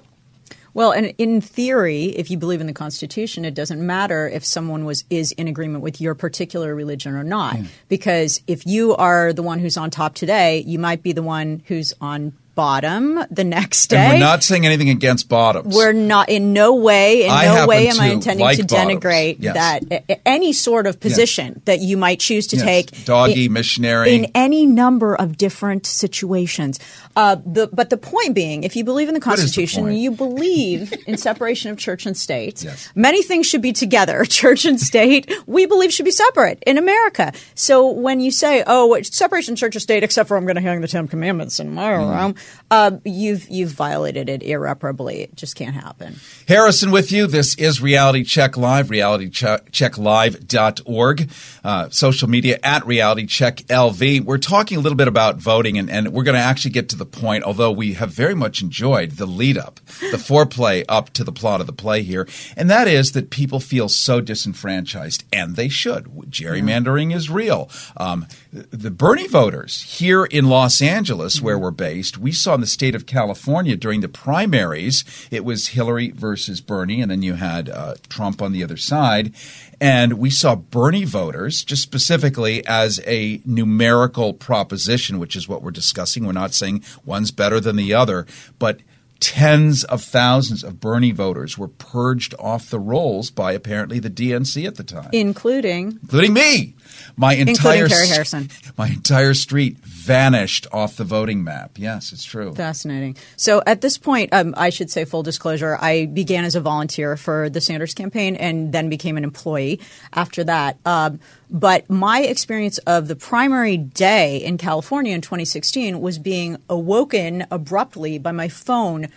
Well, 0.72 0.92
and 0.92 1.14
in 1.18 1.40
theory, 1.40 2.04
if 2.04 2.30
you 2.30 2.38
believe 2.38 2.60
in 2.60 2.68
the 2.68 2.72
Constitution, 2.72 3.44
it 3.44 3.54
doesn't 3.54 3.84
matter 3.84 4.28
if 4.28 4.44
someone 4.44 4.84
was 4.84 5.04
is 5.10 5.32
in 5.32 5.48
agreement 5.48 5.82
with 5.82 6.00
your 6.00 6.14
particular 6.14 6.74
religion 6.74 7.14
or 7.14 7.24
not, 7.24 7.56
mm. 7.56 7.66
because 7.88 8.40
if 8.46 8.64
you 8.66 8.94
are 8.94 9.32
the 9.32 9.42
one 9.42 9.58
who's 9.58 9.76
on 9.76 9.90
top 9.90 10.14
today, 10.14 10.60
you 10.60 10.78
might 10.78 11.02
be 11.02 11.12
the 11.12 11.24
one 11.24 11.62
who's 11.66 11.92
on 12.00 12.32
bottom 12.54 13.20
the 13.30 13.44
next 13.44 13.86
day. 13.88 13.96
And 13.96 14.12
we're 14.14 14.18
not 14.20 14.42
saying 14.42 14.66
anything 14.66 14.90
against 14.90 15.28
bottoms. 15.28 15.74
We're 15.74 15.92
not 15.92 16.28
in 16.28 16.52
no 16.52 16.74
way, 16.74 17.24
in 17.24 17.30
I 17.30 17.44
no 17.46 17.66
way 17.66 17.88
am 17.88 18.00
I 18.00 18.06
intending 18.08 18.44
like 18.44 18.56
to 18.58 18.64
denigrate 18.64 19.36
Yes. 19.40 19.54
that 19.54 20.20
any 20.26 20.52
sort 20.52 20.86
of 20.86 21.00
position 21.00 21.62
that 21.64 21.80
you 21.80 21.96
might 21.96 22.20
choose 22.20 22.46
to 22.48 22.56
Yes. 22.56 22.64
take. 22.64 23.04
Doggy, 23.04 23.46
in- 23.46 23.52
missionary. 23.52 24.14
in 24.14 24.26
any 24.34 24.66
number 24.66 25.14
of 25.14 25.36
different 25.36 25.86
situations. 25.86 26.78
Uh, 27.16 27.36
the, 27.44 27.68
but 27.72 27.90
the 27.90 27.96
point 27.96 28.34
being, 28.34 28.62
if 28.64 28.76
you 28.76 28.84
believe 28.84 29.08
in 29.08 29.14
the 29.14 29.18
is 29.18 29.24
the 29.24 29.30
Constitution, 29.30 29.92
you 29.92 30.10
believe 30.10 30.92
in 31.06 31.16
separation 31.16 31.70
of 31.70 31.76
church 31.78 32.06
and 32.06 32.16
state. 32.16 32.64
Many 32.94 33.22
things 33.22 33.46
should 33.46 33.62
be 33.62 33.72
together. 33.72 34.24
Church 34.28 34.64
and 34.64 34.80
state, 34.80 35.30
we 35.46 35.66
believe 35.66 35.92
should 35.92 36.04
be 36.04 36.10
separate 36.10 36.62
in 36.66 36.78
America. 36.78 37.32
So 37.54 37.88
when 37.90 38.20
you 38.20 38.30
say, 38.30 38.62
"Oh, 38.66 38.96
separation 39.02 39.54
of 39.54 39.58
church 39.58 39.74
and 39.74 39.82
state," 39.82 40.02
except 40.02 40.28
for 40.28 40.36
I'm 40.36 40.44
going 40.44 40.54
to 40.56 40.62
hang 40.62 40.80
the 40.80 40.88
Ten 40.88 41.08
Commandments 41.08 41.58
in 41.60 41.74
my 41.74 41.90
Mm. 41.90 42.16
room, 42.20 42.34
uh, 42.70 42.92
you've 43.04 43.48
you've 43.48 43.72
violated 43.72 44.28
it 44.28 44.44
irreparably. 44.44 45.22
It 45.22 45.34
just 45.34 45.56
can't 45.56 45.74
happen. 45.74 46.20
Harrison 46.46 46.92
with 46.92 47.10
you. 47.10 47.26
This 47.26 47.56
is 47.56 47.82
Reality 47.82 48.22
Check 48.22 48.56
Live, 48.56 48.86
realitychecklive.org, 48.88 51.30
uh, 51.64 51.88
social 51.90 52.28
media 52.28 52.60
at 52.62 52.86
Reality 52.86 53.26
Check 53.26 53.56
LV. 53.66 54.24
We're 54.24 54.38
talking 54.38 54.78
a 54.78 54.80
little 54.80 54.96
bit 54.96 55.08
about 55.08 55.38
voting, 55.38 55.78
and, 55.78 55.90
and 55.90 56.12
we're 56.12 56.22
going 56.22 56.36
to 56.36 56.40
actually 56.40 56.70
get 56.70 56.88
to 56.90 56.96
the 56.96 57.06
point, 57.06 57.42
although 57.42 57.72
we 57.72 57.94
have 57.94 58.10
very 58.10 58.36
much 58.36 58.62
enjoyed 58.62 59.10
the 59.12 59.24
lead 59.26 59.56
up, 59.58 59.80
the 60.12 60.16
foreplay 60.16 60.84
up 60.88 61.10
to 61.10 61.24
the 61.24 61.32
plot 61.32 61.60
of 61.60 61.66
the 61.66 61.72
play 61.72 62.02
here. 62.02 62.28
And 62.56 62.70
that 62.70 62.86
is 62.86 63.10
that 63.12 63.30
people 63.30 63.58
feel 63.58 63.88
so 63.88 64.20
disenfranchised, 64.20 65.24
and 65.32 65.56
they 65.56 65.68
should. 65.68 66.04
Gerrymandering 66.30 67.12
is 67.12 67.28
real. 67.28 67.68
Um, 67.96 68.28
the 68.52 68.92
Bernie 68.92 69.26
voters 69.26 69.82
here 69.82 70.24
in 70.24 70.48
Los 70.48 70.80
Angeles, 70.80 71.40
where 71.40 71.58
we're 71.58 71.72
based, 71.72 72.18
we 72.18 72.29
saw 72.32 72.54
in 72.54 72.60
the 72.60 72.66
state 72.66 72.94
of 72.94 73.06
California 73.06 73.76
during 73.76 74.00
the 74.00 74.08
primaries, 74.08 75.04
it 75.30 75.44
was 75.44 75.68
Hillary 75.68 76.10
versus 76.10 76.60
Bernie, 76.60 77.00
and 77.00 77.10
then 77.10 77.22
you 77.22 77.34
had 77.34 77.68
uh, 77.68 77.94
Trump 78.08 78.42
on 78.42 78.52
the 78.52 78.64
other 78.64 78.76
side. 78.76 79.32
And 79.80 80.14
we 80.14 80.30
saw 80.30 80.56
Bernie 80.56 81.04
voters, 81.04 81.64
just 81.64 81.82
specifically 81.82 82.66
as 82.66 83.00
a 83.06 83.40
numerical 83.44 84.34
proposition, 84.34 85.18
which 85.18 85.34
is 85.34 85.48
what 85.48 85.62
we're 85.62 85.70
discussing. 85.70 86.26
We're 86.26 86.32
not 86.32 86.52
saying 86.52 86.84
one's 87.04 87.30
better 87.30 87.60
than 87.60 87.76
the 87.76 87.94
other, 87.94 88.26
but 88.58 88.80
tens 89.20 89.84
of 89.84 90.02
thousands 90.02 90.64
of 90.64 90.80
Bernie 90.80 91.12
voters 91.12 91.56
were 91.56 91.68
purged 91.68 92.34
off 92.38 92.70
the 92.70 92.80
rolls 92.80 93.30
by 93.30 93.52
apparently 93.52 93.98
the 93.98 94.10
DNC 94.10 94.66
at 94.66 94.76
the 94.76 94.82
time, 94.82 95.10
Including 95.12 95.98
including 96.02 96.32
me. 96.32 96.74
My 97.16 97.34
entire 97.34 97.88
Carrie 97.88 98.06
st- 98.06 98.10
Harrison. 98.10 98.50
my 98.78 98.88
entire 98.88 99.34
street 99.34 99.78
vanished 99.78 100.66
off 100.72 100.96
the 100.96 101.04
voting 101.04 101.44
map. 101.44 101.72
Yes, 101.76 102.12
it's 102.12 102.24
true. 102.24 102.54
Fascinating. 102.54 103.16
So 103.36 103.62
at 103.66 103.80
this 103.80 103.98
point, 103.98 104.32
um, 104.32 104.54
I 104.56 104.70
should 104.70 104.90
say 104.90 105.04
full 105.04 105.22
disclosure, 105.22 105.76
I 105.80 106.06
began 106.06 106.44
as 106.44 106.54
a 106.54 106.60
volunteer 106.60 107.16
for 107.16 107.50
the 107.50 107.60
Sanders 107.60 107.94
campaign 107.94 108.36
and 108.36 108.72
then 108.72 108.88
became 108.88 109.16
an 109.16 109.24
employee 109.24 109.80
after 110.12 110.44
that. 110.44 110.78
Um, 110.84 111.20
but 111.50 111.90
my 111.90 112.22
experience 112.22 112.78
of 112.78 113.08
the 113.08 113.16
primary 113.16 113.76
day 113.76 114.36
in 114.38 114.56
California 114.56 115.14
in 115.14 115.20
2016 115.20 116.00
was 116.00 116.18
being 116.18 116.56
awoken 116.68 117.46
abruptly 117.50 118.18
by 118.18 118.32
my 118.32 118.48
phone 118.48 119.08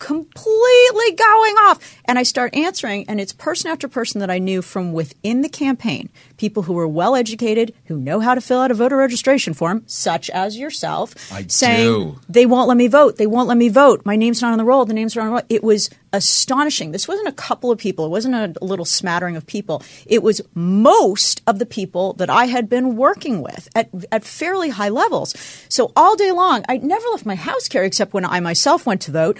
completely 0.00 1.12
going 1.12 1.54
off. 1.58 1.78
And 2.06 2.18
I 2.18 2.24
start 2.24 2.56
answering, 2.56 3.04
and 3.08 3.20
it's 3.20 3.32
person 3.32 3.70
after 3.70 3.86
person 3.86 4.18
that 4.18 4.30
I 4.30 4.38
knew 4.38 4.62
from 4.62 4.92
within 4.92 5.42
the 5.42 5.48
campaign, 5.48 6.08
people 6.36 6.64
who 6.64 6.72
were 6.72 6.88
well 6.88 7.14
educated, 7.14 7.72
who 7.84 7.96
know 7.96 8.18
how 8.18 8.34
to 8.34 8.40
fill 8.40 8.60
out 8.60 8.72
a 8.72 8.74
voter 8.74 8.96
registration 8.96 9.54
form, 9.54 9.84
such 9.86 10.28
as 10.30 10.58
yourself, 10.58 11.14
I 11.32 11.46
saying 11.46 11.86
do. 11.86 12.20
they 12.28 12.46
won't 12.46 12.66
let 12.66 12.76
me 12.76 12.88
vote. 12.88 13.16
They 13.16 13.28
won't 13.28 13.46
let 13.46 13.58
me 13.58 13.68
vote. 13.68 14.02
My 14.04 14.16
name's 14.16 14.42
not 14.42 14.52
on 14.52 14.58
the 14.58 14.64
roll. 14.64 14.84
The 14.84 14.94
name's 14.94 15.14
not 15.14 15.22
on 15.22 15.28
the 15.28 15.32
roll. 15.34 15.42
It 15.48 15.62
was 15.62 15.90
astonishing. 16.12 16.90
This 16.90 17.06
wasn't 17.06 17.28
a 17.28 17.32
couple 17.32 17.70
of 17.70 17.78
people. 17.78 18.06
It 18.06 18.10
wasn't 18.10 18.34
a 18.34 18.64
little 18.64 18.84
smattering 18.84 19.36
of 19.36 19.46
people. 19.46 19.82
It 20.06 20.22
was 20.22 20.40
most 20.54 21.42
of 21.46 21.58
the 21.58 21.66
people 21.66 22.14
that 22.14 22.30
I 22.30 22.46
had 22.46 22.68
been 22.68 22.96
working 22.96 23.42
with 23.42 23.68
at, 23.76 23.90
at 24.10 24.24
fairly 24.24 24.70
high 24.70 24.88
levels. 24.88 25.34
So 25.68 25.92
all 25.94 26.16
day 26.16 26.32
long, 26.32 26.64
I 26.68 26.78
never 26.78 27.06
left 27.08 27.26
my 27.26 27.36
house, 27.36 27.68
Carrie, 27.68 27.86
except 27.86 28.12
when 28.12 28.24
I 28.24 28.40
myself 28.40 28.86
went 28.86 29.02
to 29.02 29.12
vote. 29.12 29.38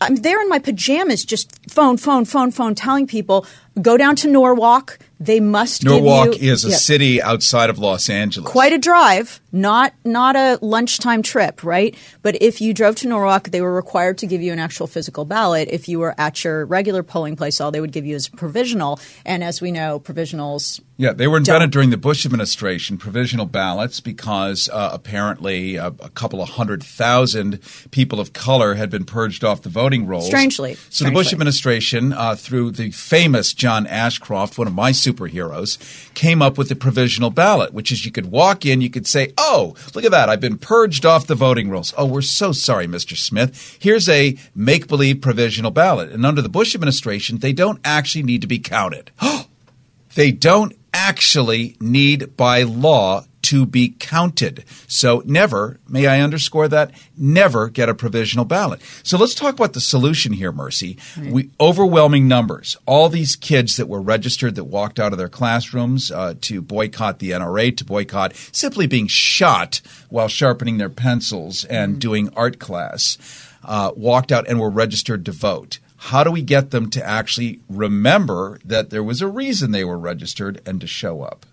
I'm 0.00 0.16
there 0.16 0.40
in 0.40 0.48
my 0.48 0.58
pajamas, 0.58 1.24
just 1.24 1.52
phone, 1.70 1.96
phone, 1.96 2.24
phone, 2.24 2.50
phone, 2.50 2.74
telling 2.74 3.06
people 3.06 3.46
go 3.80 3.96
down 3.96 4.16
to 4.16 4.28
Norwalk. 4.28 4.98
They 5.20 5.40
must 5.40 5.82
Norwalk 5.82 6.32
give 6.32 6.42
you, 6.42 6.52
is 6.52 6.64
a 6.64 6.70
Yeah. 6.70 6.76
city 6.76 7.20
outside 7.22 7.70
of 7.70 7.78
Los 7.78 8.08
Angeles. 8.08 8.48
Quite 8.50 8.72
a 8.72 8.78
drive, 8.78 9.40
not 9.50 9.92
not 10.04 10.36
a 10.36 10.58
lunchtime 10.62 11.22
trip, 11.22 11.64
right? 11.64 11.94
But 12.22 12.40
if 12.40 12.60
you 12.60 12.72
drove 12.72 12.94
to 12.96 13.08
Norwalk, 13.08 13.50
they 13.50 13.60
were 13.60 13.74
required 13.74 14.18
to 14.18 14.26
give 14.26 14.42
you 14.42 14.52
an 14.52 14.60
actual 14.60 14.86
physical 14.86 15.24
ballot. 15.24 15.68
If 15.72 15.88
you 15.88 15.98
were 15.98 16.14
at 16.18 16.44
your 16.44 16.64
regular 16.66 17.02
polling 17.02 17.34
place, 17.34 17.60
all 17.60 17.72
they 17.72 17.80
would 17.80 17.92
give 17.92 18.06
you 18.06 18.14
is 18.14 18.28
provisional. 18.28 19.00
And 19.26 19.42
as 19.42 19.60
we 19.60 19.72
know, 19.72 19.98
provisionals 19.98 20.80
Yeah, 21.00 21.12
they 21.12 21.28
were 21.28 21.36
invented 21.36 21.70
during 21.70 21.90
the 21.90 21.96
Bush 21.96 22.26
administration, 22.26 22.98
provisional 22.98 23.46
ballots, 23.46 24.00
because 24.00 24.68
uh, 24.72 24.90
apparently 24.92 25.78
uh, 25.78 25.92
a 26.00 26.10
couple 26.10 26.42
of 26.42 26.50
hundred 26.50 26.82
thousand 26.82 27.60
people 27.92 28.18
of 28.20 28.32
color 28.32 28.74
had 28.74 28.90
been 28.90 29.04
purged 29.04 29.44
off 29.44 29.62
the 29.62 29.68
voting 29.68 30.06
rolls. 30.06 30.26
Strangely. 30.26 30.76
So 30.90 31.04
the 31.04 31.10
Bush 31.12 31.32
administration, 31.32 32.12
uh, 32.12 32.34
through 32.36 32.72
the 32.72 32.90
famous 32.90 33.52
John 33.52 33.86
Ashcroft, 33.86 34.58
one 34.58 34.66
of 34.66 34.74
my 34.74 34.90
superheroes, 35.12 35.78
came 36.14 36.42
up 36.42 36.58
with 36.58 36.68
the 36.68 36.76
provisional 36.76 37.30
ballot, 37.30 37.72
which 37.72 37.90
is 37.92 38.04
you 38.04 38.12
could 38.12 38.30
walk 38.30 38.66
in, 38.66 38.80
you 38.80 38.90
could 38.90 39.06
say, 39.06 39.32
Oh, 39.38 39.74
look 39.94 40.04
at 40.04 40.10
that, 40.10 40.28
I've 40.28 40.40
been 40.40 40.58
purged 40.58 41.06
off 41.06 41.26
the 41.26 41.34
voting 41.34 41.70
rolls. 41.70 41.94
Oh, 41.96 42.06
we're 42.06 42.22
so 42.22 42.52
sorry, 42.52 42.86
Mr. 42.86 43.16
Smith. 43.16 43.76
Here's 43.80 44.08
a 44.08 44.36
make 44.54 44.88
believe 44.88 45.20
provisional 45.20 45.70
ballot. 45.70 46.10
And 46.10 46.26
under 46.26 46.42
the 46.42 46.48
Bush 46.48 46.74
administration, 46.74 47.38
they 47.38 47.52
don't 47.52 47.80
actually 47.84 48.24
need 48.24 48.42
to 48.42 48.46
be 48.46 48.58
counted. 48.58 49.10
they 50.14 50.32
don't 50.32 50.74
actually 50.92 51.76
need 51.80 52.36
by 52.36 52.62
law 52.62 53.24
to 53.48 53.64
be 53.64 53.94
counted. 53.98 54.62
So 54.86 55.22
never, 55.24 55.80
may 55.88 56.06
I 56.06 56.20
underscore 56.20 56.68
that, 56.68 56.90
never 57.16 57.70
get 57.70 57.88
a 57.88 57.94
provisional 57.94 58.44
ballot. 58.44 58.82
So 59.02 59.16
let's 59.16 59.34
talk 59.34 59.54
about 59.54 59.72
the 59.72 59.80
solution 59.80 60.34
here, 60.34 60.52
Mercy. 60.52 60.98
We 61.32 61.48
overwhelming 61.58 62.28
numbers. 62.28 62.76
All 62.84 63.08
these 63.08 63.36
kids 63.36 63.78
that 63.78 63.88
were 63.88 64.02
registered 64.02 64.54
that 64.56 64.64
walked 64.64 65.00
out 65.00 65.12
of 65.12 65.18
their 65.18 65.30
classrooms 65.30 66.10
uh, 66.10 66.34
to 66.42 66.60
boycott 66.60 67.20
the 67.20 67.30
NRA, 67.30 67.74
to 67.78 67.86
boycott 67.86 68.34
simply 68.52 68.86
being 68.86 69.06
shot 69.06 69.80
while 70.10 70.28
sharpening 70.28 70.76
their 70.76 70.90
pencils 70.90 71.64
and 71.64 71.98
doing 71.98 72.28
art 72.36 72.58
class, 72.58 73.16
uh, 73.64 73.92
walked 73.96 74.30
out 74.30 74.46
and 74.46 74.60
were 74.60 74.68
registered 74.68 75.24
to 75.24 75.32
vote. 75.32 75.78
How 75.96 76.22
do 76.22 76.30
we 76.30 76.42
get 76.42 76.70
them 76.70 76.90
to 76.90 77.02
actually 77.02 77.60
remember 77.66 78.60
that 78.62 78.90
there 78.90 79.02
was 79.02 79.22
a 79.22 79.26
reason 79.26 79.70
they 79.70 79.84
were 79.84 79.98
registered 79.98 80.60
and 80.66 80.82
to 80.82 80.86
show 80.86 81.22
up? 81.22 81.46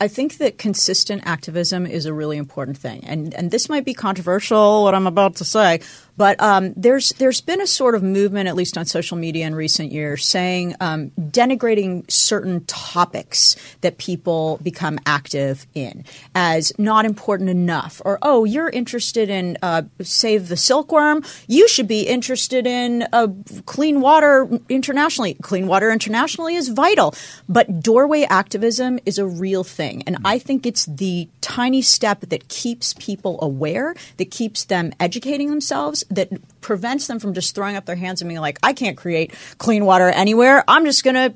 I 0.00 0.08
think 0.08 0.38
that 0.38 0.58
consistent 0.58 1.22
activism 1.24 1.86
is 1.86 2.04
a 2.04 2.12
really 2.12 2.36
important 2.36 2.76
thing, 2.76 3.04
and 3.04 3.32
and 3.34 3.50
this 3.50 3.68
might 3.68 3.84
be 3.84 3.94
controversial 3.94 4.82
what 4.82 4.94
I'm 4.94 5.06
about 5.06 5.36
to 5.36 5.44
say, 5.44 5.80
but 6.16 6.40
um, 6.40 6.72
there's 6.76 7.10
there's 7.14 7.40
been 7.40 7.60
a 7.60 7.66
sort 7.66 7.94
of 7.94 8.02
movement, 8.02 8.48
at 8.48 8.54
least 8.54 8.78
on 8.78 8.84
social 8.84 9.16
media 9.16 9.46
in 9.46 9.54
recent 9.54 9.92
years, 9.92 10.26
saying 10.26 10.74
um, 10.80 11.10
denigrating 11.18 12.10
certain 12.10 12.64
topics 12.66 13.56
that 13.80 13.98
people 13.98 14.58
become 14.62 14.98
active 15.06 15.66
in 15.74 16.04
as 16.34 16.72
not 16.78 17.04
important 17.04 17.50
enough, 17.50 18.00
or 18.04 18.18
oh, 18.22 18.44
you're 18.44 18.70
interested 18.70 19.28
in 19.28 19.58
uh, 19.62 19.82
save 20.00 20.48
the 20.48 20.56
silkworm, 20.56 21.22
you 21.46 21.68
should 21.68 21.88
be 21.88 22.02
interested 22.02 22.66
in 22.66 23.06
uh, 23.12 23.28
clean 23.66 24.00
water 24.00 24.48
internationally. 24.68 25.34
Clean 25.42 25.66
water 25.66 25.90
internationally 25.90 26.54
is 26.54 26.68
vital, 26.68 27.14
but 27.48 27.80
doorway 27.80 28.22
activism 28.22 28.98
is 29.06 29.18
a 29.18 29.26
real 29.26 29.64
thing. 29.64 30.02
And 30.06 30.18
I 30.24 30.38
think 30.38 30.66
it's 30.66 30.86
the 30.86 31.28
tiny 31.40 31.82
step 31.82 32.20
that 32.20 32.48
keeps 32.48 32.94
people 32.94 33.38
aware, 33.42 33.94
that 34.16 34.30
keeps 34.30 34.64
them 34.64 34.92
educating 35.00 35.50
themselves, 35.50 36.03
that 36.10 36.30
prevents 36.60 37.06
them 37.06 37.18
from 37.18 37.34
just 37.34 37.54
throwing 37.54 37.76
up 37.76 37.84
their 37.84 37.96
hands 37.96 38.20
and 38.22 38.28
being 38.28 38.40
like, 38.40 38.58
I 38.62 38.72
can't 38.72 38.96
create 38.96 39.34
clean 39.58 39.84
water 39.84 40.08
anywhere. 40.08 40.64
I'm 40.68 40.84
just 40.84 41.04
going 41.04 41.14
to 41.14 41.34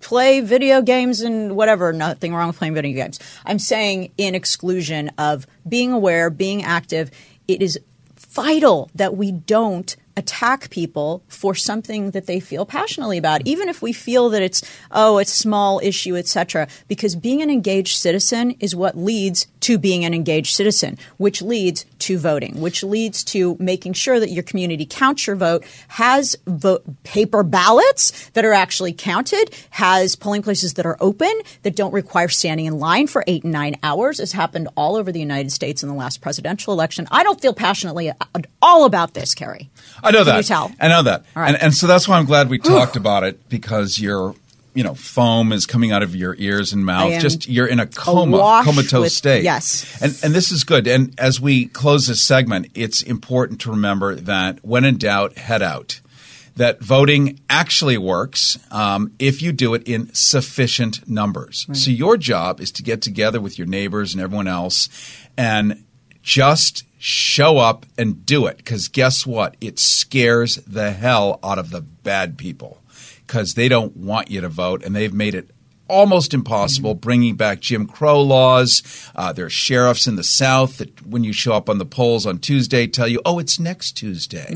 play 0.00 0.40
video 0.40 0.82
games 0.82 1.20
and 1.20 1.56
whatever. 1.56 1.92
Nothing 1.92 2.34
wrong 2.34 2.48
with 2.48 2.58
playing 2.58 2.74
video 2.74 2.94
games. 2.94 3.18
I'm 3.44 3.58
saying 3.58 4.12
in 4.18 4.34
exclusion 4.34 5.10
of 5.18 5.46
being 5.68 5.92
aware, 5.92 6.30
being 6.30 6.62
active, 6.62 7.10
it 7.48 7.62
is 7.62 7.78
vital 8.16 8.90
that 8.94 9.16
we 9.16 9.32
don't 9.32 9.96
attack 10.20 10.68
people 10.68 11.22
for 11.28 11.54
something 11.54 12.10
that 12.10 12.26
they 12.26 12.38
feel 12.38 12.66
passionately 12.66 13.16
about 13.16 13.40
even 13.46 13.70
if 13.70 13.80
we 13.80 13.90
feel 13.90 14.28
that 14.28 14.42
it's 14.42 14.62
oh 14.90 15.16
it's 15.16 15.32
a 15.32 15.36
small 15.36 15.80
issue 15.82 16.14
etc 16.14 16.68
because 16.88 17.16
being 17.16 17.40
an 17.40 17.48
engaged 17.48 17.96
citizen 17.96 18.50
is 18.60 18.76
what 18.76 18.98
leads 18.98 19.46
to 19.60 19.78
being 19.78 20.04
an 20.04 20.12
engaged 20.12 20.54
citizen 20.54 20.98
which 21.16 21.40
leads 21.40 21.86
to 21.98 22.18
voting 22.18 22.60
which 22.60 22.84
leads 22.84 23.24
to 23.24 23.56
making 23.58 23.94
sure 23.94 24.20
that 24.20 24.30
your 24.30 24.42
community 24.42 24.84
counts 24.84 25.26
your 25.26 25.36
vote 25.36 25.64
has 25.88 26.36
vote 26.46 26.84
paper 27.02 27.42
ballots 27.42 28.28
that 28.34 28.44
are 28.44 28.52
actually 28.52 28.92
counted 28.92 29.50
has 29.70 30.16
polling 30.16 30.42
places 30.42 30.74
that 30.74 30.84
are 30.84 30.98
open 31.00 31.32
that 31.62 31.74
don't 31.74 31.92
require 31.92 32.28
standing 32.28 32.66
in 32.66 32.78
line 32.78 33.06
for 33.06 33.24
8 33.26 33.44
and 33.44 33.52
9 33.54 33.76
hours 33.82 34.18
has 34.18 34.32
happened 34.32 34.68
all 34.76 34.96
over 34.96 35.10
the 35.10 35.20
United 35.20 35.50
States 35.50 35.82
in 35.82 35.88
the 35.88 35.94
last 35.94 36.20
presidential 36.20 36.74
election 36.74 37.08
I 37.10 37.22
don't 37.22 37.40
feel 37.40 37.54
passionately 37.54 38.10
at 38.10 38.46
all 38.60 38.84
about 38.84 39.14
this 39.14 39.34
Carrie. 39.34 39.70
Know 40.10 40.18
Can 40.18 40.26
that. 40.26 40.36
you 40.38 40.42
tell? 40.44 40.72
I 40.80 40.88
know 40.88 41.02
that. 41.02 41.24
Right. 41.34 41.48
And, 41.54 41.62
and 41.62 41.74
so 41.74 41.86
that's 41.86 42.06
why 42.08 42.16
I'm 42.18 42.24
glad 42.26 42.48
we 42.50 42.58
talked 42.58 42.96
about 42.96 43.24
it 43.24 43.48
because 43.48 43.98
your, 43.98 44.34
you 44.74 44.84
know, 44.84 44.94
foam 44.94 45.52
is 45.52 45.66
coming 45.66 45.90
out 45.92 46.02
of 46.02 46.14
your 46.14 46.34
ears 46.38 46.72
and 46.72 46.84
mouth. 46.86 47.20
Just 47.20 47.48
you're 47.48 47.66
in 47.66 47.80
a 47.80 47.86
coma, 47.86 48.62
comatose 48.64 48.92
with- 49.02 49.12
state. 49.12 49.44
yes. 49.44 49.84
And 50.02 50.16
and 50.22 50.34
this 50.34 50.52
is 50.52 50.64
good. 50.64 50.86
And 50.86 51.18
as 51.18 51.40
we 51.40 51.66
close 51.66 52.06
this 52.06 52.22
segment, 52.22 52.68
it's 52.74 53.02
important 53.02 53.60
to 53.62 53.70
remember 53.70 54.14
that 54.14 54.64
when 54.64 54.84
in 54.84 54.96
doubt, 54.98 55.36
head 55.38 55.62
out. 55.62 56.00
That 56.56 56.80
voting 56.82 57.40
actually 57.48 57.96
works 57.96 58.58
um, 58.70 59.12
if 59.18 59.40
you 59.40 59.50
do 59.50 59.72
it 59.72 59.82
in 59.88 60.12
sufficient 60.12 61.08
numbers. 61.08 61.66
So 61.72 61.90
your 61.90 62.18
job 62.18 62.60
is 62.60 62.70
to 62.72 62.82
get 62.82 63.00
together 63.00 63.40
with 63.40 63.56
your 63.56 63.66
neighbors 63.66 64.12
and 64.12 64.22
everyone 64.22 64.48
else 64.48 64.88
and 65.38 65.84
just 66.22 66.84
show 67.00 67.56
up 67.56 67.86
and 67.96 68.26
do 68.26 68.46
it. 68.46 68.58
Because 68.58 68.86
guess 68.86 69.26
what? 69.26 69.56
It 69.60 69.78
scares 69.78 70.56
the 70.56 70.92
hell 70.92 71.40
out 71.42 71.58
of 71.58 71.70
the 71.70 71.80
bad 71.80 72.36
people. 72.36 72.82
Because 73.26 73.54
they 73.54 73.68
don't 73.68 73.96
want 73.96 74.30
you 74.30 74.42
to 74.42 74.48
vote 74.48 74.84
and 74.84 74.94
they've 74.94 75.14
made 75.14 75.34
it 75.34 75.50
almost 75.88 76.32
impossible 76.32 76.94
bringing 76.94 77.34
back 77.34 77.58
jim 77.58 77.84
crow 77.86 78.20
laws. 78.22 78.82
Uh, 79.16 79.32
there 79.32 79.46
are 79.46 79.50
sheriffs 79.50 80.06
in 80.06 80.14
the 80.14 80.22
south 80.22 80.78
that 80.78 81.04
when 81.04 81.24
you 81.24 81.32
show 81.32 81.52
up 81.52 81.68
on 81.68 81.78
the 81.78 81.84
polls 81.84 82.26
on 82.26 82.38
tuesday 82.38 82.86
tell 82.86 83.08
you 83.08 83.20
oh 83.24 83.40
it's 83.40 83.58
next 83.58 83.92
tuesday. 83.92 84.46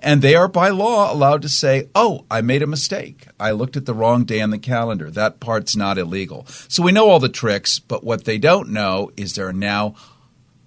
And 0.00 0.20
they 0.20 0.34
are 0.34 0.48
by 0.48 0.68
law 0.68 1.10
allowed 1.10 1.40
to 1.42 1.48
say 1.48 1.88
oh 1.94 2.26
i 2.30 2.42
made 2.42 2.62
a 2.62 2.66
mistake. 2.66 3.26
I 3.40 3.52
looked 3.52 3.76
at 3.76 3.86
the 3.86 3.94
wrong 3.94 4.24
day 4.24 4.42
on 4.42 4.50
the 4.50 4.58
calendar. 4.58 5.10
That 5.10 5.40
part's 5.40 5.76
not 5.76 5.98
illegal. 5.98 6.46
So 6.68 6.82
we 6.82 6.92
know 6.92 7.08
all 7.08 7.20
the 7.20 7.28
tricks 7.30 7.78
but 7.78 8.04
what 8.04 8.24
they 8.24 8.36
don't 8.36 8.68
know 8.68 9.10
is 9.16 9.34
there 9.34 9.48
are 9.48 9.52
now 9.54 9.94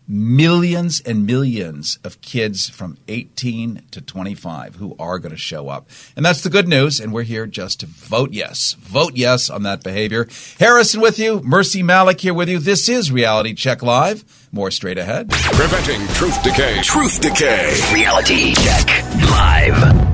millions 0.09 0.99
and 1.01 1.25
millions 1.25 1.99
of 2.03 2.19
kids 2.21 2.67
from 2.67 2.97
18 3.07 3.83
to 3.91 4.01
25 4.01 4.75
who 4.75 4.95
are 4.97 5.19
going 5.19 5.31
to 5.31 5.37
show 5.37 5.69
up. 5.69 5.87
And 6.15 6.25
that's 6.25 6.41
the 6.41 6.49
good 6.49 6.67
news. 6.67 6.99
And 6.99 7.13
we're 7.13 7.23
here 7.23 7.45
just 7.45 7.79
to 7.81 7.85
vote 7.85 8.33
yes. 8.33 8.73
Vote 8.79 9.13
yes 9.15 9.49
on 9.49 9.63
that 9.63 9.83
behavior. 9.83 10.27
Harrison 10.59 10.99
with 10.99 11.19
you. 11.19 11.41
Mercy 11.41 11.83
Malik 11.83 12.19
here 12.21 12.33
with 12.33 12.49
you. 12.49 12.57
This 12.57 12.89
is 12.89 13.11
Reality 13.11 13.53
Check 13.53 13.83
Live. 13.83 14.25
More 14.51 14.71
straight 14.71 14.97
ahead. 14.97 15.29
Preventing 15.29 16.05
truth 16.15 16.41
decay. 16.41 16.81
Truth 16.81 17.21
decay. 17.21 17.79
Reality 17.93 18.55
Check 18.55 18.87
Live. 19.29 20.08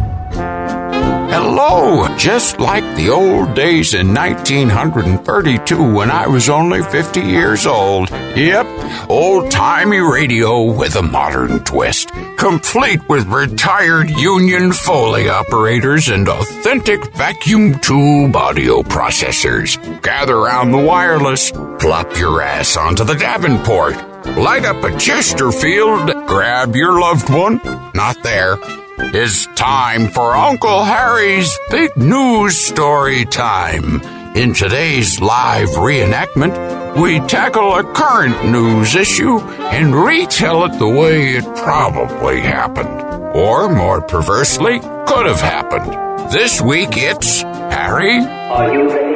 Hello! 1.38 2.08
Just 2.16 2.62
like 2.62 2.86
the 2.96 3.10
old 3.10 3.56
days 3.56 3.94
in 3.94 4.14
1932 4.14 5.94
when 5.94 6.10
I 6.10 6.28
was 6.28 6.48
only 6.48 6.82
50 6.82 7.20
years 7.20 7.66
old. 7.66 8.10
Yep, 8.10 8.66
old 9.10 9.52
timey 9.52 9.98
radio 9.98 10.72
with 10.72 10.96
a 10.96 11.02
modern 11.02 11.60
twist. 11.66 12.12
Complete 12.38 13.02
with 13.10 13.28
retired 13.28 14.10
Union 14.12 14.72
Foley 14.72 15.28
operators 15.28 16.08
and 16.08 16.30
authentic 16.30 17.04
vacuum 17.14 17.80
tube 17.80 18.34
audio 18.34 18.82
processors. 18.82 19.76
Gather 20.02 20.40
round 20.40 20.74
the 20.74 20.78
wireless, 20.78 21.52
plop 21.52 22.18
your 22.18 22.42
ass 22.42 22.78
onto 22.78 23.04
the 23.04 23.14
Davenport. 23.14 23.98
Light 24.38 24.64
up 24.64 24.82
a 24.86 24.98
Chesterfield, 24.98 26.14
grab 26.28 26.78
your 26.78 26.98
loved 26.98 27.30
one, 27.30 27.60
not 27.94 28.24
there, 28.24 28.58
It's 28.98 29.46
time 29.56 30.08
for 30.08 30.36
Uncle 30.36 30.84
Harry's 30.84 31.60
big 31.70 31.96
news 31.98 32.58
story 32.58 33.26
time. 33.26 34.02
In 34.36 34.54
today's 34.54 35.20
live 35.20 35.68
reenactment, 35.70 36.96
we 37.02 37.20
tackle 37.28 37.76
a 37.76 37.84
current 37.94 38.46
news 38.50 38.96
issue 38.96 39.40
and 39.40 39.94
retell 39.94 40.66
it 40.66 40.80
the 40.80 40.88
way 40.88 41.34
it 41.36 41.44
probably 41.58 42.40
happened. 42.40 43.02
Or, 43.36 43.68
more 43.68 44.02
perversely, 44.02 44.80
could 44.80 45.26
have 45.26 45.42
happened. 45.42 46.32
This 46.32 46.62
week 46.62 46.92
it's 46.94 47.42
Harry. 47.42 48.20
Are 48.20 48.74
you 48.74 48.90
ready? 48.90 49.16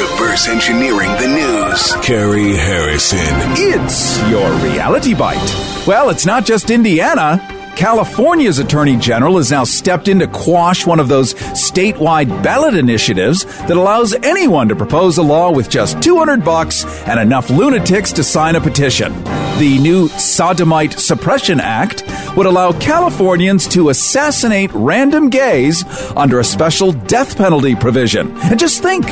Reverse 0.00 0.46
engineering 0.48 1.10
the 1.20 1.26
news. 1.28 2.06
Carrie 2.06 2.56
Harrison. 2.56 3.18
It's 3.56 4.18
your 4.30 4.48
reality 4.70 5.14
bite. 5.14 5.84
Well, 5.88 6.10
it's 6.10 6.24
not 6.26 6.44
just 6.44 6.70
Indiana. 6.70 7.40
California's 7.78 8.58
Attorney 8.58 8.96
General 8.96 9.36
has 9.36 9.52
now 9.52 9.62
stepped 9.62 10.08
in 10.08 10.18
to 10.18 10.26
quash 10.26 10.84
one 10.84 10.98
of 10.98 11.06
those 11.06 11.34
statewide 11.34 12.42
ballot 12.42 12.74
initiatives 12.74 13.44
that 13.44 13.76
allows 13.76 14.14
anyone 14.14 14.66
to 14.66 14.74
propose 14.74 15.16
a 15.16 15.22
law 15.22 15.52
with 15.52 15.70
just 15.70 16.02
200 16.02 16.44
bucks 16.44 16.84
and 17.06 17.20
enough 17.20 17.50
lunatics 17.50 18.10
to 18.10 18.24
sign 18.24 18.56
a 18.56 18.60
petition. 18.60 19.12
The 19.60 19.78
new 19.80 20.08
Sodomite 20.08 20.94
Suppression 20.94 21.60
Act 21.60 22.02
would 22.38 22.46
allow 22.46 22.70
Californians 22.70 23.66
to 23.66 23.88
assassinate 23.88 24.70
random 24.72 25.28
gays 25.28 25.84
under 26.16 26.38
a 26.38 26.44
special 26.44 26.92
death 26.92 27.36
penalty 27.36 27.74
provision. 27.74 28.30
And 28.42 28.56
just 28.56 28.80
think, 28.80 29.04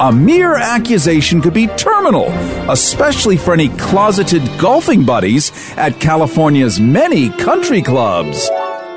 a 0.00 0.10
mere 0.10 0.56
accusation 0.56 1.40
could 1.40 1.54
be 1.54 1.68
terminal, 1.68 2.26
especially 2.68 3.36
for 3.36 3.54
any 3.54 3.68
closeted 3.68 4.42
golfing 4.58 5.06
buddies 5.06 5.52
at 5.76 6.00
California's 6.00 6.80
many 6.80 7.30
country 7.30 7.82
clubs. 7.82 8.50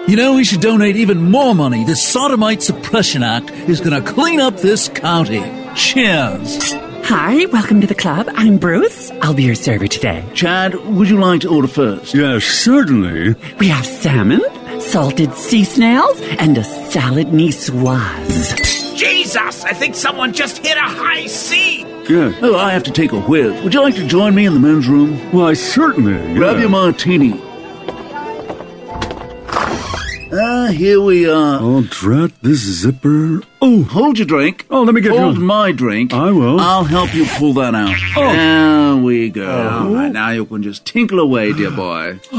You 0.08 0.16
know, 0.16 0.34
we 0.34 0.46
should 0.46 0.62
donate 0.62 0.96
even 0.96 1.22
more 1.30 1.54
money. 1.54 1.84
The 1.84 1.96
Sodomite 1.96 2.64
Suppression 2.64 3.22
Act 3.22 3.52
is 3.52 3.82
going 3.82 4.04
to 4.04 4.12
clean 4.12 4.40
up 4.40 4.58
this 4.58 4.88
county. 4.88 5.44
Cheers. 5.76 6.74
Hi, 7.08 7.46
welcome 7.46 7.82
to 7.82 7.88
the 7.88 7.94
club. 7.94 8.28
I'm 8.34 8.58
Bruce. 8.58 9.12
I'll 9.22 9.36
be 9.36 9.44
your 9.44 9.54
server 9.54 9.88
today. 9.88 10.28
Chad, 10.34 10.74
would 10.74 11.08
you 11.08 11.20
like 11.20 11.42
to 11.42 11.50
order 11.50 11.68
first? 11.68 12.16
Yes, 12.16 12.44
certainly. 12.44 13.36
We 13.60 13.68
have 13.68 13.86
salmon, 13.86 14.42
salted 14.80 15.32
sea 15.36 15.66
snails, 15.66 16.20
and 16.40 16.58
a 16.58 16.64
salad 16.64 17.28
niçoise. 17.28 18.98
Jesus, 18.98 19.64
I 19.64 19.74
think 19.74 19.94
someone 19.94 20.34
just 20.34 20.66
hit 20.66 20.78
a 20.78 20.82
high 20.82 21.28
C. 21.28 21.82
Yeah. 22.10 22.34
Oh, 22.42 22.56
I 22.56 22.72
have 22.72 22.84
to 22.84 22.92
take 22.92 23.12
a 23.12 23.22
whiz. 23.22 23.62
Would 23.64 23.76
you 23.76 23.82
like 23.82 23.96
to 23.96 24.08
join 24.08 24.34
me 24.34 24.48
in 24.48 24.56
the 24.56 24.60
men's 24.60 24.88
room? 24.88 25.16
Why, 25.32 25.54
certainly. 25.54 26.34
Grab 26.34 26.56
yeah. 26.56 26.62
your 26.62 26.70
martini. 26.70 27.40
Ah, 30.34 30.68
here 30.72 31.00
we 31.00 31.30
are. 31.30 31.60
Oh, 31.62 31.82
drat 31.90 32.32
this 32.42 32.60
zipper. 32.60 33.42
Oh, 33.62 33.84
hold 33.84 34.18
your 34.18 34.26
drink. 34.26 34.66
Oh, 34.72 34.82
let 34.84 34.94
me 34.96 35.02
get 35.02 35.12
Hold 35.18 35.36
you. 35.38 35.44
my 35.44 35.72
drink. 35.72 36.14
I 36.14 36.32
will. 36.32 36.60
I'll 36.60 36.84
help 36.84 37.14
you 37.14 37.26
pull 37.26 37.54
that 37.54 37.76
out. 37.76 37.96
Oh. 38.18 38.34
There 38.34 38.96
we 39.04 39.30
go. 39.30 39.46
Oh. 39.46 39.88
All 39.88 39.94
right, 39.94 40.12
now 40.12 40.32
you 40.32 40.46
can 40.46 40.64
just 40.64 40.86
tinkle 40.86 41.20
away, 41.20 41.54
dear 41.54 41.72
boy. 41.72 42.20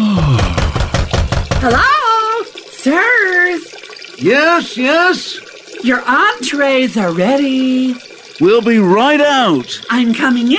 Hello, 1.62 2.42
sirs. 2.70 3.74
Yes, 4.20 4.76
yes. 4.76 5.38
Your 5.84 6.02
entrees 6.06 6.96
are 6.96 7.12
ready. 7.12 7.94
We'll 8.40 8.62
be 8.62 8.78
right 8.78 9.20
out. 9.20 9.80
I'm 9.90 10.12
coming 10.12 10.50
in. 10.52 10.58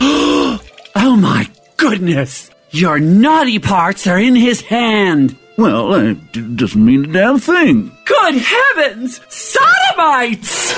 oh 0.00 1.16
my 1.18 1.48
goodness! 1.76 2.50
Your 2.70 2.98
naughty 2.98 3.58
parts 3.58 4.06
are 4.06 4.18
in 4.18 4.34
his 4.34 4.60
hand. 4.62 5.36
Well, 5.58 5.88
that 5.90 6.32
d- 6.32 6.40
doesn't 6.56 6.84
mean 6.84 7.04
a 7.04 7.12
damn 7.12 7.38
thing. 7.38 7.92
Good 8.04 8.34
heavens! 8.34 9.20
Sodomites! 9.28 10.72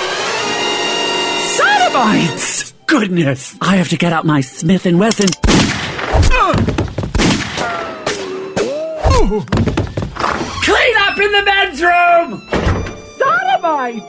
Sodomites! 1.56 2.72
Goodness! 2.86 3.56
I 3.60 3.76
have 3.76 3.88
to 3.90 3.96
get 3.96 4.12
out 4.12 4.26
my 4.26 4.40
Smith 4.40 4.84
and 4.86 4.98
Wesson. 4.98 5.28
Clean 10.64 10.96
up 10.98 11.18
in 11.18 11.32
the 11.32 11.42
men's 11.44 11.82
room! 11.82 12.42
Sodomites! 13.18 14.06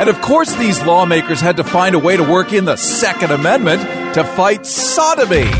And 0.00 0.08
of 0.08 0.20
course, 0.20 0.54
these 0.54 0.82
lawmakers 0.84 1.40
had 1.40 1.56
to 1.56 1.64
find 1.64 1.94
a 1.94 1.98
way 1.98 2.16
to 2.16 2.22
work 2.22 2.52
in 2.52 2.64
the 2.64 2.76
Second 2.76 3.30
Amendment 3.32 3.80
to 4.14 4.22
fight 4.22 4.64
sodomy. 4.64 5.50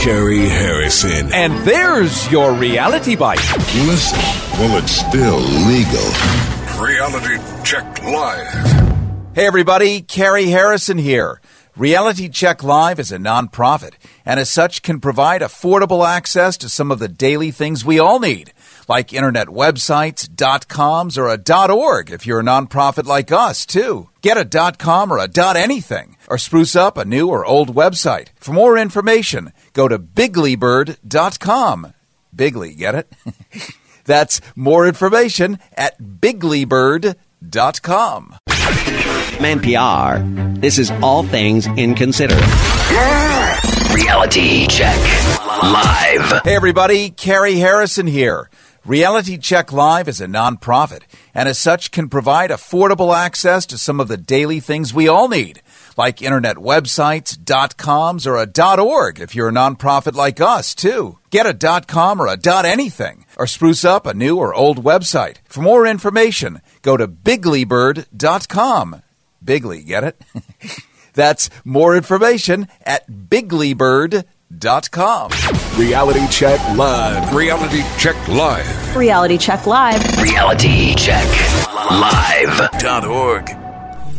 Carrie 0.00 0.48
Harrison. 0.48 1.32
And 1.32 1.54
there's 1.64 2.28
your 2.28 2.52
reality 2.52 3.14
bite. 3.14 3.38
Listen, 3.86 4.18
well, 4.58 4.82
it's 4.82 4.90
still 4.90 5.38
legal. 5.38 6.02
Reality 6.82 7.38
Check 7.62 8.02
Live. 8.02 9.34
Hey 9.36 9.46
everybody, 9.46 10.00
Carrie 10.00 10.48
Harrison 10.48 10.98
here. 10.98 11.40
Reality 11.76 12.28
Check 12.28 12.64
Live 12.64 12.98
is 12.98 13.12
a 13.12 13.16
nonprofit 13.18 13.92
and 14.26 14.40
as 14.40 14.50
such 14.50 14.82
can 14.82 14.98
provide 14.98 15.40
affordable 15.40 16.04
access 16.04 16.56
to 16.56 16.68
some 16.68 16.90
of 16.90 16.98
the 16.98 17.08
daily 17.08 17.52
things 17.52 17.84
we 17.84 18.00
all 18.00 18.18
need, 18.18 18.52
like 18.88 19.12
internet 19.12 19.48
websites, 19.48 20.32
dot 20.34 20.68
coms, 20.68 21.18
or 21.18 21.28
a 21.28 21.36
dot 21.36 21.70
org 21.70 22.10
if 22.10 22.26
you're 22.26 22.40
a 22.40 22.44
nonprofit 22.44 23.04
like 23.04 23.30
us 23.32 23.66
too. 23.66 24.08
Get 24.22 24.36
a 24.36 24.44
dot 24.44 24.78
com 24.78 25.12
or 25.12 25.18
a 25.18 25.28
dot 25.28 25.56
anything, 25.56 26.16
or 26.28 26.38
spruce 26.38 26.76
up 26.76 26.96
a 26.96 27.04
new 27.04 27.28
or 27.28 27.44
old 27.44 27.74
website. 27.74 28.28
For 28.36 28.52
more 28.52 28.78
information, 28.78 29.52
go 29.72 29.88
to 29.88 29.98
biglybird.com. 29.98 31.92
Bigly, 32.34 32.76
get 32.76 32.94
it? 32.94 33.12
That's 34.04 34.40
more 34.54 34.86
information 34.86 35.58
at 35.76 36.00
biglybird.com. 36.00 38.36
From 38.48 39.44
NPR, 39.44 40.60
this 40.60 40.78
is 40.78 40.90
All 41.02 41.22
Things 41.24 41.66
Inconsiderate. 41.66 42.40
Reality 43.94 44.66
Check 44.66 44.96
Live. 45.62 46.42
Hey 46.44 46.54
everybody, 46.56 47.10
Carrie 47.10 47.56
Harrison 47.56 48.06
here. 48.06 48.48
Reality 48.86 49.38
Check 49.38 49.72
Live 49.72 50.08
is 50.08 50.20
a 50.20 50.26
nonprofit 50.26 51.04
and 51.34 51.48
as 51.48 51.58
such 51.58 51.90
can 51.90 52.10
provide 52.10 52.50
affordable 52.50 53.16
access 53.16 53.64
to 53.66 53.78
some 53.78 53.98
of 53.98 54.08
the 54.08 54.18
daily 54.18 54.60
things 54.60 54.92
we 54.92 55.08
all 55.08 55.26
need, 55.26 55.62
like 55.96 56.20
internet 56.20 56.56
websites, 56.56 57.42
dot 57.42 57.78
coms, 57.78 58.26
or 58.26 58.36
a 58.36 58.44
dot 58.44 58.78
org 58.78 59.20
if 59.20 59.34
you're 59.34 59.48
a 59.48 59.52
nonprofit 59.52 60.12
like 60.12 60.38
us 60.38 60.74
too. 60.74 61.18
Get 61.30 61.46
a 61.46 61.54
dot 61.54 61.86
com 61.88 62.20
or 62.20 62.26
a 62.26 62.36
dot 62.36 62.66
anything, 62.66 63.24
or 63.38 63.46
spruce 63.46 63.86
up 63.86 64.04
a 64.06 64.12
new 64.12 64.36
or 64.36 64.54
old 64.54 64.84
website. 64.84 65.36
For 65.46 65.62
more 65.62 65.86
information, 65.86 66.60
go 66.82 66.98
to 66.98 67.08
biglybird.com. 67.08 69.02
Bigly, 69.42 69.86
get 69.86 70.04
it? 70.04 70.20
That's 71.14 71.48
more 71.64 71.96
information 71.96 72.68
at 72.84 73.10
biglybird.com. 73.10 74.33
Reality 75.76 76.28
Check 76.28 76.60
Live. 76.76 77.34
Reality 77.34 77.82
Check 77.98 78.28
Live. 78.28 78.96
Reality 78.96 79.36
Check 79.36 79.66
Live. 79.66 80.22
Reality 80.22 80.94
Check 80.94 81.26
Live. 81.90 82.70
Dot 82.78 83.04
org. 83.04 83.50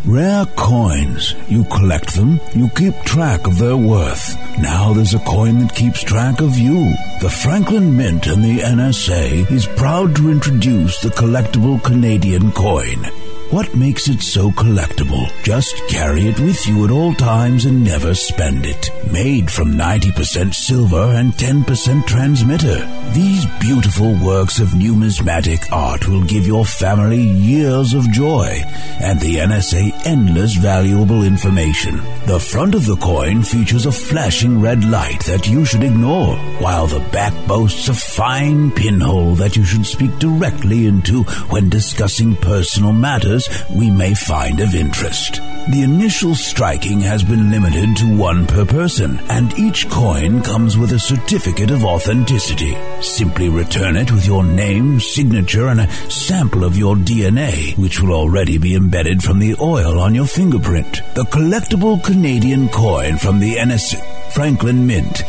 Rare 0.05 0.45
coins. 0.57 1.35
You 1.47 1.63
collect 1.65 2.15
them, 2.15 2.41
you 2.53 2.67
keep 2.75 2.95
track 3.05 3.47
of 3.47 3.57
their 3.57 3.77
worth. 3.77 4.35
Now 4.59 4.91
there's 4.93 5.13
a 5.13 5.19
coin 5.19 5.59
that 5.59 5.73
keeps 5.73 6.03
track 6.03 6.41
of 6.41 6.57
you. 6.57 6.93
The 7.21 7.29
Franklin 7.29 7.95
Mint 7.95 8.27
and 8.27 8.43
the 8.43 8.59
NSA 8.59 9.49
is 9.49 9.65
proud 9.65 10.15
to 10.17 10.29
introduce 10.29 10.99
the 10.99 11.09
collectible 11.09 11.81
Canadian 11.81 12.51
coin. 12.51 13.05
What 13.51 13.75
makes 13.75 14.09
it 14.09 14.21
so 14.21 14.49
collectible? 14.49 15.31
Just 15.43 15.75
carry 15.87 16.27
it 16.27 16.39
with 16.39 16.65
you 16.67 16.83
at 16.83 16.89
all 16.89 17.13
times 17.13 17.65
and 17.65 17.83
never 17.83 18.15
spend 18.15 18.65
it. 18.65 18.89
Made 19.11 19.51
from 19.51 19.73
90% 19.73 20.53
silver 20.53 21.13
and 21.13 21.31
10% 21.33 22.07
transmitter. 22.07 22.85
These 23.13 23.45
beautiful 23.59 24.15
works 24.15 24.59
of 24.59 24.73
numismatic 24.73 25.71
art 25.71 26.07
will 26.07 26.23
give 26.23 26.47
your 26.47 26.65
family 26.65 27.21
years 27.21 27.93
of 27.93 28.11
joy 28.11 28.61
and 28.99 29.21
the 29.21 29.35
NSA 29.35 30.05
endless 30.05 30.55
valuable 30.55 31.23
information. 31.23 31.97
The 32.25 32.39
front 32.39 32.73
of 32.73 32.87
the 32.87 32.97
coin 32.97 33.43
features 33.43 33.85
a 33.85 33.91
flashing 33.91 34.59
red 34.59 34.83
light 34.83 35.23
that 35.25 35.47
you 35.47 35.65
should 35.65 35.83
ignore, 35.83 36.35
while 36.59 36.87
the 36.87 37.07
back 37.11 37.33
boasts 37.47 37.87
a 37.89 37.93
fine 37.93 38.71
pinhole 38.71 39.35
that 39.35 39.55
you 39.55 39.63
should 39.63 39.85
speak 39.85 40.17
directly 40.17 40.87
into 40.87 41.23
when 41.51 41.69
discussing 41.69 42.35
personal 42.35 42.91
matters 42.91 43.44
we 43.69 43.89
may 43.89 44.13
find 44.13 44.59
of 44.59 44.75
interest. 44.75 45.41
The 45.69 45.81
initial 45.81 46.35
striking 46.35 46.99
has 47.01 47.23
been 47.23 47.49
limited 47.49 47.97
to 47.97 48.17
one 48.17 48.45
per 48.45 48.65
person, 48.65 49.19
and 49.29 49.57
each 49.57 49.89
coin 49.89 50.43
comes 50.43 50.77
with 50.77 50.91
a 50.91 50.99
certificate 50.99 51.71
of 51.71 51.83
authenticity. 51.83 52.77
Simply 53.01 53.49
return 53.49 53.97
it 53.97 54.11
with 54.11 54.27
your 54.27 54.43
name, 54.43 54.99
signature, 54.99 55.67
and 55.67 55.81
a 55.81 55.91
sample 56.11 56.63
of 56.63 56.77
your 56.77 56.95
DNA, 56.95 57.75
which 57.77 57.99
will 57.99 58.13
already 58.13 58.59
be 58.59 58.75
embedded 58.75 59.23
from 59.23 59.39
the 59.39 59.55
oil 59.59 59.99
on 59.99 60.13
your 60.13 60.27
fingerprint. 60.27 61.01
The 61.15 61.23
collectible 61.23 62.03
Canadian 62.03 62.69
coin 62.69 63.17
from 63.17 63.39
the 63.39 63.55
NS 63.63 63.95
Franklin 64.33 64.85
Mint. 64.85 65.23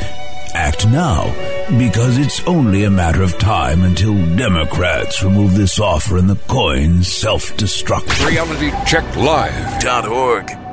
Act 0.56 0.88
now 0.88 1.24
Because 1.78 2.16
it's 2.16 2.42
only 2.46 2.84
a 2.84 2.90
matter 2.90 3.22
of 3.22 3.36
time 3.38 3.82
until 3.82 4.14
Democrats 4.36 5.22
remove 5.22 5.54
this 5.54 5.78
offer 5.78 6.16
and 6.16 6.30
the 6.30 6.36
coins 6.48 7.12
self 7.12 7.54
destruct. 7.58 8.08
RealityCheckLive.org. 8.24 10.65